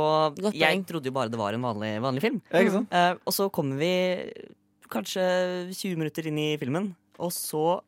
jeg 0.54 0.86
trodde 0.88 1.10
jo 1.10 1.12
bare 1.18 1.28
det 1.30 1.38
var 1.42 1.58
en 1.58 1.66
vanlig, 1.66 1.92
vanlig 2.06 2.22
film. 2.24 2.40
Eh, 2.54 3.12
og 3.26 3.34
så 3.36 3.50
kommer 3.52 3.76
vi 3.82 3.92
kanskje 4.92 5.24
20 5.70 6.00
minutter 6.00 6.28
inn 6.28 6.38
i 6.40 6.50
filmen, 6.60 6.92
og 7.20 7.32
så 7.34 7.80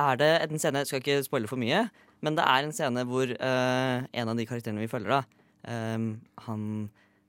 er 0.00 0.18
det 0.20 0.32
en 0.44 0.60
scene 0.60 0.82
Jeg 0.82 0.90
skal 0.90 1.02
ikke 1.02 1.24
spoile 1.24 1.50
for 1.50 1.60
mye, 1.60 1.86
men 2.24 2.36
det 2.36 2.44
er 2.44 2.66
en 2.66 2.74
scene 2.74 3.04
hvor 3.08 3.30
uh, 3.30 4.04
en 4.04 4.32
av 4.32 4.36
de 4.36 4.46
karakterene 4.48 4.82
vi 4.82 4.90
følger, 4.90 5.12
da, 5.12 5.46
eh, 5.68 6.06
han 6.46 6.62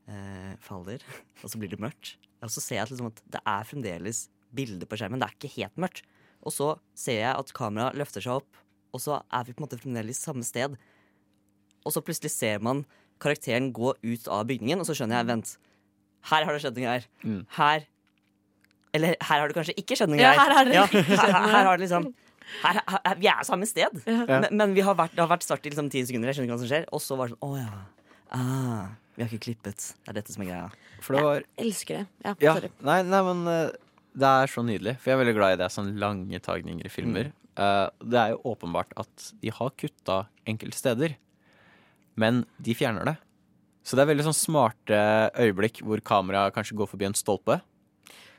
uh, 0.09 0.53
faller, 0.63 1.03
og 1.43 1.51
så 1.51 1.59
blir 1.59 1.71
det 1.71 1.81
mørkt. 1.83 2.15
Og 2.43 2.53
så 2.53 2.63
ser 2.63 2.79
jeg 2.79 2.87
at, 2.87 2.93
liksom, 2.93 3.11
at 3.11 3.23
det 3.37 3.41
er 3.41 3.67
fremdeles 3.67 4.27
bilder 4.55 4.89
på 4.89 4.99
skjermen. 4.99 5.19
Det 5.21 5.27
er 5.27 5.35
ikke 5.35 5.55
helt 5.57 5.81
mørkt. 5.81 6.05
Og 6.45 6.53
så 6.53 6.69
ser 6.97 7.21
jeg 7.23 7.33
at 7.33 7.53
kameraet 7.57 7.97
løfter 7.99 8.23
seg 8.23 8.39
opp, 8.39 8.61
og 8.95 9.03
så 9.03 9.19
er 9.33 9.47
vi 9.47 9.55
på 9.55 9.61
en 9.61 9.67
måte 9.67 9.79
fremdeles 9.81 10.21
samme 10.23 10.45
sted. 10.47 10.77
Og 11.83 11.93
så 11.93 12.03
plutselig 12.03 12.31
ser 12.33 12.61
man 12.63 12.85
karakteren 13.21 13.71
gå 13.75 13.93
ut 13.95 14.29
av 14.31 14.45
bygningen, 14.49 14.81
og 14.81 14.87
så 14.87 14.95
skjønner 14.97 15.19
jeg 15.19 15.29
Vent, 15.31 15.53
her 16.31 16.45
har 16.45 16.55
det 16.55 16.63
skjedd 16.63 16.79
noe 16.79 16.93
her. 16.93 17.07
Mm. 17.23 17.41
Her 17.57 17.87
Eller 18.97 19.15
her 19.29 19.41
har 19.43 19.51
du 19.51 19.55
kanskje 19.57 19.75
ikke 19.79 19.97
skjedd 19.99 20.11
noe 20.13 20.19
Ja, 20.21 20.33
her. 20.37 20.53
har 20.57 20.65
det 20.69 20.75
ikke 20.81 21.03
her, 21.07 21.33
her 21.53 21.69
har 21.69 21.77
det 21.77 21.85
liksom 21.87 22.09
her, 22.63 22.79
her, 22.87 23.15
Vi 23.21 23.27
er 23.31 23.43
samme 23.47 23.67
sted, 23.69 24.01
Ja. 24.07 24.25
men, 24.29 24.47
men 24.57 24.73
vi 24.77 24.81
har 24.87 24.95
vært, 24.97 25.13
det 25.15 25.21
har 25.23 25.31
vært 25.31 25.45
start 25.45 25.65
i 25.67 25.71
liksom 25.73 25.89
ti 25.93 26.03
sekunder. 26.07 26.31
Jeg 26.31 26.39
skjønner 26.39 26.49
ikke 26.51 26.57
hva 26.57 26.63
som 26.65 26.71
skjer 26.71 26.85
Og 26.95 27.03
så 27.03 27.17
var 27.19 27.27
det 27.31 27.35
sånn 27.37 27.49
Å 27.49 27.59
ja. 27.59 27.81
Ah, 28.37 28.87
vi 29.15 29.23
har 29.23 29.29
ikke 29.31 29.43
klippet. 29.47 29.89
Det 30.03 30.11
er 30.11 30.17
dette 30.19 30.33
som 30.33 30.43
er 30.43 30.49
greia. 30.51 30.69
For 31.01 31.15
det 31.15 31.21
var 31.25 31.43
Elsker 31.63 31.99
det. 32.01 32.07
Ja, 32.25 32.33
Ja, 32.43 32.53
sorry. 32.57 32.71
nei, 32.83 32.97
nei, 33.07 33.21
men 33.27 33.43
eh, 33.51 33.69
det 34.17 34.31
er 34.43 34.51
så 34.51 34.63
nydelig. 34.67 34.95
For 34.99 35.11
jeg 35.11 35.15
er 35.17 35.21
veldig 35.23 35.35
glad 35.37 35.53
i 35.55 35.59
det, 35.61 35.69
Sånne 35.71 35.93
lange 36.01 36.39
tagninger 36.43 36.85
i 36.89 36.91
filmer. 36.91 37.29
Eh, 37.57 37.85
det 38.03 38.19
er 38.23 38.33
jo 38.35 38.41
åpenbart 38.51 38.91
at 38.99 39.29
de 39.41 39.49
har 39.55 39.71
kutta 39.79 40.17
enkelte 40.47 40.77
steder, 40.77 41.15
men 42.19 42.43
de 42.61 42.75
fjerner 42.77 43.05
det. 43.11 43.15
Så 43.87 43.95
det 43.95 44.03
er 44.03 44.09
veldig 44.11 44.25
sånn 44.27 44.35
smarte 44.37 44.97
øyeblikk 45.39 45.79
hvor 45.85 46.01
kameraet 46.03 46.53
kanskje 46.57 46.75
går 46.79 46.89
forbi 46.91 47.07
en 47.07 47.15
stolpe, 47.17 47.61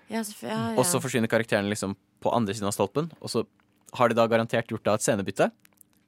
Ja, 0.09 0.23
så, 0.25 0.35
ja, 0.43 0.49
ja. 0.73 0.75
og 0.79 0.85
så 0.89 1.01
forsvinner 1.05 1.29
karakterene 1.29 1.69
liksom 1.73 1.97
på 2.25 2.33
andre 2.35 2.55
siden 2.57 2.71
av 2.71 2.77
stolpen, 2.77 3.11
og 3.21 3.29
så 3.33 3.45
har 3.99 4.09
de 4.09 4.15
da 4.19 4.27
garantert 4.29 4.69
gjort 4.73 4.85
da 4.85 4.95
et 4.99 5.05
scenebytte, 5.05 5.51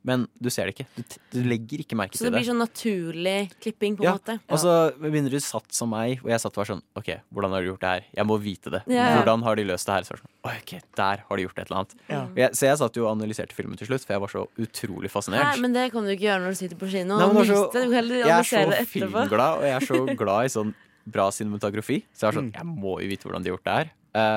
men 0.03 0.23
du 0.41 0.49
ser 0.49 0.65
det 0.65 0.73
ikke. 0.79 0.87
Du, 0.97 1.03
du 1.35 1.39
legger 1.45 1.83
ikke 1.83 1.97
merke 1.99 2.17
til 2.17 2.23
det 2.25 2.31
Så 2.31 2.31
det. 2.31 2.39
blir 2.39 2.47
sånn 2.49 2.63
naturlig 2.63 3.35
klipping, 3.61 3.99
på 3.99 4.01
en 4.01 4.07
Ja, 4.09 4.15
måte. 4.17 4.37
Og 4.49 4.59
så 4.63 4.73
begynner 4.97 5.29
du 5.35 5.37
satt 5.45 5.69
som 5.77 5.91
meg, 5.93 6.23
og 6.25 6.31
jeg 6.33 6.41
satt 6.41 6.57
og 6.57 6.63
var 6.63 6.71
sånn 6.71 6.81
OK, 6.97 7.11
hvordan 7.29 7.53
har 7.53 7.61
du 7.61 7.69
gjort 7.69 7.83
det 7.85 7.91
her? 7.93 8.07
Jeg 8.17 8.29
må 8.31 8.39
vite 8.41 8.73
det. 8.73 8.81
Hvordan 8.89 9.45
har 9.45 9.61
de 9.61 9.67
løst 9.69 9.91
det 9.91 9.99
her? 9.99 10.09
Så 10.09 10.15
var 10.17 10.23
sånn, 10.23 10.33
OK, 10.55 10.73
der 11.03 11.25
har 11.29 11.37
de 11.37 11.45
gjort 11.45 11.59
et 11.61 11.67
eller 11.69 11.81
annet. 11.83 11.95
Ja. 12.09 12.23
Jeg, 12.41 12.57
så 12.57 12.71
jeg 12.71 12.81
satt 12.81 12.97
jo 12.97 13.05
og 13.05 13.13
analyserte 13.13 13.53
filmen 13.61 13.77
til 13.77 13.91
slutt, 13.93 14.07
for 14.09 14.17
jeg 14.17 14.25
var 14.25 14.33
så 14.33 14.47
utrolig 14.65 15.13
fascinert. 15.13 15.45
Hæ, 15.53 15.61
men 15.61 15.77
det 15.77 15.85
kan 15.93 16.09
du 16.09 16.15
ikke 16.17 16.31
gjøre 16.31 16.47
når 16.47 16.57
du 16.57 16.61
sitter 16.65 16.81
på 16.81 16.89
kino. 16.97 17.19
Nei, 17.21 17.27
men 17.29 17.37
og 17.37 17.45
det 17.45 17.51
så- 17.53 17.67
Du 17.69 17.81
kan 17.93 18.09
jeg 18.09 18.39
er 18.41 18.49
så 18.49 18.87
filmglad, 18.97 19.53
og 19.61 19.69
jeg 19.69 19.77
er 19.77 19.85
så 19.85 20.17
glad 20.17 20.45
i 20.49 20.49
sånn 20.57 20.73
bra 21.07 21.31
cinematografi. 21.31 22.03
Så 22.13 22.27
jeg 22.29 22.35
Mm. 22.35 22.39
sånn, 22.41 22.53
jeg 22.55 22.67
må 22.67 23.01
jo 23.01 23.09
vite 23.09 23.25
hvordan 23.29 23.43
de 23.45 23.51
har 23.51 23.57
gjort 23.57 23.69
det 23.69 23.77
her. 23.79 23.93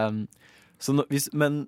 Um, 0.08 0.28
så 0.80 0.94
nå, 0.94 1.06
hvis, 1.10 1.30
men 1.34 1.68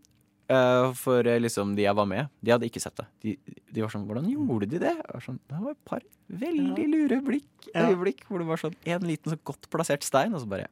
uh, 0.50 0.92
for 0.94 1.26
eh, 1.26 1.40
liksom 1.40 1.76
de 1.76 1.84
jeg 1.84 1.96
var 1.96 2.06
med, 2.06 2.30
de 2.44 2.52
hadde 2.52 2.68
ikke 2.70 2.82
sett 2.82 2.96
det. 2.96 3.06
De, 3.22 3.38
de 3.72 3.82
var 3.82 3.90
sånn 3.90 4.06
Hvordan 4.08 4.28
gjorde 4.30 4.70
de 4.70 4.80
det? 4.80 4.96
Var 5.14 5.22
sånn, 5.26 5.40
det 5.50 5.62
var 5.62 5.72
et 5.72 5.86
par 5.86 6.02
veldig 6.30 6.86
lure 6.92 7.22
blikk, 7.26 7.70
øyeblikk 7.76 8.26
hvor 8.28 8.40
det 8.40 8.48
var 8.48 8.58
sånn 8.62 8.76
en 8.86 9.02
liten 9.08 9.32
så 9.34 9.38
godt 9.44 9.70
plassert 9.74 10.04
stein, 10.04 10.34
og 10.34 10.42
så 10.42 10.48
bare 10.50 10.68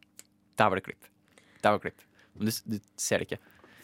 Der 0.58 0.70
var 0.70 0.76
det 0.78 0.84
klipp. 0.86 1.10
Der 1.64 1.72
var 1.72 1.80
det 1.80 1.90
klipp. 1.92 2.06
Men 2.38 2.50
du, 2.50 2.52
du 2.76 2.80
ser 2.98 3.20
det 3.20 3.28
ikke. 3.32 3.40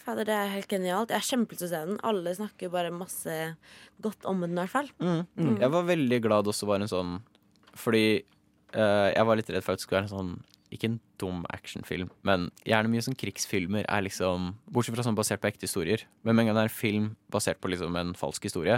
Fader, 0.05 0.25
det 0.25 0.33
er 0.33 0.47
helt 0.53 0.67
genialt. 0.71 1.09
Jeg 1.13 1.17
er 1.21 1.27
kjempelyst 1.27 1.59
til 1.61 1.67
å 1.67 1.71
se 1.71 1.79
den. 1.85 1.99
Alle 2.07 2.31
snakker 2.33 2.69
bare 2.73 2.89
masse 2.93 3.33
godt 4.01 4.25
om 4.25 4.41
den, 4.41 4.53
i 4.57 4.61
hvert 4.63 4.71
fall. 4.73 4.89
Mm. 5.01 5.57
Jeg 5.61 5.69
var 5.73 5.83
veldig 5.89 6.19
glad 6.23 6.45
det 6.47 6.53
også 6.53 6.65
var 6.69 6.81
en 6.81 6.89
sånn 6.89 7.11
Fordi 7.77 8.23
eh, 8.73 9.09
jeg 9.15 9.27
var 9.27 9.39
litt 9.39 9.49
redd 9.51 9.65
for 9.65 9.73
at 9.73 9.81
det 9.81 9.85
skulle 9.85 10.01
være 10.01 10.09
en 10.09 10.15
sånn 10.15 10.31
Ikke 10.69 10.89
en 10.91 10.99
dum 11.21 11.41
actionfilm, 11.49 12.11
men 12.21 12.49
gjerne 12.67 12.91
mye 12.91 13.01
sånn 13.01 13.17
krigsfilmer 13.17 13.87
er 13.89 14.05
liksom 14.05 14.53
Bortsett 14.69 14.93
fra 14.93 15.05
sånn 15.07 15.17
basert 15.17 15.41
på 15.41 15.49
ekte 15.49 15.65
historier. 15.65 16.05
Men 16.21 16.35
med 16.35 16.43
en 16.43 16.51
gang 16.51 16.59
det 16.59 16.65
er 16.67 16.69
en 16.69 16.79
film 16.81 17.07
basert 17.33 17.61
på 17.61 17.71
liksom 17.73 17.97
en 17.97 18.13
falsk 18.17 18.45
historie, 18.45 18.77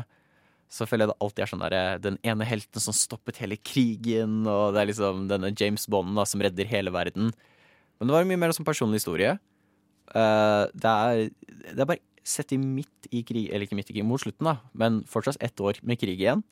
så 0.71 0.87
føler 0.87 1.03
jeg 1.03 1.11
det 1.11 1.21
alltid 1.25 1.43
er 1.43 1.51
sånn 1.51 1.63
der 1.65 1.99
Den 1.99 2.17
ene 2.23 2.47
helten 2.47 2.79
som 2.83 2.95
stoppet 2.95 3.41
hele 3.43 3.57
krigen, 3.59 4.45
og 4.47 4.71
det 4.71 4.81
er 4.81 4.91
liksom 4.93 5.25
denne 5.27 5.51
James 5.51 5.83
Bond 5.91 6.15
da, 6.15 6.23
som 6.23 6.43
redder 6.43 6.69
hele 6.71 6.93
verden. 6.95 7.33
Men 7.99 8.07
det 8.07 8.15
var 8.15 8.29
mye 8.29 8.39
mer 8.39 8.55
sånn 8.55 8.67
personlig 8.67 9.01
historie. 9.01 9.35
Uh, 10.15 10.71
det, 10.71 10.91
er, 10.91 11.27
det 11.75 11.83
er 11.83 11.89
bare 11.91 12.03
sett 12.23 12.53
i 12.55 12.59
midt 12.61 13.11
i 13.11 13.23
krig, 13.27 13.49
eller 13.49 13.67
ikke 13.67 13.77
midt 13.77 13.91
i 13.91 13.97
krig, 13.97 14.07
mot 14.07 14.21
slutten, 14.21 14.47
da, 14.47 14.57
men 14.77 15.01
fortsatt 15.09 15.41
ett 15.43 15.59
år 15.59 15.79
med 15.83 15.99
krig 15.99 16.19
igjen. 16.19 16.43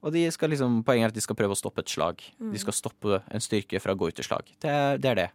Og 0.00 0.14
liksom, 0.14 0.80
poenget 0.86 1.10
er 1.10 1.12
at 1.12 1.18
de 1.18 1.24
skal 1.24 1.36
prøve 1.36 1.52
å 1.52 1.58
stoppe 1.58 1.82
et 1.84 1.92
slag. 1.92 2.22
De 2.40 2.60
skal 2.60 2.72
stoppe 2.72 3.20
en 3.28 3.42
styrke 3.44 3.80
fra 3.84 3.92
å 3.92 3.98
gå 4.00 4.08
ut 4.08 4.22
i 4.22 4.24
slag. 4.24 4.48
Det 4.62 4.70
er, 4.70 4.96
det 4.96 5.10
er 5.10 5.18
det. 5.18 5.28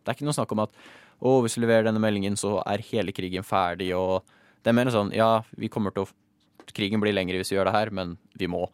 Det 0.00 0.08
er 0.08 0.16
ikke 0.16 0.28
noe 0.28 0.36
snakk 0.36 0.54
om 0.54 0.62
at 0.64 0.72
å, 1.18 1.34
hvis 1.44 1.58
vi 1.58 1.64
leverer 1.64 1.84
denne 1.88 2.00
meldingen, 2.00 2.38
så 2.38 2.58
er 2.62 2.84
hele 2.88 3.12
krigen 3.12 3.44
ferdig, 3.44 3.90
og 3.98 4.24
det 4.62 4.70
er 4.70 4.76
mer 4.78 4.90
sånn 4.94 5.12
ja, 5.16 5.42
vi 5.58 5.70
kommer 5.72 5.94
til 5.94 6.06
å 6.06 6.10
Krigen 6.76 7.00
blir 7.00 7.14
lengre 7.16 7.38
hvis 7.40 7.48
vi 7.48 7.56
gjør 7.56 7.70
det 7.70 7.72
her, 7.72 7.88
men 7.96 8.10
vi 8.36 8.44
må. 8.50 8.66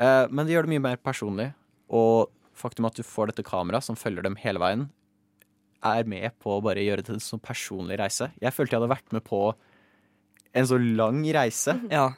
Eh, 0.00 0.24
men 0.32 0.46
det 0.46 0.54
gjør 0.54 0.64
det 0.64 0.72
mye 0.72 0.84
mer 0.86 0.96
personlig, 0.96 1.50
og 1.92 2.30
faktum 2.56 2.86
at 2.88 2.96
du 2.96 3.04
får 3.04 3.28
dette 3.28 3.44
kameraet 3.44 3.84
som 3.84 3.98
følger 4.00 4.24
dem 4.24 4.38
hele 4.40 4.62
veien, 4.62 4.86
er 5.84 6.08
med 6.08 6.32
på 6.42 6.56
å 6.56 6.62
bare 6.64 6.82
gjøre 6.82 7.02
det 7.02 7.10
til 7.10 7.18
en 7.18 7.26
sånn 7.26 7.42
personlig 7.44 7.98
reise. 8.00 8.30
Jeg 8.40 8.54
følte 8.56 8.74
jeg 8.74 8.80
hadde 8.80 8.94
vært 8.94 9.12
med 9.14 9.26
på 9.28 9.42
en 10.56 10.70
så 10.72 10.80
lang 10.80 11.20
reise. 11.36 11.76
Ja. 11.98 12.08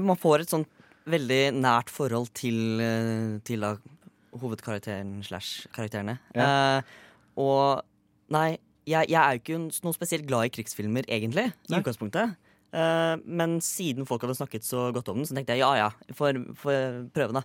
Man 0.00 0.16
får 0.18 0.42
et 0.42 0.52
sånt 0.52 0.68
veldig 1.12 1.42
nært 1.58 1.92
forhold 1.92 2.30
til, 2.36 2.80
eh, 2.84 3.38
til 3.46 3.64
da, 3.64 3.74
hovedkarakteren 4.38 5.18
slash 5.26 5.68
karakterene. 5.74 6.18
Eh, 6.34 6.80
og 7.38 7.84
nei, 8.34 8.58
jeg, 8.88 9.08
jeg 9.12 9.20
er 9.20 9.36
jo 9.36 9.42
ikke 9.42 9.86
noe 9.86 9.96
spesielt 9.96 10.28
glad 10.28 10.48
i 10.48 10.52
krigsfilmer, 10.52 11.08
egentlig, 11.08 11.50
i 11.68 11.78
utgangspunktet. 11.78 12.36
Uh, 12.68 13.16
men 13.24 13.62
siden 13.64 14.04
folk 14.04 14.26
hadde 14.26 14.36
snakket 14.36 14.66
så 14.66 14.90
godt 14.92 15.08
om 15.08 15.22
den, 15.22 15.28
så 15.28 15.32
tenkte 15.36 15.54
jeg 15.56 15.62
ja 15.62 15.70
ja, 15.78 16.12
får 16.16 16.36
prøve, 16.60 17.40
da. 17.40 17.42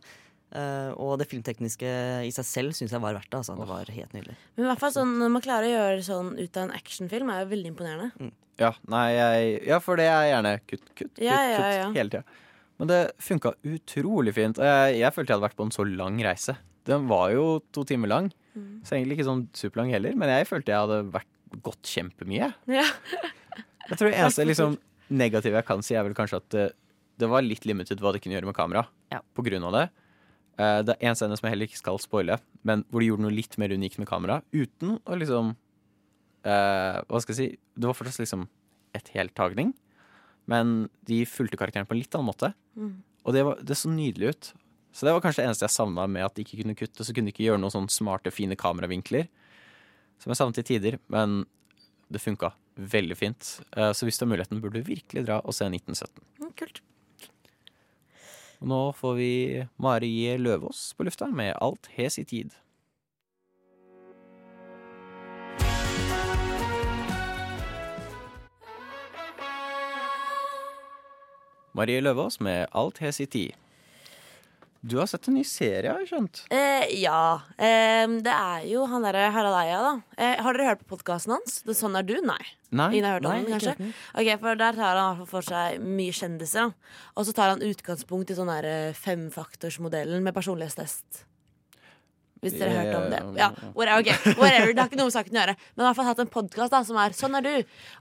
Uh, 0.53 0.91
og 1.01 1.15
det 1.17 1.29
filmtekniske 1.31 1.89
i 2.27 2.31
seg 2.35 2.45
selv 2.45 2.75
syns 2.77 2.91
jeg 2.93 3.01
var 3.01 3.15
verdt 3.15 3.31
det. 3.31 3.39
Altså. 3.39 3.55
Det 3.57 3.69
var 3.69 3.91
helt 3.95 4.13
nydelig. 4.13 4.35
Men 4.53 4.65
i 4.65 4.69
hvert 4.69 4.83
fall 4.83 4.93
sånn, 4.93 5.15
når 5.21 5.31
man 5.33 5.45
klarer 5.45 5.69
å 5.69 5.73
gjøre 5.73 6.05
sånn 6.05 6.33
ut 6.37 6.59
av 6.59 6.67
en 6.67 6.75
actionfilm, 6.75 7.31
er 7.31 7.45
jo 7.45 7.51
veldig 7.55 7.71
imponerende. 7.71 8.31
Ja, 8.61 8.73
nei, 8.91 9.07
jeg, 9.15 9.55
ja, 9.71 9.79
for 9.81 9.97
det 9.97 10.05
er 10.11 10.27
gjerne 10.29 10.53
kutt, 10.61 10.83
kutt, 10.91 10.97
kutt, 10.99 11.23
Ja, 11.23 11.39
ja, 11.49 11.63
kutt 11.87 11.97
hele 11.97 12.13
tida. 12.13 12.42
Men 12.83 12.91
det 12.91 12.99
funka 13.23 13.53
utrolig 13.63 14.33
fint. 14.35 14.59
Jeg, 14.59 14.97
jeg 14.99 15.15
følte 15.15 15.31
jeg 15.31 15.37
hadde 15.39 15.47
vært 15.47 15.55
på 15.59 15.67
en 15.69 15.71
så 15.75 15.85
lang 15.87 16.17
reise. 16.25 16.57
Den 16.89 17.05
var 17.07 17.31
jo 17.31 17.45
to 17.71 17.85
timer 17.87 18.11
lang, 18.11 18.31
Mm. 18.53 18.83
så 18.85 18.93
egentlig 18.93 19.15
ikke 19.17 19.25
sånn 19.25 19.47
superlang 19.57 19.89
heller. 19.89 20.13
Men 20.19 20.29
jeg 20.29 20.45
følte 20.45 20.69
jeg 20.69 20.77
hadde 20.83 20.97
vært 21.09 21.55
gått 21.65 21.87
kjempemye. 21.89 22.51
Ja. 22.69 22.83
Jeg 23.87 23.97
tror 23.97 24.11
det 24.11 24.19
eneste 24.19 24.45
liksom, 24.45 24.75
negative 25.09 25.57
jeg 25.57 25.65
kan 25.65 25.81
si, 25.81 25.95
er 25.97 26.03
vel 26.05 26.13
kanskje 26.13 26.37
at 26.37 26.49
det, 26.53 26.65
det 27.17 27.29
var 27.31 27.41
litt 27.41 27.65
limited 27.65 27.97
hva 28.03 28.11
det 28.13 28.21
kunne 28.21 28.35
gjøre 28.37 28.51
med 28.51 28.57
kamera. 28.59 28.83
Ja. 29.09 29.23
På 29.33 29.41
grunn 29.47 29.65
av 29.65 29.73
det. 29.79 29.83
Eh, 30.61 30.79
det 30.85 30.97
er 30.99 31.09
en 31.09 31.17
scene 31.17 31.33
som 31.39 31.47
jeg 31.47 31.55
heller 31.55 31.65
ikke 31.71 31.81
skal 31.81 31.97
spoile, 32.03 32.37
men 32.61 32.83
hvor 32.91 33.01
de 33.01 33.07
gjorde 33.09 33.25
noe 33.25 33.33
litt 33.33 33.57
mer 33.57 33.73
unikt 33.73 33.97
med 33.97 34.09
kamera. 34.11 34.41
Uten 34.53 34.99
å 35.01 35.17
liksom 35.17 35.55
eh, 36.45 36.99
Hva 37.09 37.21
skal 37.23 37.33
jeg 37.33 37.39
si? 37.39 37.47
Det 37.73 37.89
var 37.89 37.97
fortsatt 37.97 38.21
liksom 38.21 38.45
et 38.93 39.09
heltagning. 39.15 39.73
Men 40.49 40.89
de 41.07 41.21
fulgte 41.29 41.59
karakteren 41.59 41.87
på 41.87 41.95
en 41.95 42.01
litt 42.01 42.15
annen 42.17 42.29
måte. 42.31 42.51
Mm. 42.75 42.93
Og 43.23 43.35
det, 43.35 43.43
var, 43.47 43.61
det 43.63 43.77
så 43.79 43.91
nydelig 43.91 44.33
ut. 44.33 44.51
Så 44.93 45.07
det 45.07 45.13
var 45.15 45.23
kanskje 45.23 45.41
det 45.41 45.49
eneste 45.49 45.65
jeg 45.65 45.73
savna 45.73 46.05
med 46.11 46.25
at 46.25 46.35
de 46.35 46.43
ikke 46.45 46.59
kunne 46.61 46.75
kutte. 46.77 47.05
Så 47.05 47.15
kunne 47.15 47.31
de 47.31 47.33
ikke 47.33 47.47
gjøre 47.47 47.61
noen 47.61 47.73
sånne 47.73 47.93
smarte, 47.93 48.33
fine 48.33 48.57
kameravinkler. 48.59 49.29
Som 50.21 50.33
jeg 50.33 50.39
savnet 50.41 50.59
til 50.59 50.67
tider. 50.73 50.99
Men 51.13 51.43
det 52.13 52.21
funka 52.21 52.51
veldig 52.75 53.17
fint. 53.17 53.53
Eh, 53.77 53.91
Så 53.93 54.05
hvis 54.05 54.19
du 54.19 54.25
har 54.25 54.33
muligheten, 54.33 54.61
burde 54.61 54.81
du 54.81 54.89
virkelig 54.91 55.25
dra 55.25 55.39
og 55.41 55.55
se 55.55 55.65
1917. 55.69 56.21
Mm, 56.41 56.51
kult. 56.59 56.81
Og 58.63 58.69
nå 58.71 58.81
får 58.95 59.15
vi 59.17 59.31
Mari 59.81 60.37
Løvaas 60.39 60.93
på 60.95 61.03
lufta 61.07 61.27
med 61.27 61.55
Alt 61.61 61.89
hes 61.97 62.19
i 62.19 62.23
tid. 62.23 62.53
Marie 71.73 72.01
Løvaas 72.01 72.39
med 72.43 72.67
Alt 72.71 73.01
hes 73.03 73.19
i 73.23 73.25
tid. 73.25 73.59
Du 74.83 74.97
har 74.99 75.07
sett 75.07 75.29
en 75.31 75.37
ny 75.37 75.45
serie, 75.47 75.87
har 75.87 76.01
jeg 76.03 76.09
skjønt. 76.11 76.41
Eh, 76.51 76.89
ja. 76.99 77.39
Eh, 77.55 78.03
det 78.19 78.33
er 78.33 78.65
jo 78.67 78.83
han 78.91 79.05
derre 79.05 79.29
Harald 79.31 79.55
Eia, 79.61 79.77
da. 79.79 79.93
Eh, 80.19 80.41
har 80.43 80.57
dere 80.57 80.73
hørt 80.73 80.81
på 80.83 80.97
podkasten 80.97 81.31
hans? 81.37 81.61
Det 81.63 81.77
Sånn 81.79 81.95
er 81.95 82.03
du? 82.03 82.17
Nei. 82.19 82.41
Nei? 82.75 82.89
Ingen 82.91 83.07
har 83.07 83.15
hørt 83.15 83.29
om 83.29 83.31
Nei, 83.31 83.37
den, 83.45 83.53
ikke 83.55 83.71
kanskje? 83.77 83.93
Ok, 84.19 84.31
for 84.41 84.59
Der 84.59 84.75
tar 84.75 84.99
han 84.99 84.99
i 84.99 85.05
hvert 85.07 85.21
fall 85.21 85.31
for 85.31 85.47
seg 85.47 85.79
mye 85.87 86.11
kjendiser. 86.19 86.67
da. 86.73 86.99
Og 87.15 87.29
så 87.29 87.35
tar 87.37 87.53
han 87.53 87.63
utgangspunkt 87.63 88.33
i 88.33 88.35
sånn 88.35 88.51
eh, 88.59 88.91
femfaktorsmodellen 88.99 90.19
med 90.25 90.35
personlighetstest. 90.35 91.23
Hvis 92.43 92.57
dere 92.59 92.73
har 92.75 92.83
hørt 92.83 92.97
om 92.99 93.05
det. 93.13 93.21
Ja, 93.39 93.49
whatever, 93.73 94.03
ok, 94.03 94.37
whatever, 94.41 94.73
Det 94.73 94.81
har 94.83 94.89
ikke 94.91 94.99
noe 94.99 95.07
med 95.09 95.15
saken 95.15 95.37
å 95.37 95.39
gjøre. 95.41 95.55
Men 95.73 95.85
han 95.87 95.95
har 95.95 96.09
hatt 96.11 96.21
en 96.23 96.31
podkast 96.33 96.75
som 96.89 96.99
er 96.99 97.15
Sånn 97.17 97.37
er 97.39 97.45
du. 97.47 97.53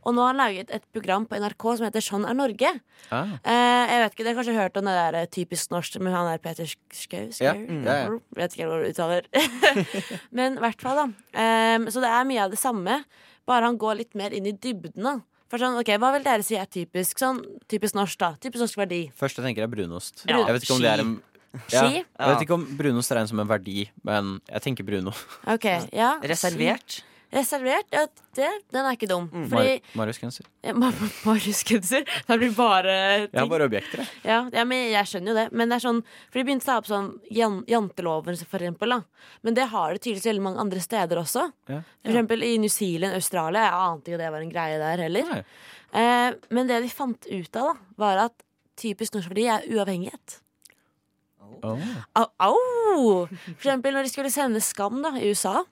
Og 0.02 0.16
nå 0.16 0.24
har 0.24 0.32
han 0.34 0.40
laget 0.42 0.72
et 0.74 0.84
program 0.92 1.26
på 1.30 1.38
NRK 1.38 1.66
som 1.78 1.86
heter 1.86 2.04
Sånn 2.04 2.26
er 2.28 2.36
Norge. 2.38 2.74
Ah, 3.10 3.36
Eh, 3.42 3.84
jeg 3.92 4.02
vet 4.02 4.12
ikke, 4.14 4.24
Dere 4.24 4.34
har 4.34 4.38
kanskje 4.42 4.54
hørt 4.58 4.76
om 4.78 4.86
det 4.88 4.94
der 4.98 5.16
eh, 5.22 5.26
typisk 5.30 5.70
norsk 5.72 5.98
med 6.02 6.12
han 6.14 6.28
der 6.30 6.38
Peter 6.42 6.66
Schou? 6.68 7.28
Ja, 7.40 7.54
mm, 7.54 7.82
ja, 7.86 7.96
ja. 8.04 8.14
Vet 8.36 8.54
ikke 8.56 8.68
hva 8.70 8.78
du 8.82 8.88
uttaler. 8.90 9.26
Men 10.36 10.56
i 10.58 10.62
hvert 10.62 10.80
fall, 10.82 11.00
da. 11.00 11.06
Ehm, 11.42 11.88
så 11.92 12.02
det 12.04 12.10
er 12.12 12.24
mye 12.28 12.44
av 12.46 12.54
det 12.54 12.60
samme, 12.60 13.02
bare 13.48 13.68
han 13.68 13.78
går 13.80 13.98
litt 14.02 14.14
mer 14.18 14.34
inn 14.36 14.46
i 14.48 14.54
dybden. 14.54 15.22
For 15.52 15.60
sånn, 15.60 15.74
ok, 15.80 15.90
Hva 16.00 16.12
vil 16.14 16.24
dere 16.24 16.44
si 16.46 16.56
er 16.56 16.68
typisk 16.70 17.20
sånn 17.20 17.42
typisk 17.68 17.96
norsk, 17.98 18.16
da? 18.22 18.30
Typisk 18.40 18.62
norsk 18.64 18.78
verdi. 18.80 19.02
Først 19.18 19.36
jeg 19.36 19.44
tenker 19.44 19.66
jeg 19.66 19.72
brunost. 19.74 20.24
Ja, 20.24 20.38
jeg 20.46 20.54
vet 20.56 20.64
ikke 20.64 20.78
om 20.78 20.84
det 20.86 20.92
er 20.94 21.02
en 21.04 21.10
Ski? 21.68 22.02
Jeg 22.02 22.32
vet 22.32 22.44
ikke 22.46 22.54
om 22.56 22.66
Bruno 22.78 23.02
regnes 23.04 23.32
som 23.32 23.40
en 23.42 23.48
verdi, 23.50 23.86
men 24.06 24.36
jeg 24.48 24.62
tenker 24.68 24.86
bruno. 24.88 25.12
Ok, 25.54 25.66
ja 25.92 26.14
Reservert. 26.22 27.02
Reservert? 27.32 27.86
Ja, 27.88 28.02
det, 28.36 28.48
den 28.74 28.84
er 28.84 28.92
ikke 28.92 29.08
dum. 29.08 29.24
Mm. 29.32 29.46
Fordi 29.48 29.78
Marius 29.96 30.18
genser. 30.20 30.44
ja, 30.60 30.74
Ma- 30.76 30.90
Marius 31.24 31.62
Genser. 31.64 32.04
Det 32.28 32.36
blir 32.42 32.52
bare 32.52 32.92
Jeg 33.22 33.38
har 33.38 33.48
bare 33.48 33.68
objekter. 33.70 34.02
Ja, 34.20 34.42
ja, 34.52 34.64
men 34.68 34.90
jeg 34.92 35.08
skjønner 35.08 35.32
jo 35.32 35.36
det. 35.38 35.46
Men 35.56 35.72
det 35.72 35.78
er 35.78 35.84
sånn, 35.86 36.02
for 36.28 36.36
de 36.40 36.44
begynte 36.44 36.66
å 36.66 36.68
ta 36.68 36.76
opp 36.82 36.90
sånn 36.90 37.08
jan 37.32 37.62
janteloven, 37.72 38.36
for 38.44 38.60
eksempel. 38.60 38.92
Da. 38.92 39.00
Men 39.48 39.56
det 39.56 39.64
har 39.72 39.96
det 39.96 40.02
tydeligvis 40.04 40.28
veldig 40.28 40.44
mange 40.44 40.60
andre 40.66 40.84
steder 40.84 41.22
også. 41.22 41.46
Ja. 41.72 41.80
For 42.04 42.12
eksempel 42.12 42.44
i 42.44 42.52
New 42.60 42.72
Zealand, 42.76 43.16
Australia. 43.16 43.64
Jeg 43.64 43.80
ante 43.88 44.12
ikke 44.12 44.20
det 44.26 44.30
var 44.36 44.44
en 44.44 44.52
greie 44.52 44.78
der 44.84 45.04
heller. 45.06 45.34
Eh, 45.92 46.28
men 46.52 46.68
det 46.68 46.82
de 46.84 46.92
fant 46.92 47.32
ut 47.32 47.60
av, 47.64 47.72
da, 47.72 47.92
var 48.04 48.26
at 48.28 48.44
typisk 48.76 49.16
norsk 49.16 49.32
verdi 49.32 49.48
er 49.56 49.64
uavhengighet. 49.72 50.42
Åh. 51.62 51.88
Au! 52.18 52.26
au. 52.92 53.26
For 53.28 53.54
eksempel 53.56 53.94
når 53.94 54.06
de 54.06 54.12
skulle 54.12 54.32
sende 54.32 54.60
Skam 54.64 55.00
da, 55.04 55.14
i 55.18 55.30
USA, 55.32 55.62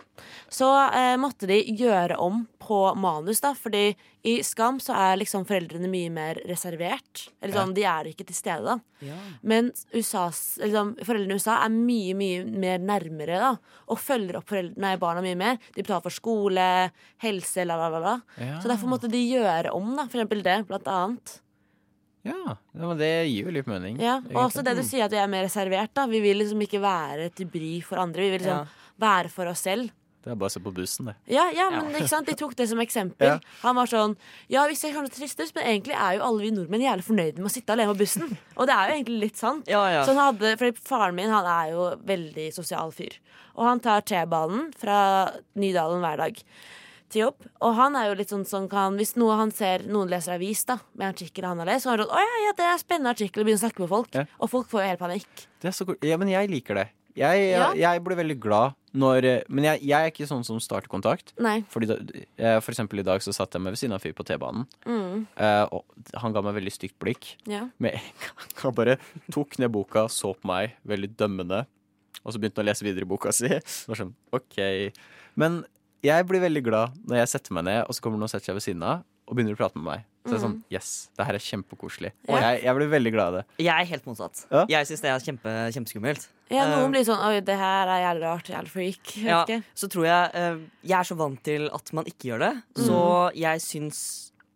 så 0.53 0.69
eh, 0.89 1.17
måtte 1.21 1.49
de 1.51 1.59
gjøre 1.77 2.19
om 2.21 2.45
på 2.61 2.79
manus. 2.99 3.41
da 3.43 3.53
Fordi 3.57 3.95
i 4.27 4.39
Skam 4.47 4.81
så 4.83 4.95
er 4.97 5.19
liksom 5.21 5.47
foreldrene 5.49 5.91
mye 5.91 6.11
mer 6.13 6.41
reservert. 6.49 7.27
Eller 7.41 7.57
sånn, 7.57 7.75
De 7.77 7.85
er 7.89 8.11
ikke 8.13 8.27
til 8.29 8.37
stede. 8.37 8.65
da 8.65 8.79
Ja. 9.01 9.17
Men 9.43 9.73
USAs, 9.97 10.59
liksom, 10.61 10.95
foreldrene 11.05 11.37
i 11.37 11.41
USA 11.41 11.59
er 11.65 11.73
mye 11.73 12.15
mye 12.15 12.45
mer 12.45 12.79
nærmere 12.79 13.41
da 13.41 13.53
og 13.89 13.99
følger 13.99 14.37
opp 14.41 14.53
nei, 14.77 14.97
barna 15.01 15.23
mye 15.25 15.39
mer. 15.39 15.61
De 15.75 15.83
betaler 15.83 16.05
for 16.05 16.15
skole, 16.15 16.91
helse, 17.25 17.65
la, 17.65 17.77
la, 17.77 17.89
la. 17.89 18.01
la. 18.01 18.17
Ja. 18.37 18.61
Så 18.61 18.69
derfor 18.69 18.93
måtte 18.93 19.11
de 19.11 19.23
gjøre 19.25 19.73
om, 19.73 19.95
da, 19.97 20.07
for 20.07 20.21
eksempel 20.21 20.45
det, 20.47 20.61
blant 20.69 20.89
annet. 20.91 21.41
Ja, 22.27 22.57
men 22.75 22.99
det 23.01 23.09
gir 23.31 23.47
jo 23.47 23.55
litt 23.55 23.67
mening. 23.71 23.97
Ja, 24.03 24.19
og 24.35 24.43
også 24.51 24.63
det 24.67 24.75
du 24.77 24.83
sier 24.85 25.07
at 25.07 25.15
vi 25.15 25.17
er 25.23 25.31
mer 25.31 25.47
reservert. 25.47 25.95
da 25.97 26.05
Vi 26.07 26.21
vil 26.21 26.37
liksom 26.43 26.61
ikke 26.67 26.81
være 26.83 27.31
til 27.33 27.47
bry 27.49 27.81
for 27.87 27.97
andre. 28.03 28.21
Vi 28.27 28.31
vil 28.35 28.41
liksom 28.43 28.67
Ja. 28.67 28.67
være 29.01 29.31
for 29.33 29.47
oss 29.49 29.61
selv. 29.65 29.91
Det 30.23 30.33
er 30.33 30.37
bare 30.37 30.51
å 30.51 30.53
se 30.53 30.61
på 30.61 30.71
bussen, 30.77 31.07
det. 31.07 31.15
Ja, 31.33 31.47
ja, 31.51 31.71
men 31.71 31.95
ikke 31.97 32.11
sant? 32.11 32.27
De 32.27 32.35
tok 32.37 32.55
det 32.55 32.69
som 32.69 32.79
eksempel. 32.79 33.25
Ja. 33.27 33.39
Han 33.63 33.75
var 33.75 33.87
sånn 33.87 34.17
Ja, 34.51 34.67
vi 34.69 34.75
ser 34.77 34.93
kanskje 34.93 35.17
trist 35.17 35.41
ut, 35.41 35.55
men 35.55 35.65
egentlig 35.65 35.95
er 35.97 36.19
jo 36.19 36.23
alle 36.27 36.43
vi 36.43 36.51
nordmenn 36.51 36.83
jævlig 36.85 37.05
fornøyde 37.07 37.39
med 37.39 37.49
å 37.49 37.55
sitte 37.55 37.73
alene 37.73 37.95
på 37.95 38.01
bussen. 38.03 38.37
Og 38.59 38.67
det 38.69 38.75
er 38.77 38.91
jo 38.91 38.95
egentlig 38.99 39.21
litt 39.21 39.37
sant. 39.41 39.65
Ja, 39.67 39.81
ja. 39.89 40.05
Så 40.05 40.13
han 40.15 40.35
hadde, 40.35 40.59
fordi 40.59 40.77
Faren 40.77 41.15
min 41.15 41.31
han 41.31 41.47
er 41.47 41.73
jo 41.73 41.97
veldig 42.05 42.53
sosial 42.53 42.93
fyr. 42.93 43.17
Og 43.57 43.65
han 43.65 43.81
tar 43.81 44.03
T-banen 44.03 44.75
fra 44.77 45.33
Nydalen 45.57 46.03
hver 46.05 46.19
dag 46.19 46.37
til 47.11 47.25
jobb. 47.27 47.47
Og 47.61 47.75
han 47.77 47.97
er 47.99 48.09
jo 48.11 48.15
litt 48.21 48.31
sånn 48.33 48.47
som 48.47 48.69
kan 48.71 48.97
Hvis 49.01 49.17
noe 49.21 49.37
han 49.41 49.51
ser 49.55 49.85
noen 49.91 50.09
leser 50.13 50.35
avis 50.39 50.65
da 50.69 50.79
med 50.95 51.09
artikler 51.15 51.49
han 51.51 51.59
har 51.63 51.67
lest, 51.67 51.85
så 51.85 51.91
har 51.93 51.99
han 52.03 52.07
sånn 52.09 52.17
Å 52.17 52.23
ja, 52.25 52.39
ja, 52.47 52.53
det 52.57 52.65
er 52.67 52.73
en 52.77 52.83
spennende 52.83 53.11
artikkel, 53.15 53.43
og 53.43 53.47
begynner 53.51 53.61
å 53.63 53.67
snakke 53.67 53.85
med 53.85 53.89
folk. 53.93 54.15
Ja. 54.15 54.25
Og 54.41 54.51
folk 54.53 54.71
får 54.71 54.83
jo 54.85 54.89
helt 54.93 55.01
panikk. 55.05 55.47
det 55.61 55.69
er 55.73 55.77
så. 55.77 55.87
Ja, 56.07 56.17
men 56.21 56.29
jeg 56.33 56.51
liker 56.51 56.75
det. 56.81 56.89
Jeg, 57.19 57.51
Ja. 57.51 57.73
jeg 57.75 58.03
blir 58.07 58.17
veldig 58.17 58.39
glad 58.41 58.75
når 58.95 59.43
Men 59.49 59.65
jeg, 59.65 59.83
jeg 59.83 60.01
er 60.07 60.11
ikke 60.11 60.27
sånn 60.27 60.45
som 60.47 60.59
starter 60.63 60.89
kontakt. 60.89 61.33
Nei. 61.39 61.61
Fordi 61.71 61.87
da, 61.87 61.97
eh, 62.39 62.61
for 62.61 62.73
eksempel 62.73 62.99
i 63.01 63.03
dag 63.07 63.21
så 63.21 63.33
satt 63.35 63.53
jeg 63.53 63.63
meg 63.63 63.73
ved 63.75 63.79
siden 63.79 63.93
av 63.95 64.01
en 64.01 64.05
fyr 64.07 64.15
på 64.15 64.25
T-banen. 64.27 64.67
Mm, 64.87 65.27
eh, 65.37 65.67
og 65.71 65.85
han 66.15 66.33
ga 66.33 66.43
meg 66.43 66.55
veldig 66.55 66.73
stygt 66.73 66.99
blikk. 66.99 67.37
ja. 67.47 67.69
Med 67.79 67.95
en 67.95 68.01
gang 68.23 68.49
han 68.63 68.75
bare 68.75 68.97
tok 69.31 69.59
ned 69.59 69.71
boka, 69.71 70.07
så 70.09 70.35
på 70.35 70.47
meg, 70.47 70.73
veldig 70.87 71.15
dømmende. 71.17 71.67
Og 72.25 72.33
så 72.33 72.39
begynte 72.41 72.57
han 72.59 72.67
å 72.67 72.71
lese 72.71 72.83
videre 72.85 73.03
i 73.07 73.11
boka 73.11 73.33
si. 73.33 73.47
Og 73.47 73.89
var 73.95 73.97
sånn, 73.97 74.15
ok 74.33 74.93
Men 75.37 75.65
jeg 76.03 76.27
blir 76.27 76.41
veldig 76.41 76.63
glad 76.65 76.95
når 77.09 77.17
jeg 77.23 77.29
setter 77.35 77.53
meg 77.59 77.65
ned, 77.69 77.81
og 77.87 77.95
så 77.97 78.03
kommer 78.05 78.19
noen 78.21 78.29
og 78.29 78.33
setter 78.33 78.51
seg 78.53 78.57
ved 78.61 78.65
siden 78.69 78.83
av 78.87 79.03
og 79.31 79.37
begynner 79.39 79.55
å 79.55 79.59
prate 79.61 79.79
med 79.79 79.85
meg. 79.87 80.07
Så 80.27 80.33
det 80.33 80.37
er 80.37 80.43
sånn, 80.43 80.57
yes, 80.75 80.89
det 81.17 81.25
her 81.25 81.37
er 81.39 81.43
kjempekoselig. 81.45 82.11
Og 82.29 82.35
Ja. 82.35 82.41
Jeg, 82.51 82.63
jeg 82.67 82.75
blir 82.77 82.89
veldig 82.91 83.13
glad 83.15 83.29
i 83.33 83.37
det. 83.39 83.45
Jeg 83.65 83.85
er 83.85 83.89
helt 83.93 84.05
motsatt. 84.09 84.41
Ja. 84.51 84.65
Jeg 84.69 84.89
syns 84.91 85.01
det 85.05 85.11
er 85.13 85.23
kjempe, 85.25 85.53
kjempeskummelt. 85.77 86.27
ja, 86.51 86.65
Eh, 86.67 86.73
noen 86.75 86.91
blir 86.93 87.05
sånn 87.07 87.23
Oi, 87.29 87.41
det 87.47 87.57
her 87.57 87.87
er 87.95 88.03
jævlig 88.05 88.27
rart. 88.27 88.51
Jævlig 88.51 88.73
freak. 88.75 89.13
Ja, 89.23 89.45
så 89.75 89.89
tror 89.89 90.05
jeg 90.09 90.31
eh, 90.35 90.59
Jeg 90.83 90.99
er 90.99 91.05
så 91.09 91.17
vant 91.17 91.43
til 91.47 91.71
at 91.73 91.93
man 91.95 92.05
ikke 92.11 92.33
gjør 92.33 92.39
det. 92.49 92.53
Så 92.85 92.99
jeg 93.39 93.61
syns 93.65 94.03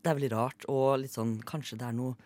det 0.02 0.10
er 0.10 0.18
veldig 0.18 0.32
rart 0.34 0.66
og 0.68 0.98
litt 1.00 1.14
sånn 1.14 1.38
Kanskje 1.48 1.78
det 1.80 1.86
er 1.88 1.92
noe 1.96 2.16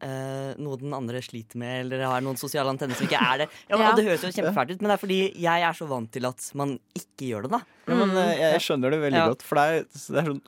eh, 0.00 0.52
noe 0.62 0.76
den 0.80 0.92
andre 0.94 1.20
sliter 1.24 1.56
med, 1.60 1.80
eller 1.86 2.04
har 2.06 2.20
noen 2.24 2.38
sosiale 2.38 2.70
antenner 2.70 2.94
som 2.98 3.06
ikke 3.08 3.18
er 3.20 3.38
det. 3.44 3.48
Ja, 3.70 3.78
Ja. 3.78 3.92
Det 3.98 4.04
høres 4.06 4.22
jo 4.26 4.30
kjempefælt 4.34 4.70
ut, 4.74 4.80
men 4.82 4.90
det 4.90 4.96
er 4.98 5.02
fordi 5.06 5.20
jeg 5.42 5.62
er 5.68 5.72
så 5.78 5.88
vant 5.90 6.10
til 6.14 6.26
at 6.28 6.50
man 6.54 6.76
ikke 6.94 7.30
gjør 7.32 7.42
det. 7.48 7.50
da 7.56 7.60
Ja, 7.88 7.94
men 7.94 8.10
uh, 8.16 8.34
jeg, 8.38 8.60
skjønner 8.60 8.90
det 8.94 9.00
veldig 9.06 9.18
Ja. 9.22 9.28
godt, 9.32 9.42
for 9.42 9.56
det 9.56 9.64
er, 9.64 9.88
det 9.88 10.18
er 10.22 10.30
sånn 10.32 10.42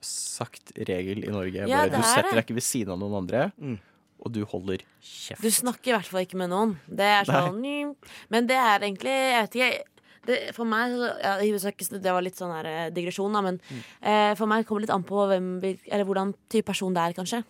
usagt 0.00 0.72
regel 0.88 1.24
i 1.24 1.32
Norge. 1.32 1.64
Ja, 1.66 1.82
Bare, 1.84 1.90
du 1.90 1.98
er 2.00 2.06
setter 2.10 2.36
deg 2.38 2.44
ikke 2.46 2.58
ved 2.60 2.66
siden 2.66 2.92
av 2.94 3.00
noen 3.02 3.18
andre, 3.22 3.50
Mm. 3.60 3.78
og 4.24 4.32
du 4.32 4.44
holder 4.44 4.78
kjeft. 5.02 5.42
Du 5.42 5.50
snakker 5.50 5.92
i 5.92 5.96
hvert 5.98 6.06
fall 6.10 6.24
ikke 6.24 6.38
med 6.40 6.50
noen. 6.50 6.76
Det 6.88 7.04
er 7.04 7.24
sånn 7.24 7.60
Nei. 7.60 7.94
Men 8.30 8.46
det 8.46 8.56
er 8.56 8.78
egentlig 8.80 9.12
Jeg 9.14 9.42
vet 9.48 9.54
ikke. 9.58 9.82
Det, 10.24 10.54
for 10.54 10.64
meg 10.64 10.90
ja, 11.20 11.36
Det 11.38 12.02
var 12.12 12.22
litt 12.22 12.36
sånn 12.36 12.54
her 12.54 12.64
eh, 12.64 12.90
digresjon, 12.90 13.32
da, 13.34 13.42
men 13.42 13.60
eh, 14.00 14.34
for 14.34 14.46
meg 14.46 14.64
kommer 14.64 14.80
det 14.80 14.88
litt 14.88 14.94
an 14.94 15.04
på 15.04 15.26
hvem, 15.28 15.50
eller 15.92 16.04
hvordan 16.08 16.32
type 16.48 16.64
person 16.64 16.94
det 16.94 17.02
er, 17.02 17.12
kanskje. 17.12 17.42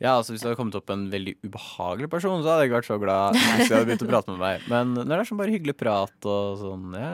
Ja, 0.00 0.16
altså 0.16 0.32
Hvis 0.34 0.42
det 0.42 0.48
hadde 0.50 0.58
kommet 0.60 0.74
opp 0.78 0.90
en 0.90 1.06
veldig 1.12 1.36
ubehagelig 1.46 2.08
person, 2.10 2.42
så 2.42 2.52
hadde 2.52 2.64
jeg 2.66 2.70
ikke 2.70 2.78
vært 2.80 2.88
så 2.90 2.98
glad. 3.02 3.34
Hvis 3.38 3.68
jeg 3.68 3.76
hadde 3.78 3.88
begynt 3.90 4.04
å 4.06 4.10
prate 4.10 4.30
med 4.34 4.40
meg 4.42 4.68
Men 4.72 4.94
når 4.98 5.12
det 5.14 5.18
er 5.18 5.30
sånn 5.30 5.40
bare 5.42 5.54
hyggelig 5.54 5.76
prat 5.80 6.28
og 6.30 6.58
sånn 6.62 6.96
ja. 6.98 7.12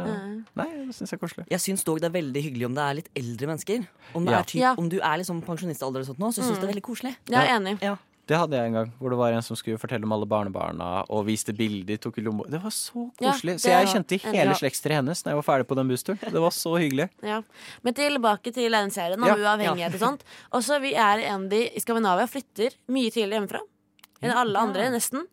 Nei, 0.60 0.68
det 0.86 0.94
syns 0.96 1.10
jeg 1.14 1.18
er 1.18 1.22
koselig. 1.26 1.46
Jeg 1.50 1.60
syns 1.64 1.84
dog 1.84 2.00
det 2.00 2.08
er 2.10 2.16
veldig 2.18 2.42
hyggelig 2.48 2.66
om 2.70 2.74
det 2.78 2.82
er 2.88 2.98
litt 3.00 3.10
eldre 3.16 3.50
mennesker. 3.52 3.86
Om, 4.14 4.24
det 4.24 4.32
Ja. 4.34 4.38
er 4.40 4.44
typ, 4.44 4.60
Ja. 4.60 4.74
om 4.78 4.88
du 4.88 4.98
er 5.00 5.18
liksom 5.22 5.42
pensjonistalder, 5.44 6.00
og 6.00 6.06
sånt 6.06 6.18
nå, 6.22 6.28
så 6.32 6.42
syns 6.42 6.54
jeg 6.56 6.60
det 6.60 6.68
er 6.68 6.72
veldig 6.74 6.86
koselig. 6.90 7.16
Jeg 7.28 7.40
er 7.48 7.54
enig. 7.58 7.78
Ja. 7.82 7.96
Det 8.24 8.38
hadde 8.40 8.56
jeg 8.56 8.70
en 8.70 8.76
gang, 8.78 8.92
hvor 8.96 9.12
det 9.12 9.18
var 9.20 9.34
en 9.36 9.44
som 9.44 9.56
skulle 9.58 9.80
fortelle 9.80 10.06
om 10.08 10.14
alle 10.16 10.28
barnebarna 10.28 10.88
og 11.12 11.26
viste 11.28 11.52
bilder. 11.56 11.98
tok 12.00 12.18
i 12.18 12.24
lomma. 12.24 12.46
Det 12.48 12.60
var 12.62 12.72
så 12.72 13.04
koselig. 13.20 13.56
Ja, 13.58 13.60
så 13.60 13.72
jeg 13.74 13.90
kjente 13.92 14.18
hele 14.24 14.56
slektstreet 14.56 15.02
hennes 15.02 15.20
når 15.24 15.34
jeg 15.34 15.40
var 15.40 15.46
ferdig 15.50 15.68
på 15.68 15.76
den 15.78 15.92
bussturen. 15.92 16.20
Det 16.22 16.44
var 16.46 16.54
så 16.56 16.72
hyggelig. 16.80 17.10
Ja. 17.34 17.42
Men 17.82 17.96
tilbake 17.96 18.52
til 18.54 18.72
den 18.72 18.90
serien 18.94 19.20
om 19.20 19.28
Ja, 19.28 19.36
uavhengighet 19.36 19.96
og 19.96 20.02
sånt. 20.02 20.24
Også 20.54 20.78
vi 20.82 20.94
er 20.96 21.22
de 21.50 21.62
i 21.68 21.80
Skandinavia 21.82 22.26
flytter 22.30 22.76
mye 22.92 23.12
tidligere 23.12 23.40
hjemmefra 23.42 23.62
enn 24.24 24.32
alle 24.32 24.60
andre, 24.60 24.88
nesten. 24.94 25.26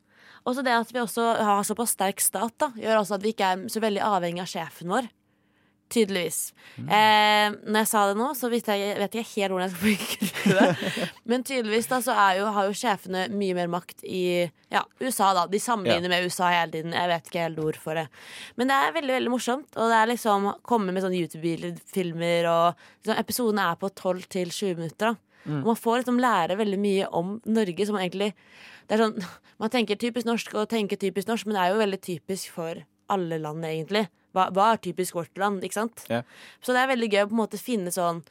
Og 0.47 0.55
så 0.57 0.63
det 0.65 0.73
at 0.73 0.89
vi 0.91 0.99
også 0.99 1.25
har 1.37 1.63
såpass 1.67 1.93
sterk 1.95 2.19
stat, 2.23 2.53
da, 2.59 2.71
gjør 2.75 3.03
også 3.03 3.17
at 3.19 3.23
vi 3.25 3.31
ikke 3.35 3.51
er 3.53 3.65
så 3.71 3.83
veldig 3.83 4.01
avhengig 4.03 4.43
av 4.43 4.49
sjefen 4.49 4.89
vår. 4.91 5.07
Tydeligvis. 5.91 6.39
Eh, 6.79 7.53
når 7.67 7.81
jeg 7.81 7.89
sa 7.91 8.03
det 8.07 8.17
nå, 8.19 8.29
så 8.37 8.49
vet 8.51 8.69
jeg, 8.71 8.93
vet 8.99 9.15
jeg 9.17 9.25
ikke 9.25 9.41
helt 9.41 9.55
hvordan 9.55 9.65
jeg 9.65 9.73
skal 9.73 9.87
bruke 9.87 10.61
det. 10.61 10.91
Men 11.29 11.43
tydeligvis 11.47 11.89
da, 11.91 11.99
så 12.05 12.15
jo, 12.37 12.45
har 12.55 12.69
jo 12.69 12.77
sjefene 12.81 13.25
mye 13.33 13.57
mer 13.57 13.71
makt 13.71 14.05
i 14.07 14.23
ja, 14.71 14.85
USA. 15.01 15.33
da 15.37 15.47
De 15.51 15.59
sammenligner 15.59 16.13
med 16.13 16.27
USA 16.27 16.51
hele 16.53 16.71
tiden. 16.77 16.95
Jeg 16.95 17.11
vet 17.11 17.27
ikke 17.27 17.43
helt 17.47 17.59
ord 17.65 17.81
for 17.81 17.99
det. 17.99 18.07
Men 18.55 18.71
det 18.71 18.77
er 18.77 18.95
veldig 18.99 19.17
veldig 19.17 19.33
morsomt. 19.33 19.75
Og 19.75 19.91
det 19.91 19.97
er 19.99 20.13
liksom 20.13 20.47
komme 20.67 20.95
med 20.95 21.03
sånne 21.03 21.19
YouTube-filmer, 21.25 22.47
og 22.51 22.87
liksom, 23.01 23.19
episodene 23.19 23.67
er 23.67 23.81
på 23.81 23.91
12 23.91 24.31
til 24.31 24.55
20 24.55 24.79
minutter. 24.79 25.11
da 25.11 25.17
og 25.41 25.65
man 25.65 25.77
får 25.77 26.01
liksom 26.01 26.19
lære 26.21 26.57
veldig 26.59 26.77
mye 26.77 27.07
om 27.17 27.39
Norge 27.49 27.85
som 27.89 27.97
egentlig 27.97 28.29
det 28.87 28.97
er 28.97 29.05
sånn, 29.05 29.17
Man 29.61 29.69
tenker 29.73 29.99
typisk 29.99 30.25
norsk 30.25 30.55
og 30.57 30.69
tenker 30.71 30.97
typisk 30.97 31.29
norsk, 31.29 31.45
men 31.45 31.53
det 31.53 31.63
er 31.63 31.73
jo 31.73 31.81
veldig 31.81 31.99
typisk 32.01 32.53
for 32.55 32.81
alle 33.13 33.37
land, 33.43 33.65
egentlig. 33.67 34.05
Hva, 34.35 34.47
hva 34.55 34.69
er 34.73 34.81
typisk 34.85 35.17
vårt 35.17 35.37
land, 35.41 35.63
ikke 35.67 35.79
sant? 35.81 36.05
Ja. 36.11 36.21
Så 36.63 36.71
det 36.75 36.81
er 36.85 36.91
veldig 36.93 37.09
gøy 37.11 37.23
å 37.25 37.29
på 37.31 37.35
en 37.35 37.41
måte 37.43 37.59
finne 37.59 37.91
sånn 37.91 38.23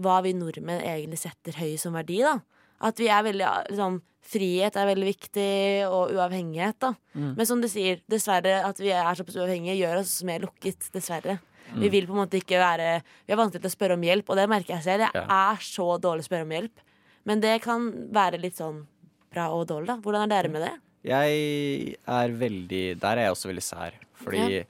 hva 0.00 0.16
vi 0.24 0.32
nordmenn 0.34 0.80
egentlig 0.82 1.20
setter 1.20 1.54
høy 1.60 1.76
som 1.78 1.94
verdi, 1.94 2.22
da. 2.24 2.38
At 2.84 2.98
vi 2.98 3.06
er 3.12 3.22
veldig 3.28 3.50
liksom, 3.70 4.00
Frihet 4.24 4.72
er 4.80 4.86
veldig 4.88 5.04
viktig, 5.04 5.48
og 5.92 6.14
uavhengighet, 6.16 6.78
da. 6.80 6.94
Men 7.12 7.44
som 7.44 7.60
du 7.60 7.66
sier, 7.68 7.98
dessverre 8.08 8.54
at 8.64 8.78
vi 8.80 8.88
er 8.96 9.18
såpass 9.18 9.36
uavhengige, 9.36 9.74
gjør 9.76 9.98
oss 10.00 10.14
mer 10.24 10.40
lukket. 10.46 10.86
Dessverre. 10.94 11.34
Vi 11.76 11.90
vil 11.92 12.06
på 12.08 12.14
en 12.16 12.22
måte 12.22 12.38
ikke 12.40 12.56
være 12.60 13.02
Vi 13.26 13.32
er 13.34 13.38
vanskelig 13.40 13.60
til 13.66 13.68
å 13.70 13.74
spørre 13.76 13.98
om 13.98 14.06
hjelp, 14.08 14.30
og 14.32 14.36
det 14.40 14.48
merker 14.48 14.74
jeg 14.78 14.84
selv. 14.86 15.04
Jeg 15.04 15.12
Ja. 15.14 15.52
er 15.52 15.60
så 15.60 15.86
dårlig 16.00 16.24
til 16.24 16.28
å 16.28 16.30
spørre 16.32 16.48
om 16.48 16.54
hjelp. 16.56 16.82
Men 17.26 17.40
det 17.40 17.60
kan 17.62 17.90
være 18.12 18.40
litt 18.40 18.56
sånn 18.56 18.86
bra 19.30 19.50
og 19.52 19.66
dårlig, 19.68 19.86
da. 19.92 19.96
Hvordan 20.00 20.24
er 20.24 20.32
dere 20.32 20.48
med 20.52 20.62
det? 20.62 20.74
Jeg 21.04 21.96
er 22.08 22.32
veldig 22.40 22.82
Der 23.00 23.18
er 23.18 23.26
jeg 23.28 23.34
også 23.34 23.50
veldig 23.50 23.62
sær. 23.64 23.96
Fordi 24.24 24.64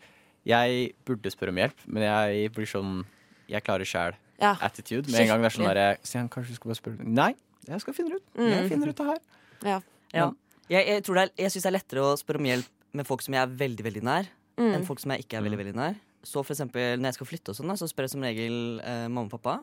jeg 0.45 0.93
burde 1.07 1.31
spørre 1.33 1.55
om 1.55 1.61
hjelp, 1.63 1.85
men 1.87 2.03
jeg 2.03 2.51
blir 2.53 2.67
sånn 2.69 3.05
Jeg 3.49 3.63
klarer 3.65 3.87
sjæl. 3.89 4.17
Ja. 4.43 4.57
Attitude. 4.67 5.11
Med 5.13 5.21
en 5.23 5.29
gang 5.31 5.45
det 5.45 5.51
er 5.53 5.55
sånn 5.57 5.69
derre 5.71 5.89
Stian, 6.03 6.29
kanskje 6.29 6.55
du 6.57 6.59
skal 6.59 6.73
bare 6.73 6.81
spørre 6.81 7.07
Nei, 7.07 7.31
jeg 7.69 7.81
skal 7.85 7.95
finne 7.97 8.11
det 8.17 8.19
ut. 8.21 8.41
Jeg 8.51 8.69
finner 8.73 8.91
ut 8.91 8.97
det 9.03 9.07
her. 9.13 9.21
ja. 9.65 9.81
Ja. 10.15 10.31
Jeg, 10.71 10.87
jeg, 10.89 11.03
tror 11.05 11.15
det 11.19 11.23
er, 11.27 11.31
jeg 11.43 11.51
syns 11.53 11.65
det 11.67 11.69
er 11.69 11.75
lettere 11.77 12.03
å 12.07 12.15
spørre 12.17 12.39
om 12.41 12.47
hjelp 12.49 12.69
med 12.97 13.05
folk 13.07 13.21
som 13.21 13.35
jeg 13.37 13.43
er 13.45 13.55
veldig 13.61 13.85
veldig 13.85 14.03
nær, 14.07 14.29
Mm. 14.55 14.69
enn 14.77 14.85
folk 14.87 15.01
som 15.03 15.11
jeg 15.11 15.25
ikke 15.25 15.37
er 15.41 15.43
veldig 15.43 15.59
veldig 15.59 15.73
nær. 15.75 15.97
Så 16.23 16.41
for 16.47 16.55
eksempel 16.55 16.95
når 17.01 17.09
jeg 17.11 17.15
skal 17.17 17.27
flytte, 17.27 17.51
og 17.51 17.57
sånn 17.59 17.73
så 17.77 17.89
spør 17.91 18.07
jeg 18.07 18.13
som 18.15 18.23
regel 18.23 18.55
eh, 18.87 19.09
mamma 19.11 19.27
og 19.27 19.33
pappa. 19.35 19.57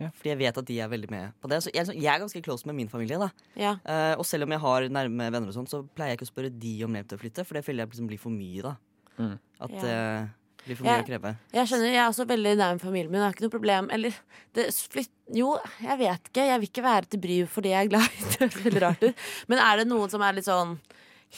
Ja. 0.00 0.08
Fordi 0.10 0.30
jeg 0.32 0.38
vet 0.38 0.56
at 0.58 0.64
de 0.66 0.80
er 0.80 0.88
veldig 0.90 1.10
med 1.10 1.32
på 1.40 1.48
det. 1.48 1.60
Så 1.62 1.70
jeg, 1.72 1.80
er 1.82 1.86
sånn- 1.92 2.00
jeg 2.02 2.10
er 2.14 2.18
ganske 2.24 2.42
close 2.42 2.66
med 2.66 2.74
min 2.74 2.88
familie. 2.88 3.18
da 3.18 3.28
ja. 3.54 3.76
Uh, 3.86 4.18
Og 4.18 4.24
selv 4.26 4.42
om 4.42 4.50
jeg 4.50 4.60
har 4.60 4.88
nærme 4.88 5.30
venner, 5.30 5.46
og 5.48 5.54
sånn 5.54 5.68
så 5.70 5.84
pleier 5.94 6.10
jeg 6.14 6.18
ikke 6.18 6.26
å 6.30 6.32
spørre 6.34 6.50
de 6.58 6.72
om 6.84 6.92
hjelp 6.94 7.08
til 7.08 7.18
å 7.18 7.22
flytte, 7.22 7.44
for 7.46 7.54
det 7.54 7.64
føler 7.64 7.84
jeg 7.84 7.90
liksom 7.92 8.08
blir 8.08 8.18
for 8.18 8.30
mye. 8.30 8.62
da 8.62 8.76
Mm. 9.16 9.38
At 9.60 9.70
Ja. 9.70 9.80
det 9.80 10.30
blir 10.66 10.76
for 10.76 10.84
mye 10.84 10.96
jeg, 10.96 11.04
å 11.04 11.06
kreve. 11.06 11.36
Jeg 11.52 11.66
skjønner, 11.68 11.86
jeg 11.92 12.02
er 12.02 12.08
også 12.10 12.26
veldig 12.26 12.56
nær 12.58 12.72
med 12.74 12.80
familien 12.82 13.10
min. 13.12 13.20
Jeg 13.20 13.26
har 13.28 13.32
ikke 13.36 13.46
noe 13.46 13.50
problem 13.60 13.90
Eller 13.92 14.10
det, 14.54 14.66
flytt, 14.90 15.08
Jo, 15.32 15.58
jeg 15.80 15.98
vet 15.98 16.22
ikke. 16.32 16.46
Jeg 16.50 16.58
vil 16.60 16.68
ikke 16.68 16.82
være 16.82 17.06
til 17.08 17.20
bry 17.20 17.36
fordi 17.46 17.68
jeg 17.70 17.86
er 17.86 17.88
glad 17.88 18.08
i 18.10 18.24
det. 18.38 18.50
veldig 18.64 18.82
rart 18.82 19.02
ut. 19.04 19.14
Men 19.46 19.58
er 19.58 19.76
det 19.78 19.86
noen 19.86 20.10
som 20.10 20.20
er 20.20 20.32
litt 20.34 20.44
sånn 20.50 20.80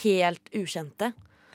helt 0.03 0.49
ukjente? 0.55 1.13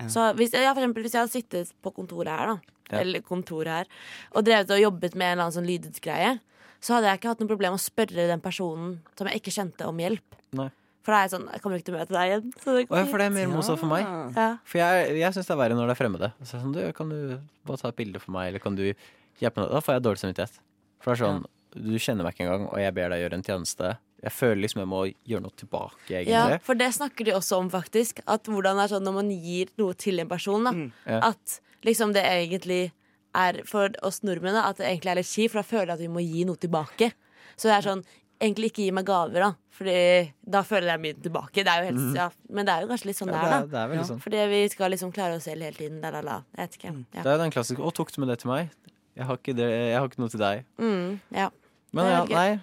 Så 0.09 0.33
hvis, 0.37 0.53
ja, 0.53 0.73
for 0.73 0.81
eksempel, 0.81 1.03
hvis 1.05 1.13
jeg 1.13 1.21
hadde 1.21 1.33
sittet 1.35 1.73
på 1.83 1.91
kontoret 1.93 2.27
her, 2.33 2.47
da, 2.47 2.59
Ja. 2.91 2.99
eller 3.01 3.21
kontoret 3.21 3.67
her, 3.67 3.85
og 4.33 4.43
drevet 4.45 4.69
og 4.71 4.79
jobbet 4.81 5.13
med 5.15 5.25
en 5.25 5.37
eller 5.39 5.43
annen 5.49 5.57
sånn 5.57 5.67
lydutgreie, 5.69 6.39
så 6.82 6.96
hadde 6.98 7.12
jeg 7.12 7.20
ikke 7.22 7.32
hatt 7.32 7.41
noe 7.44 7.52
problem 7.52 7.76
å 7.78 7.82
spørre 7.82 8.28
den 8.32 8.41
personen 8.44 8.96
som 9.17 9.30
jeg 9.30 9.41
ikke 9.41 9.54
kjente, 9.54 9.88
om 9.89 10.00
hjelp. 10.02 10.38
Nei. 10.58 10.70
For 11.02 11.13
da 11.13 11.17
er 11.17 11.26
jeg 11.26 11.32
sånn 11.34 11.48
Jeg 11.50 11.62
kommer 11.63 11.80
ikke 11.80 11.88
til 11.88 11.96
å 11.96 12.00
møte 12.02 12.13
deg 12.13 12.28
igjen. 12.30 12.50
Så 12.62 12.74
det 12.76 12.82
Å 12.86 13.00
ja, 13.00 13.06
for 13.10 13.22
det 13.22 13.26
er 13.26 13.34
mer 13.34 13.48
motsatt 13.50 13.80
for 13.82 13.89
meg. 13.89 14.04
ja. 14.38 14.50
For 14.70 14.82
jeg, 14.82 15.15
jeg 15.17 15.34
syns 15.38 15.50
det 15.50 15.56
er 15.56 15.62
verre 15.62 15.78
når 15.78 15.89
det 15.89 15.96
er 15.96 16.00
fremmede. 16.02 16.30
Så 16.44 16.58
er 16.58 16.62
sånn, 16.62 16.76
du, 16.76 16.82
kan 16.98 17.10
du 17.10 17.17
bare 17.65 17.82
ta 17.82 17.89
et 17.89 17.98
bilde 17.98 18.22
for 18.22 18.36
meg, 18.36 18.52
eller 18.52 18.62
kan 18.62 18.78
du 18.78 18.84
hjelpe 18.86 19.63
meg? 19.63 19.72
Da 19.74 19.82
får 19.82 19.98
jeg 19.98 20.06
dårlig 20.06 20.22
samvittighet. 20.22 20.62
For 21.02 21.10
det 21.10 21.17
er 21.17 21.24
sånn, 21.24 21.41
du 21.74 21.94
kjenner 21.98 22.28
meg 22.28 22.36
ikke 22.36 22.46
engang, 22.46 22.67
og 22.70 22.82
jeg 22.84 22.96
ber 22.98 23.13
deg 23.15 23.24
gjøre 23.24 23.39
en 23.39 23.46
tjeneste. 23.48 23.91
Jeg 24.22 24.36
føler 24.38 24.62
liksom 24.62 24.84
jeg 24.84 24.91
må 24.91 25.02
gjøre 25.10 25.46
noe 25.48 25.58
tilbake, 25.58 26.06
egentlig. 26.12 26.36
Ja, 26.36 26.62
for 26.62 26.78
det 26.78 26.91
snakker 26.94 27.26
de 27.26 27.34
også 27.34 27.58
om, 27.63 27.72
faktisk. 27.74 28.22
At 28.30 28.46
hvordan 28.52 28.78
det 28.78 28.86
er 28.86 28.94
sånn 28.94 29.08
når 29.08 29.17
man 29.17 29.32
gir 29.34 29.72
noe 29.82 29.98
til 29.98 30.22
en 30.22 30.30
person, 30.30 30.70
da. 30.70 30.76
Ja. 31.10 31.32
At 31.32 31.62
liksom 31.88 32.13
det 32.13 32.22
egentlig 32.30 32.91
er 33.36 33.62
for 33.65 33.89
oss 34.04 34.22
nordmenn 34.24 34.56
at 34.60 34.78
det 34.78 34.88
egentlig 34.89 35.12
er 35.12 35.15
litt 35.22 35.30
kjipt, 35.32 35.52
for 35.54 35.62
da 35.62 35.67
føler 35.67 35.88
jeg 35.88 35.98
at 36.00 36.02
vi 36.06 36.08
må 36.12 36.24
gi 36.26 36.44
noe 36.46 36.60
tilbake. 36.60 37.12
Så 37.56 37.70
det 37.70 37.78
er 37.78 37.88
sånn 37.91 38.04
Egentlig 38.41 38.72
ikke 38.72 38.82
gi 38.88 38.91
meg 38.98 39.06
gaver, 39.06 39.38
da. 39.38 39.50
Fordi 39.78 40.32
da 40.50 40.63
føler 40.65 40.88
jeg 40.89 41.02
mye 41.04 41.17
tilbake. 41.22 41.62
Det 41.62 41.70
er 41.70 41.84
jo 41.84 41.89
helt, 41.91 42.15
ja, 42.17 42.24
men 42.50 42.65
det 42.65 42.74
er 42.74 42.82
jo 42.82 42.88
kanskje 42.89 43.06
litt 43.12 43.17
sånn 43.20 43.30
Mhm. 43.30 43.36
Ja, 43.38 43.41
det 43.46 43.52
er, 43.54 43.67
da. 43.70 43.84
det 43.91 44.00
er 44.00 44.08
sånn. 44.10 44.22
Fordi 44.24 44.39
vi 44.50 44.62
skal 44.74 44.89
liksom 44.89 45.12
klare 45.13 45.36
oss 45.36 45.44
selv 45.46 45.62
hele 45.62 45.78
tiden. 45.78 46.00
La, 46.02 46.10
la, 46.10 46.22
la. 46.26 46.38
Jeg 46.58 46.65
vet 46.65 46.78
ikke. 46.80 46.94
Ja. 47.13 47.22
Det 47.22 47.32
er 47.36 47.38
den 47.38 47.52
klassiske 47.54 47.78
'Å, 47.86 47.94
tok 47.94 48.10
du 48.12 48.17
med 48.22 48.30
det 48.30 48.39
til 48.39 48.50
meg?' 48.50 48.72
Jeg 49.15 49.26
har 49.28 49.38
ikke, 49.38 49.54
det, 49.56 49.70
jeg 49.70 50.00
har 50.00 50.08
ikke 50.10 50.20
noe 50.24 50.30
til 50.34 50.39
deg. 50.39 50.65
Mm, 50.80 51.20
ja. 51.36 51.50
Men 51.94 52.06
ja, 52.10 52.24
nei. 52.26 52.60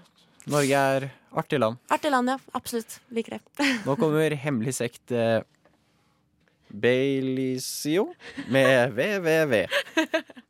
Norge 0.48 0.72
er 0.74 1.10
artig 1.32 1.60
land. 1.60 1.78
Artig 1.90 2.10
land, 2.10 2.28
ja. 2.28 2.38
Absolutt. 2.54 2.98
Liker 3.12 3.38
det. 3.38 3.40
Nå 3.86 3.94
kommer 3.96 4.34
hemmelig 4.34 4.74
sekt 4.74 5.12
eh, 5.12 5.42
Baileysio 6.74 8.14
med 8.48 8.90
VVV. 8.98 9.68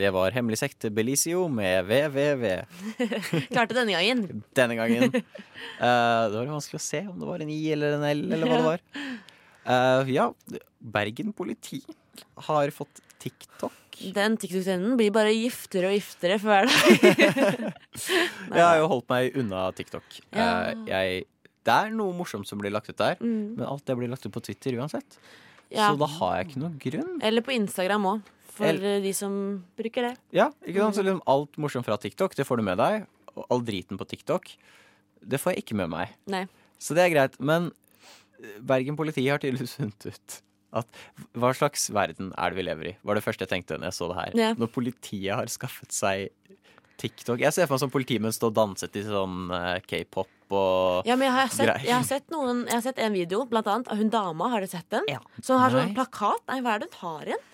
Det 0.00 0.10
var 0.14 0.32
hemmelig 0.32 0.58
sekt 0.62 0.86
Belicio 0.96 1.42
med 1.52 1.84
VVV 1.88 2.44
Klarte 3.52 3.76
denne 3.76 3.92
gangen. 3.96 4.22
denne 4.56 4.76
gangen. 4.78 5.10
Uh, 5.12 6.30
det 6.30 6.36
var 6.38 6.48
vanskelig 6.54 6.80
å 6.80 6.84
se 6.86 7.02
om 7.10 7.18
det 7.20 7.28
var 7.28 7.44
en 7.44 7.50
I 7.52 7.60
eller 7.74 7.98
en 7.98 8.06
L, 8.08 8.22
eller 8.32 8.48
hva 8.48 8.60
det 8.60 8.68
var. 8.70 8.84
Uh, 9.70 10.08
ja, 10.14 10.30
Bergen 10.80 11.34
politi 11.36 11.82
har 12.48 12.72
fått 12.74 13.02
TikTok. 13.20 13.76
Den 14.16 14.38
TikTok-trenden 14.40 14.94
blir 14.96 15.12
bare 15.12 15.34
giftere 15.36 15.90
og 15.90 15.98
giftere 15.98 16.38
for 16.40 16.48
hver 16.48 16.70
dag. 16.70 17.74
Jeg 18.56 18.64
har 18.64 18.78
jo 18.80 18.88
holdt 18.94 19.10
meg 19.12 19.36
unna 19.42 19.66
TikTok. 19.76 20.06
Ja. 20.32 20.46
Uh, 20.72 20.86
jeg, 20.88 21.26
det 21.68 21.74
er 21.76 21.92
noe 21.92 22.14
morsomt 22.16 22.48
som 22.48 22.60
blir 22.62 22.72
lagt 22.72 22.88
ut 22.88 22.96
der, 23.00 23.18
Mm. 23.20 23.58
men 23.58 23.66
alt 23.68 23.84
det 23.84 23.96
blir 24.00 24.08
lagt 24.08 24.24
ut 24.24 24.32
på 24.32 24.40
Twitter 24.48 24.78
uansett. 24.80 25.18
Ja. 25.70 25.90
Så 25.92 26.00
da 26.00 26.08
har 26.16 26.38
jeg 26.40 26.48
ikke 26.48 26.62
noe 26.64 26.72
grunn. 26.82 27.18
Eller 27.22 27.44
på 27.46 27.52
Instagram 27.54 28.08
òg, 28.14 28.30
for 28.54 28.68
El 28.68 29.02
de 29.04 29.12
som 29.16 29.32
bruker 29.78 30.10
det. 30.10 30.14
Ja, 30.36 30.50
ikke 30.64 30.84
sant? 30.84 30.98
Så 30.98 31.06
liksom 31.06 31.22
alt 31.30 31.58
morsomt 31.62 31.88
fra 31.88 31.98
TikTok, 32.00 32.36
det 32.38 32.46
får 32.48 32.60
du 32.60 32.66
med 32.66 32.80
deg. 32.80 33.06
Og 33.36 33.44
all 33.46 33.64
driten 33.64 34.00
på 34.00 34.06
TikTok, 34.10 34.50
det 35.22 35.40
får 35.40 35.54
jeg 35.54 35.64
ikke 35.64 35.78
med 35.82 35.92
meg. 35.92 36.14
Nei. 36.32 36.44
Så 36.80 36.96
det 36.96 37.04
er 37.06 37.14
greit. 37.14 37.36
Men 37.38 37.70
Bergen 38.64 38.96
politi 38.96 39.26
har 39.28 39.42
tydeligvis 39.42 39.76
funnet 39.78 40.10
ut 40.10 40.40
at 40.70 41.00
hva 41.34 41.50
slags 41.56 41.88
verden 41.90 42.30
er 42.38 42.52
det 42.52 42.60
vi 42.60 42.64
lever 42.68 42.90
i? 42.92 42.96
Var 43.02 43.18
det 43.18 43.24
første 43.24 43.42
jeg 43.42 43.50
tenkte 43.50 43.78
når 43.78 43.90
jeg 43.90 43.96
så 43.96 44.10
det 44.12 44.18
her. 44.20 44.36
Ja. 44.38 44.50
Når 44.58 44.70
politiet 44.70 45.34
har 45.34 45.50
skaffet 45.50 45.90
seg 45.94 46.28
TikTok. 47.00 47.40
Jeg 47.40 47.54
ser 47.56 47.66
for 47.66 47.76
meg 47.76 47.82
som 47.82 47.92
politimenn 47.92 48.34
stå 48.34 48.50
og 48.50 48.56
danse 48.58 48.88
til 48.92 49.06
sånn 49.08 49.48
eh, 49.56 49.78
k-pop 49.88 50.54
og 50.54 51.08
Ja, 51.08 51.16
men 51.16 51.28
jeg 51.30 51.36
har, 51.36 51.52
sett, 51.54 51.70
jeg 51.86 51.94
har 51.94 52.04
sett 52.06 52.26
noen 52.34 52.64
Jeg 52.66 52.74
har 52.74 52.82
sett 52.84 52.98
en 53.00 53.14
video, 53.14 53.44
blant 53.48 53.68
annet 53.70 53.88
av 53.92 54.00
hun 54.00 54.10
dama. 54.12 54.50
Har 54.52 54.64
dere 54.64 54.72
sett 54.72 54.88
den? 54.92 55.06
Ja. 55.08 55.22
Som 55.40 55.62
har 55.62 55.72
sånn 55.74 55.94
plakat. 55.96 56.44
Nei, 56.50 56.60
hva 56.64 56.76
er 56.76 56.84
det 56.84 56.90
hun 56.92 57.00
har 57.00 57.32
igjen? 57.32 57.46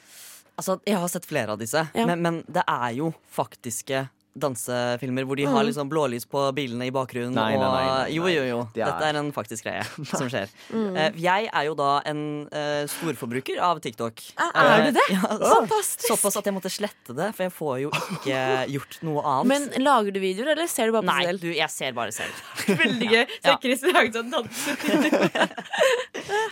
Altså, 0.59 0.79
Jeg 0.87 0.97
har 0.99 1.09
sett 1.09 1.27
flere 1.29 1.53
av 1.53 1.59
disse, 1.61 1.89
Ja. 1.95 2.07
men, 2.07 2.23
men 2.23 2.43
det 2.49 2.63
er 2.67 2.91
jo 2.97 3.11
faktiske 3.31 4.09
dansefilmer 4.39 5.25
hvor 5.27 5.37
de 5.41 5.45
har 5.49 5.63
Mm. 5.63 5.67
liksom 5.71 5.89
blålys 5.91 6.27
på 6.29 6.41
bilene 6.55 6.87
i 6.87 6.91
bakgrunnen. 6.93 7.33
Nei, 7.35 7.57
nei, 7.57 7.61
nei, 7.61 7.85
nei, 7.87 8.05
og. 8.05 8.11
Jo, 8.13 8.27
jo, 8.29 8.43
jo. 8.51 8.59
Det 8.75 8.83
er- 8.83 8.91
Dette 8.93 9.05
er 9.09 9.17
en 9.21 9.33
faktisk 9.33 9.65
greie 9.65 9.83
som 10.21 10.29
skjer. 10.29 10.49
Mm. 10.71 10.97
Eh, 10.97 11.11
jeg 11.25 11.49
er 11.53 11.65
jo 11.67 11.75
da 11.79 12.03
en 12.05 12.21
uh, 12.53 12.85
storforbruker 12.87 13.59
av 13.65 13.81
TikTok. 13.81 14.21
Ah, 14.37 14.51
er 14.55 14.81
Eh, 14.81 14.85
du 14.91 14.99
det? 14.99 15.07
Ja, 15.15 15.23
Fantastisk! 15.41 16.07
Såpass 16.11 16.37
at 16.37 16.45
jeg 16.45 16.55
måtte 16.55 16.71
slette 16.71 17.15
det, 17.17 17.31
for 17.35 17.47
jeg 17.49 17.53
får 17.57 17.75
jo 17.87 17.91
ikke 18.19 18.41
gjort 18.77 18.99
noe 19.09 19.23
annet. 19.25 19.47
Men 19.73 19.85
lager 19.85 20.13
du 20.13 20.21
videoer, 20.21 20.53
eller 20.57 20.67
ser 20.69 20.87
du 20.87 20.93
bare 20.99 21.03
på 21.03 21.11
Nei, 21.13 21.19
deg 21.25 21.31
selv? 21.33 21.41
du, 21.41 21.51
jeg 21.57 21.71
ser 21.71 21.93
bare 21.97 22.13
selv. 22.13 22.45
Veldig 22.85 23.11
gøy. 23.15 23.25
Så 23.41 23.53
Ja. 23.53 23.57
Chris 23.63 23.83
laget 23.89 24.15
sånn 24.21 24.31
dansevideo. 24.31 25.31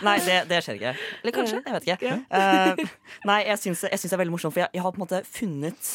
Nei, 0.05 0.17
det, 0.25 0.39
det 0.49 0.59
skjer 0.65 0.77
ikke. 0.79 0.95
Eller 1.23 1.35
kanskje. 1.35 1.61
Jeg 1.65 1.77
vet 1.77 1.87
ikke. 1.89 2.17
Uh, 2.31 2.97
nei, 3.29 3.39
jeg 3.49 3.61
syns 3.61 3.81
det 3.85 4.13
er 4.13 4.21
veldig 4.21 4.35
morsomt, 4.35 4.53
for 4.55 4.63
jeg, 4.65 4.69
jeg 4.75 4.83
har 4.85 4.91
på 4.95 4.99
en 5.01 5.05
måte 5.05 5.21
funnet 5.27 5.93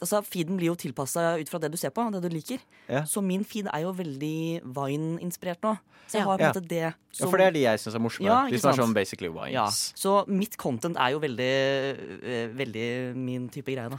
Altså, 0.00 0.20
Feeden 0.24 0.56
blir 0.56 0.68
jo 0.70 0.76
tilpassa 0.78 1.40
ut 1.40 1.48
fra 1.50 1.58
det 1.58 1.72
du 1.72 1.76
ser 1.76 1.90
på, 1.90 2.04
det 2.12 2.20
du 2.22 2.28
liker. 2.30 2.60
Ja. 2.88 3.02
Så 3.04 3.22
min 3.24 3.42
feed 3.44 3.66
er 3.72 3.80
jo 3.82 3.92
veldig 3.92 4.62
Vine-inspirert 4.62 5.60
nå. 5.66 5.72
Så 6.08 6.12
jeg 6.18 6.22
Ja. 6.22 6.24
har 6.24 6.38
på 6.38 6.40
en 6.40 6.46
Ja. 6.46 6.52
måte 6.52 6.68
det 6.68 6.94
Ja, 7.20 7.26
for 7.26 7.36
det 7.36 7.46
er 7.46 7.50
de 7.50 7.60
jeg 7.62 7.78
syns 7.80 7.94
er 7.94 7.98
morsomme. 7.98 8.24
Ja, 8.26 8.48
de 8.48 8.58
som 8.58 8.70
er 8.72 8.76
sånn 8.82 8.94
basically 8.94 9.28
wines. 9.28 9.52
ja. 9.52 9.66
Så 9.66 10.26
mitt 10.28 10.56
content 10.56 10.96
er 10.96 11.10
jo 11.10 11.20
veldig, 11.20 12.22
eh, 12.24 12.48
veldig 12.48 13.16
min 13.16 13.48
type 13.48 13.66
greie, 13.66 13.90
da. 13.90 13.98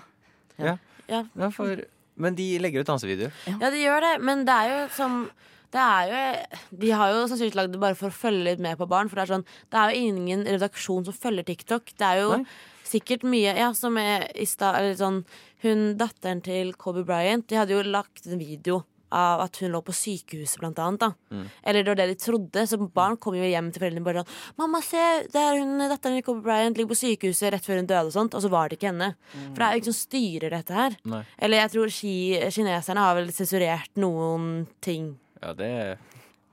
Ja. 0.57 0.77
Ja, 1.09 1.49
for, 1.49 1.75
men 2.17 2.35
de 2.35 2.57
legger 2.59 2.79
ut 2.81 2.87
dansevideoer. 2.87 3.31
ja, 3.47 3.69
de 3.69 3.77
gjør 3.77 4.01
det, 4.01 4.21
men 4.23 4.45
det 4.45 4.53
er 4.53 4.69
jo 4.87 4.89
som 4.95 5.29
det 5.71 5.79
er 5.79 6.07
jo, 6.09 6.57
De 6.79 6.89
har 6.89 7.11
jo 7.13 7.27
sannsynligvis 7.27 7.53
lagd 7.55 7.71
det 7.73 7.79
bare 7.79 7.93
for 7.95 8.09
å 8.09 8.11
følge 8.11 8.43
litt 8.43 8.59
med 8.59 8.75
på 8.77 8.87
barn. 8.89 9.07
For 9.07 9.17
det 9.17 9.29
er 9.29 9.35
sånn 9.35 9.45
Det 9.69 9.77
er 9.77 9.91
jo 9.93 10.07
ingen 10.07 10.43
redaksjon 10.45 11.05
som 11.05 11.13
følger 11.13 11.43
TikTok. 11.45 11.85
Det 11.95 12.01
er 12.01 12.21
jo 12.21 12.37
Nei. 12.37 12.45
Sikkert 12.89 13.25
mye 13.27 13.55
Ja, 13.57 13.71
som 13.77 13.97
er 14.01 14.27
i 14.35 14.47
stad 14.49 14.79
Eller 14.79 14.95
sånn 14.99 15.23
Hun 15.63 15.97
datteren 15.99 16.41
til 16.45 16.73
Kobe 16.79 17.03
Bryant, 17.07 17.47
de 17.49 17.59
hadde 17.59 17.75
jo 17.75 17.83
lagt 17.85 18.27
en 18.27 18.39
video 18.41 18.83
av 19.09 19.41
at 19.41 19.57
hun 19.57 19.71
lå 19.73 19.81
på 19.81 19.93
sykehuset, 19.95 20.59
blant 20.61 20.79
annet. 20.79 21.01
Da. 21.01 21.43
Eller 21.65 21.83
det 21.83 21.91
var 21.91 21.97
det 21.97 22.07
de 22.11 22.17
trodde. 22.21 22.65
Så 22.69 22.77
barn 22.93 23.17
kom 23.17 23.33
jo 23.37 23.47
hjem 23.47 23.71
til 23.73 23.81
foreldrene 23.81 24.05
bare 24.05 24.23
sånn 24.23 24.59
'Mamma, 24.59 24.81
se, 24.85 25.05
der 25.33 25.57
hun 25.57 25.79
datteren 25.79 26.19
til 26.19 26.25
Kobe 26.27 26.43
Bryant 26.45 26.77
ligger 26.77 26.93
på 26.93 26.99
sykehuset 27.01 27.53
rett 27.53 27.65
før 27.65 27.81
hun 27.81 27.89
døde', 27.89 28.05
og 28.05 28.13
sånt. 28.13 28.35
Og 28.35 28.41
så 28.41 28.49
var 28.49 28.69
det 28.69 28.77
ikke 28.77 28.93
henne. 28.93 29.15
For 29.33 29.57
det 29.57 29.65
er 29.65 29.73
jo 29.73 29.81
ikke 29.81 29.91
som 29.91 30.01
styrer 30.05 30.49
dette 30.49 30.73
her. 30.73 30.97
Nei. 31.05 31.23
Eller 31.39 31.57
jeg 31.57 31.71
tror 31.71 31.89
ki 31.89 32.15
kineserne 32.53 32.99
har 32.99 33.15
vel 33.15 33.31
sensurert 33.33 33.97
noen 33.97 34.67
ting. 34.79 35.17
Ja, 35.41 35.53
det 35.53 35.97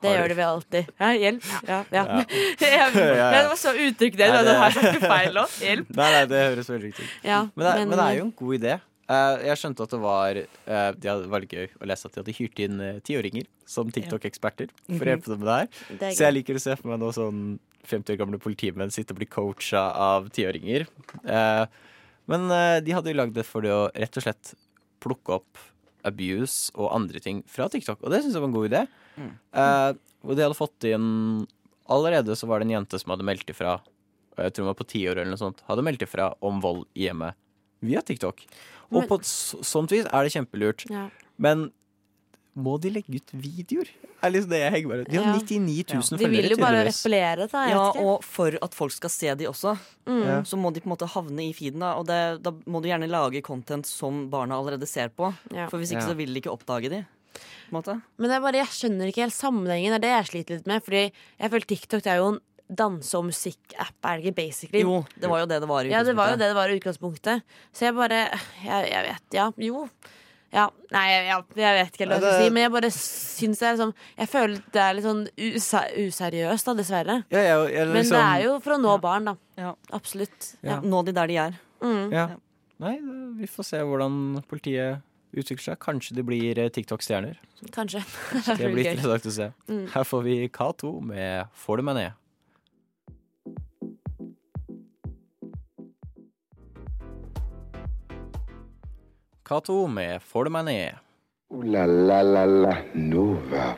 Det 0.07 0.17
gjør 0.17 0.29
det 0.33 0.37
vi 0.37 0.41
vel 0.41 0.49
alltid. 0.55 0.91
Ja, 1.03 1.11
hjelp. 1.21 1.47
Ja, 1.69 1.79
ja. 1.93 2.03
ja. 2.17 2.91
det 3.37 3.45
var 3.51 3.57
så 3.61 3.73
uttrykk 3.75 4.19
det. 4.21 4.29
Det 4.47 4.57
her 4.63 4.77
snakker 4.77 5.07
feil 5.11 5.41
òg. 5.43 5.57
Hjelp. 5.67 5.91
Nei, 5.99 6.11
nei, 6.17 6.25
det 6.31 6.43
høres 6.51 6.71
veldig 6.73 6.91
riktig 6.93 7.07
ut. 7.09 7.17
Ja, 7.27 7.41
Men, 7.55 7.65
det 7.67 7.73
er- 7.73 7.81
men 7.87 7.97
det 7.99 8.05
er 8.07 8.19
jo 8.21 8.27
en 8.29 8.35
god 8.43 8.59
idé. 8.61 8.77
Eh, 9.07 9.45
jeg 9.47 9.59
skjønte 9.61 9.85
at 9.87 9.93
det 9.95 9.99
var 10.03 10.39
eh, 10.43 10.89
Det 10.99 11.07
hadde- 11.13 11.29
var 11.31 11.43
litt 11.45 11.53
gøy 11.55 11.69
å 11.79 11.87
lese 11.87 12.09
at 12.09 12.17
de 12.17 12.23
hadde 12.25 12.33
hyrt 12.41 12.59
inn 12.65 12.81
eh, 12.83 12.97
tiåringer 13.07 13.45
som 13.71 13.91
TikTok-eksperter 13.95 14.73
for 14.89 15.05
å 15.07 15.13
hjelpe 15.13 15.31
dem 15.31 15.45
med 15.45 15.47
det 15.47 15.59
her. 15.61 15.69
Det 16.01 16.09
Så 16.19 16.25
jeg 16.27 16.35
liker 16.41 16.59
å 16.59 16.63
se 16.65 16.75
for 16.81 16.91
meg 16.91 16.99
nå 17.05 17.13
sånn 17.15 17.45
50 17.87 18.17
år 18.17 18.19
gamle 18.19 18.41
politimenn 18.43 18.91
sitte 18.91 19.15
og 19.15 19.21
bli 19.21 19.29
coacha 19.31 19.85
av 20.09 20.27
tiåringer. 20.35 20.89
Eh, 21.23 21.67
men 22.27 22.49
de 22.83 22.97
hadde 22.97 23.13
jo 23.13 23.19
lagd 23.21 23.37
det 23.39 23.47
for 23.47 23.63
det 23.63 23.71
å 23.71 23.85
rett 23.95 24.19
og 24.19 24.25
slett 24.27 24.55
plukke 24.99 25.37
opp 25.39 25.61
abuse 26.07 26.73
og 26.75 26.93
andre 26.95 27.21
ting 27.23 27.43
fra 27.51 27.69
TikTok, 27.73 28.01
og 28.03 28.13
det 28.13 28.23
syns 28.23 28.37
jeg 28.37 28.45
var 28.45 28.51
en 28.51 28.57
god 28.57 28.71
idé. 28.71 28.83
Eh, 29.17 29.91
og 30.27 30.35
de 30.37 30.45
hadde 30.45 30.59
fått 30.59 30.89
inn 30.89 31.47
Allerede 31.87 32.35
så 32.35 32.49
var 32.51 32.59
det 32.59 32.67
en 32.67 32.73
jente 32.81 32.99
som 32.99 33.13
hadde 33.13 33.23
meldt 33.23 33.47
ifra, 33.53 33.77
og 34.35 34.41
jeg 34.43 34.53
tror 34.57 34.65
hun 34.65 34.73
var 34.73 34.79
på 34.81 34.87
år 35.07 35.21
eller 35.21 35.31
noe 35.31 35.39
sånt, 35.39 35.61
hadde 35.69 35.85
meldt 35.87 36.03
ifra 36.03 36.33
om 36.43 36.59
vold 36.59 36.81
i 36.99 37.05
hjemmet 37.07 37.37
via 37.87 38.03
TikTok. 38.03 38.43
Og 38.91 39.01
Men- 39.01 39.09
på 39.09 39.19
et 39.21 39.29
sånt 39.63 39.93
vis 39.95 40.05
er 40.07 40.25
det 40.27 40.33
kjempelurt. 40.35 40.83
Ja. 40.91 41.11
Men 41.39 41.71
må 42.57 42.77
de 42.81 42.91
legge 42.95 43.21
ut 43.21 43.33
videoer? 43.37 43.91
Er 44.25 44.33
liksom 44.33 44.53
det 44.53 44.61
jeg 44.63 44.73
henger 44.79 45.03
ut. 45.03 45.11
De 45.13 45.19
har 45.21 45.35
99 45.37 45.83
000 45.93 46.21
De 46.23 46.29
vil 46.33 46.49
jo 46.55 46.59
bare 46.61 46.87
appellere, 46.89 47.49
da. 47.53 47.65
Jeg 47.69 47.77
Ja, 47.77 47.83
og 48.01 48.25
for 48.25 48.57
at 48.65 48.77
folk 48.77 48.95
skal 48.97 49.13
se 49.13 49.35
de 49.37 49.49
også, 49.51 49.75
mm. 50.09 50.47
så 50.49 50.59
må 50.61 50.73
de 50.73 50.81
på 50.81 50.89
en 50.89 50.95
måte 50.95 51.11
havne 51.13 51.45
i 51.45 51.53
feeden. 51.57 51.85
Da, 51.85 51.93
og 52.01 52.09
det, 52.09 52.21
da 52.47 52.55
må 52.65 52.81
du 52.81 52.89
gjerne 52.89 53.11
lage 53.13 53.45
content 53.45 53.89
som 53.89 54.25
barna 54.33 54.57
allerede 54.57 54.89
ser 54.89 55.13
på. 55.13 55.31
Ja. 55.53 55.69
For 55.69 55.83
hvis 55.83 55.93
ikke 55.93 56.09
så 56.09 56.17
vil 56.17 56.33
de 56.33 56.43
ikke 56.43 56.55
oppdage 56.55 56.93
de. 56.93 57.05
På 57.37 57.75
en 57.75 57.79
måte. 57.81 58.01
Men 58.17 58.33
det 58.33 58.39
er 58.39 58.45
bare, 58.49 58.63
jeg 58.63 58.73
skjønner 58.73 59.13
ikke 59.13 59.27
helt 59.27 59.37
sammenhengen. 59.37 59.93
Det 59.93 60.01
er 60.01 60.07
det 60.07 60.15
jeg 60.15 60.29
sliter 60.33 60.61
litt 60.61 60.71
med. 60.71 60.85
Fordi 60.87 61.03
jeg 61.05 61.53
føler 61.53 61.73
TikTok 61.75 62.07
det 62.07 62.15
er 62.15 62.23
jo 62.23 62.35
en 62.35 62.43
danse- 62.67 63.15
og 63.15 63.29
musikkapp, 63.29 63.95
er 64.03 64.19
det 64.19 64.27
ikke 64.27 64.39
basically? 64.41 64.83
Jo, 64.83 65.05
det 65.15 65.31
var 65.31 65.45
jo 65.45 65.49
det 65.51 65.61
det 65.63 65.69
var 65.71 65.85
i 65.85 65.91
utgangspunktet. 65.91 65.99
Ja, 65.99 66.05
det 66.09 66.17
var 66.19 66.31
jo 66.33 66.39
det 66.41 66.49
det 66.49 66.57
var 66.57 66.69
i 66.69 66.79
utgangspunktet. 66.81 67.59
Så 67.73 67.87
jeg 67.87 67.95
bare 67.95 68.23
Jeg, 68.65 68.89
jeg 68.91 69.03
vet 69.11 69.37
Ja, 69.37 69.51
jo. 69.57 69.89
Ja, 70.57 70.71
nei, 70.95 71.05
jeg, 71.11 71.25
ja, 71.29 71.39
jeg 71.61 71.77
vet 71.77 71.99
ikke 71.99 72.07
hva 72.09 72.17
jeg 72.17 72.23
skal 72.25 72.39
si, 72.41 72.53
men 72.55 72.65
jeg 72.65 72.73
bare 72.73 72.91
syns 72.95 73.61
det 73.61 73.67
er 73.69 73.75
liksom 73.77 73.91
Jeg 74.17 74.31
føler 74.33 74.63
det 74.73 74.81
er 74.81 74.97
litt 74.97 75.05
sånn 75.05 75.23
useriøst, 75.37 76.71
da, 76.71 76.75
dessverre. 76.79 77.17
Ja, 77.35 77.43
jeg, 77.45 77.67
jeg, 77.75 77.91
Men 77.91 77.99
det 77.99 78.05
liksom, 78.07 78.23
er 78.23 78.45
jo 78.47 78.55
for 78.65 78.77
å 78.77 78.81
nå 78.81 78.97
barn, 79.05 79.29
da. 79.29 79.37
Ja. 79.61 79.75
Absolutt. 79.97 80.55
Ja. 80.63 80.77
Ja. 80.77 80.81
Nå 80.81 81.03
de 81.05 81.15
der 81.17 81.33
de 81.33 81.39
er. 81.45 81.61
Mm. 81.85 82.07
ja. 82.15 82.29
Nei, 82.81 82.97
vi 83.39 83.49
får 83.49 83.69
se 83.71 83.79
hvordan 83.89 84.17
politiet 84.49 85.05
utvikler 85.37 85.65
seg. 85.71 85.79
Kanskje 85.81 86.17
de 86.17 86.25
blir 86.27 86.59
eh, 86.61 86.69
TikTok-stjerner. 86.73 87.39
Kanskje. 87.73 88.03
Det 88.57 88.69
blir 88.73 88.91
interessant 88.93 89.29
å 89.29 89.33
se. 89.33 89.49
Mm. 89.69 89.87
Her 89.95 90.09
får 90.09 90.25
vi 90.27 90.37
K2 90.53 90.93
med 91.05 91.53
'Får 91.57 91.81
du 91.81 91.87
meg 91.89 91.97
ned'. 92.01 92.17
K2 99.47 99.87
med 99.89 100.21
'Får 100.23 100.45
du 100.45 100.51
meg 100.51 100.65
ned'. 100.67 100.95
Ooh 101.55 101.63
la 101.63 101.85
la 101.87 102.23
la 102.23 102.45
la 102.45 102.73
Nova. 102.95 103.77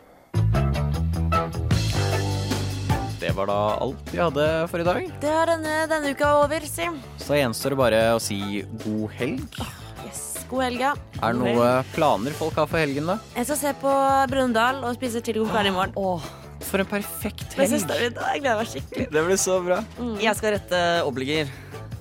Det 3.20 3.34
var 3.36 3.46
da 3.50 3.58
alt 3.82 4.08
vi 4.12 4.18
hadde 4.22 4.46
for 4.70 4.80
i 4.80 4.86
dag. 4.86 5.10
Det 5.20 5.28
er 5.28 5.50
denne, 5.52 5.74
denne 5.90 6.14
uka 6.14 6.30
over, 6.44 6.64
si. 6.64 6.86
Så 7.20 7.36
gjenstår 7.36 7.74
det 7.74 7.78
bare 7.82 8.00
å 8.16 8.20
si 8.22 8.62
god 8.86 9.10
helg. 9.18 9.60
Yes. 10.06 10.46
God 10.48 10.62
helg, 10.64 10.80
ja. 10.80 10.94
Er 11.20 11.34
det 11.36 11.42
noen 11.42 11.84
planer 11.92 12.32
folk 12.38 12.54
har 12.56 12.66
for 12.70 12.78
helgen, 12.80 13.10
da? 13.10 13.18
Jeg 13.36 13.50
skal 13.50 13.60
se 13.60 13.74
på 13.82 13.92
Brundal 14.32 14.80
og 14.84 14.96
spise 14.96 15.20
chili 15.20 15.42
con 15.42 15.52
carne 15.52 15.68
i 15.68 15.76
morgen. 15.76 15.92
Åh, 15.96 16.22
For 16.68 16.80
en 16.82 16.86
perfekt 16.90 17.52
helg. 17.54 17.70
Jeg. 17.70 17.84
Jeg 17.88 18.40
gleder 18.42 18.56
meg 18.58 18.66
skikkelig. 18.72 19.10
Det 19.12 19.24
blir 19.28 19.36
så 19.38 19.60
bra. 19.64 19.84
jeg 20.20 20.36
skal 20.36 20.56
rette 20.56 20.80
obliger 21.06 21.52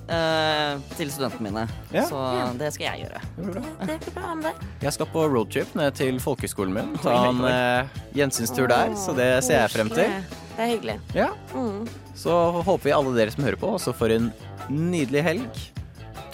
eh, 0.08 0.80
til 0.98 1.12
studentene 1.12 1.48
mine. 1.48 1.64
Ja. 1.94 2.04
Så 2.08 2.22
det 2.60 2.72
skal 2.74 2.88
jeg 2.90 3.06
gjøre. 3.06 3.22
Det 3.36 3.46
blir 3.46 3.56
bra. 3.58 3.86
Det 3.86 3.98
blir 4.02 4.16
bra 4.16 4.34
med 4.34 4.48
deg. 4.48 4.66
Jeg 4.88 4.96
skal 4.98 5.10
på 5.14 5.24
roadtrip 5.34 5.78
ned 5.78 5.96
til 5.98 6.20
folkehøgskolen 6.24 6.76
min. 6.76 6.92
Ta 7.04 7.16
en 7.30 7.40
uh, 7.44 8.02
gjensynstur 8.16 8.68
der, 8.70 8.94
så 8.98 9.16
det 9.16 9.30
ser 9.46 9.64
jeg 9.64 9.74
frem 9.76 9.92
til. 9.92 10.20
Det 10.58 10.66
er 10.66 10.70
hyggelig. 10.74 11.00
Ja. 11.14 11.32
Mm. 11.54 11.88
Så 12.18 12.34
håper 12.66 12.88
vi 12.88 12.94
alle 12.96 13.16
dere 13.16 13.34
som 13.34 13.46
hører 13.46 13.60
på, 13.60 13.74
også 13.78 13.94
får 13.96 14.16
en 14.16 14.30
nydelig 14.68 15.24
helg. 15.26 15.66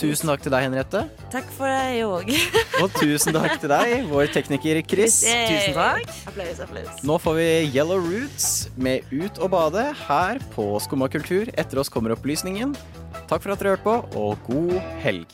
Tusen 0.01 0.29
takk 0.29 0.43
til 0.43 0.51
deg, 0.51 0.65
Henriette. 0.67 1.05
Takk 1.33 1.47
for 1.55 1.71
deg 1.71 2.01
òg. 2.03 2.33
Og 2.83 2.97
tusen 2.97 3.37
takk 3.37 3.61
til 3.63 3.71
deg, 3.71 4.09
vår 4.11 4.33
tekniker 4.35 4.81
Chris. 4.91 5.21
Tusen 5.23 5.77
takk. 5.77 6.11
Applaus, 6.33 6.63
applaus. 6.65 7.05
Nå 7.07 7.19
får 7.23 7.39
vi 7.39 7.47
Yellow 7.69 8.03
Roots 8.03 8.49
med 8.75 9.07
Ut 9.15 9.39
og 9.39 9.53
bade 9.55 9.87
her 10.07 10.43
på 10.57 10.67
Skumma 10.83 11.09
kultur. 11.13 11.53
Etter 11.55 11.81
oss 11.81 11.93
kommer 11.93 12.17
opplysningen. 12.17 12.75
Takk 13.29 13.43
for 13.43 13.55
at 13.55 13.63
dere 13.63 13.75
hørte 13.75 13.85
på, 13.85 13.95
og 14.21 14.39
god 14.47 14.75
helg. 15.05 15.31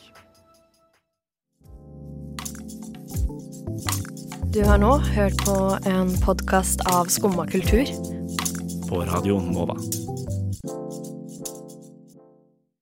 Du 4.55 4.61
har 4.67 4.81
nå 4.83 4.97
hørt 5.13 5.39
på 5.47 5.57
en 5.87 6.11
podkast 6.25 6.83
av 6.91 7.11
Skumma 7.11 7.47
kultur. 7.51 7.87
På 8.89 9.05
radioen 9.07 9.53
Nova. 9.55 9.79